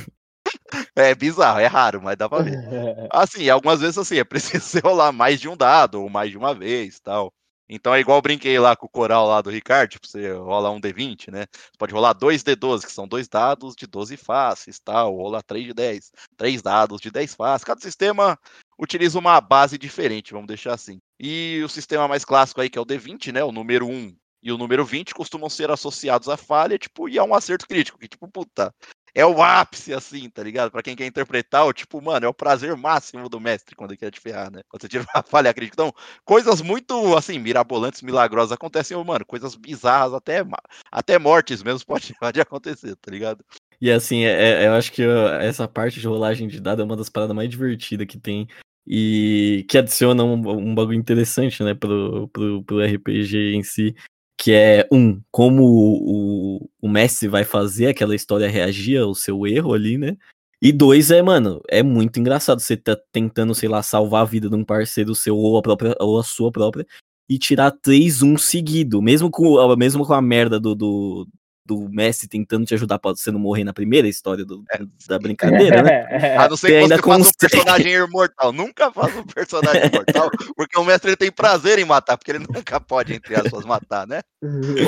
[0.95, 2.59] É bizarro, é raro, mas dá pra ver.
[3.11, 6.55] Assim, algumas vezes assim, é preciso rolar mais de um dado, ou mais de uma
[6.55, 7.33] vez tal.
[7.69, 10.71] Então é igual eu brinquei lá com o coral lá do Ricardo, tipo, você rola
[10.71, 11.47] um D20, né?
[11.53, 15.43] Você pode rolar dois D12, que são dois dados de 12 faces, tal, ou rolar
[15.43, 17.65] 3 de 10, três dados de 10 faces.
[17.65, 18.39] Cada sistema
[18.79, 21.01] utiliza uma base diferente, vamos deixar assim.
[21.19, 23.45] E o sistema mais clássico aí, que é o D20, né?
[23.45, 27.25] O número 1 e o número 20 costumam ser associados à falha, tipo, e a
[27.25, 28.75] um acerto crítico, que tipo, puta,
[29.15, 30.71] é o ápice, assim, tá ligado?
[30.71, 33.99] Pra quem quer interpretar, o tipo, mano, é o prazer máximo do mestre quando ele
[33.99, 34.63] quer te ferrar, né?
[34.69, 35.75] Quando você tira uma falha crítica.
[35.75, 35.95] Então,
[36.25, 40.45] coisas muito, assim, mirabolantes, milagrosas acontecem, mano, coisas bizarras, até,
[40.91, 43.45] até mortes mesmo pode, pode acontecer, tá ligado?
[43.81, 45.03] E assim, é, é, eu acho que
[45.41, 48.47] essa parte de rolagem de dado é uma das paradas mais divertidas que tem.
[48.87, 53.95] E que adiciona um, um bagulho interessante, né, pro, pro, pro RPG em si.
[54.43, 59.73] Que é, um, como o, o Messi vai fazer aquela história reagir ao seu erro
[59.73, 60.17] ali, né?
[60.61, 64.49] E dois é, mano, é muito engraçado você tá tentando, sei lá, salvar a vida
[64.49, 66.85] de um parceiro seu ou a, própria, ou a sua própria
[67.29, 69.01] e tirar 3-1 seguido.
[69.01, 71.29] Mesmo com, mesmo com a merda do, do,
[71.65, 74.79] do Messi tentando te ajudar pra você não morrer na primeira história do, É.
[75.09, 76.07] da brincadeira, né?
[76.47, 78.53] A não ser Você que ainda você faça um personagem imortal.
[78.53, 82.47] Nunca faça um personagem imortal, porque o mestre ele tem prazer em matar, porque ele
[82.53, 84.21] nunca pode, entre aspas, matar, né?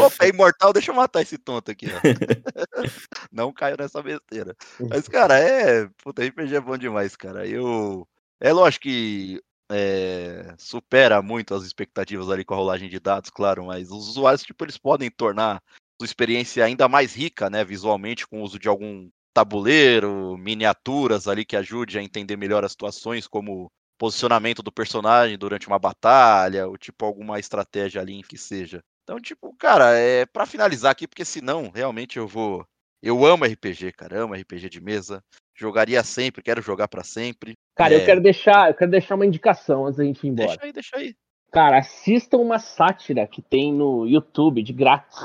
[0.05, 2.01] Opa, é imortal, deixa eu matar esse tonto aqui, ó.
[3.33, 4.55] Não caio nessa besteira.
[4.91, 5.89] Mas, cara, é.
[6.03, 7.47] Puta, RPG é bom demais, cara.
[7.47, 8.07] Eu.
[8.41, 9.41] É lógico que
[9.71, 14.43] é, supera muito as expectativas ali com a rolagem de dados, claro, mas os usuários,
[14.43, 15.63] tipo, eles podem tornar
[16.01, 21.45] sua experiência ainda mais rica, né, visualmente, com o uso de algum tabuleiro, miniaturas ali
[21.45, 26.77] que ajude a entender melhor as situações, como posicionamento do personagem durante uma batalha, ou
[26.77, 28.81] tipo alguma estratégia ali que seja.
[29.03, 32.65] Então, tipo, cara, é para finalizar aqui, porque senão realmente eu vou.
[33.03, 35.23] Eu amo RPG, cara, amo RPG de mesa.
[35.55, 37.53] Jogaria sempre, quero jogar para sempre.
[37.77, 38.01] Cara, É.
[38.01, 40.49] eu quero deixar, eu quero deixar uma indicação antes da gente ir embora.
[40.49, 41.15] Deixa aí, deixa aí.
[41.53, 45.19] Cara, assistam uma sátira que tem no YouTube de grátis,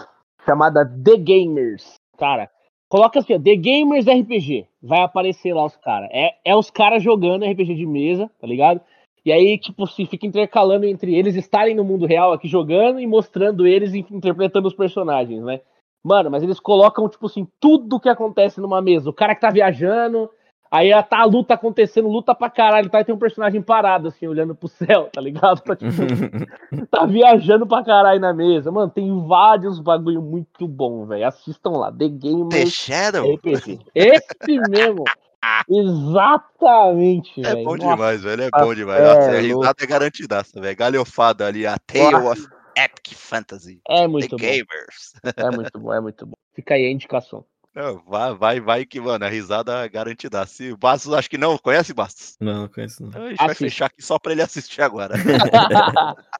[0.50, 1.94] chamada The Gamers.
[2.18, 2.50] Cara,
[2.90, 4.66] coloca assim, ó, The Gamers RPG.
[4.82, 6.10] Vai aparecer lá os caras.
[6.12, 8.82] É, é os caras jogando RPG de mesa, tá ligado?
[9.24, 13.06] E aí, tipo, se fica intercalando entre eles estarem no mundo real aqui jogando e
[13.06, 15.62] mostrando eles interpretando os personagens, né?
[16.04, 19.10] Mano, mas eles colocam, tipo assim, tudo que acontece numa mesa.
[19.10, 20.30] O cara que tá viajando,
[20.70, 23.00] aí tá a luta acontecendo, luta pra caralho, tá?
[23.00, 25.62] E tem um personagem parado, assim, olhando pro céu, tá ligado?
[25.62, 25.90] Tá, tipo,
[26.92, 28.72] tá viajando pra caralho na mesa.
[28.72, 31.26] Mano, tem vários bagulho muito bom, velho.
[31.26, 33.80] Assistam lá, The The Gamers Shadow RPG.
[33.94, 35.04] Esse mesmo.
[35.70, 37.64] Exatamente, é velho.
[37.64, 38.44] bom Nossa, demais, velho.
[38.44, 39.00] É bom demais.
[39.00, 40.76] é Nossa, a risada é garantidaça, velho.
[40.76, 42.32] Galhofada ali, a Tale Nossa.
[42.32, 43.82] of Epic Fantasy.
[43.88, 44.38] É The muito bom.
[44.38, 45.14] Gamers.
[45.38, 46.36] É muito bom, é muito bom.
[46.54, 47.46] Fica aí a indicação.
[47.76, 50.46] Não, vai, vai, vai que, mano, a risada garantida.
[50.46, 52.36] Se o Bastos, acho que não, conhece Bastos?
[52.40, 53.10] Não, não conheço não.
[53.10, 55.16] Então a gente vai fechar aqui só pra ele assistir agora.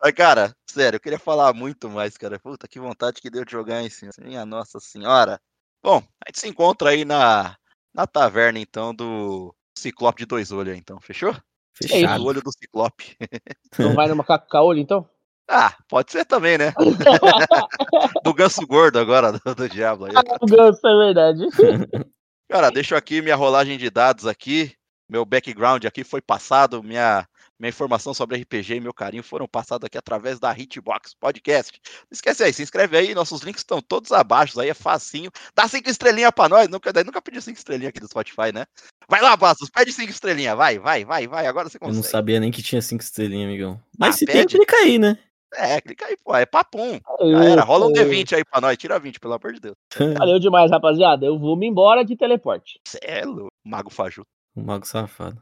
[0.00, 2.38] Mas, cara, sério, eu queria falar muito mais, cara.
[2.38, 4.12] Puta, que vontade que deu de jogar em cima.
[4.20, 5.40] Minha Nossa Senhora.
[5.82, 7.56] Bom, a gente se encontra aí na,
[7.92, 11.34] na taverna, então, do Ciclope de dois olhos, então, fechou?
[11.74, 12.22] Fechado.
[12.22, 13.16] O olho do Ciclope.
[13.78, 15.08] Não vai no macaco caolho, então?
[15.48, 16.72] Ah, pode ser também, né?
[18.24, 20.12] Do ganso gordo agora, do, do Diablo aí.
[20.40, 21.44] o ganso, é verdade.
[22.50, 24.72] Cara, deixo aqui minha rolagem de dados aqui.
[25.08, 27.26] Meu background aqui foi passado, minha,
[27.58, 31.78] minha informação sobre RPG e meu carinho foram passados aqui através da Hitbox Podcast.
[32.02, 35.30] Não esquece aí, se inscreve aí, nossos links estão todos abaixo, aí é facinho.
[35.54, 38.64] Dá cinco estrelinhas pra nós, nunca, nunca pedi cinco estrelinhas aqui do Spotify, né?
[39.06, 42.10] Vai lá, Bastos, pede cinco estrelinhas, vai, vai, vai, vai, agora você Eu não consegue.
[42.10, 43.78] sabia nem que tinha cinco estrelinhas, amigão.
[43.98, 44.56] Mas Ah, se tem, pede.
[44.56, 45.18] clica aí, né?
[45.54, 46.98] É, clica aí, pô, é papum.
[47.20, 48.04] Já era, rola um Isso.
[48.04, 49.74] D20 aí pra nós, tira 20, pelo amor de Deus.
[50.18, 51.26] Valeu demais, rapaziada.
[51.26, 52.80] Eu vou me embora de teleporte.
[52.86, 54.28] Cê é louco, Mago Fajuto.
[54.54, 55.40] O mago safado.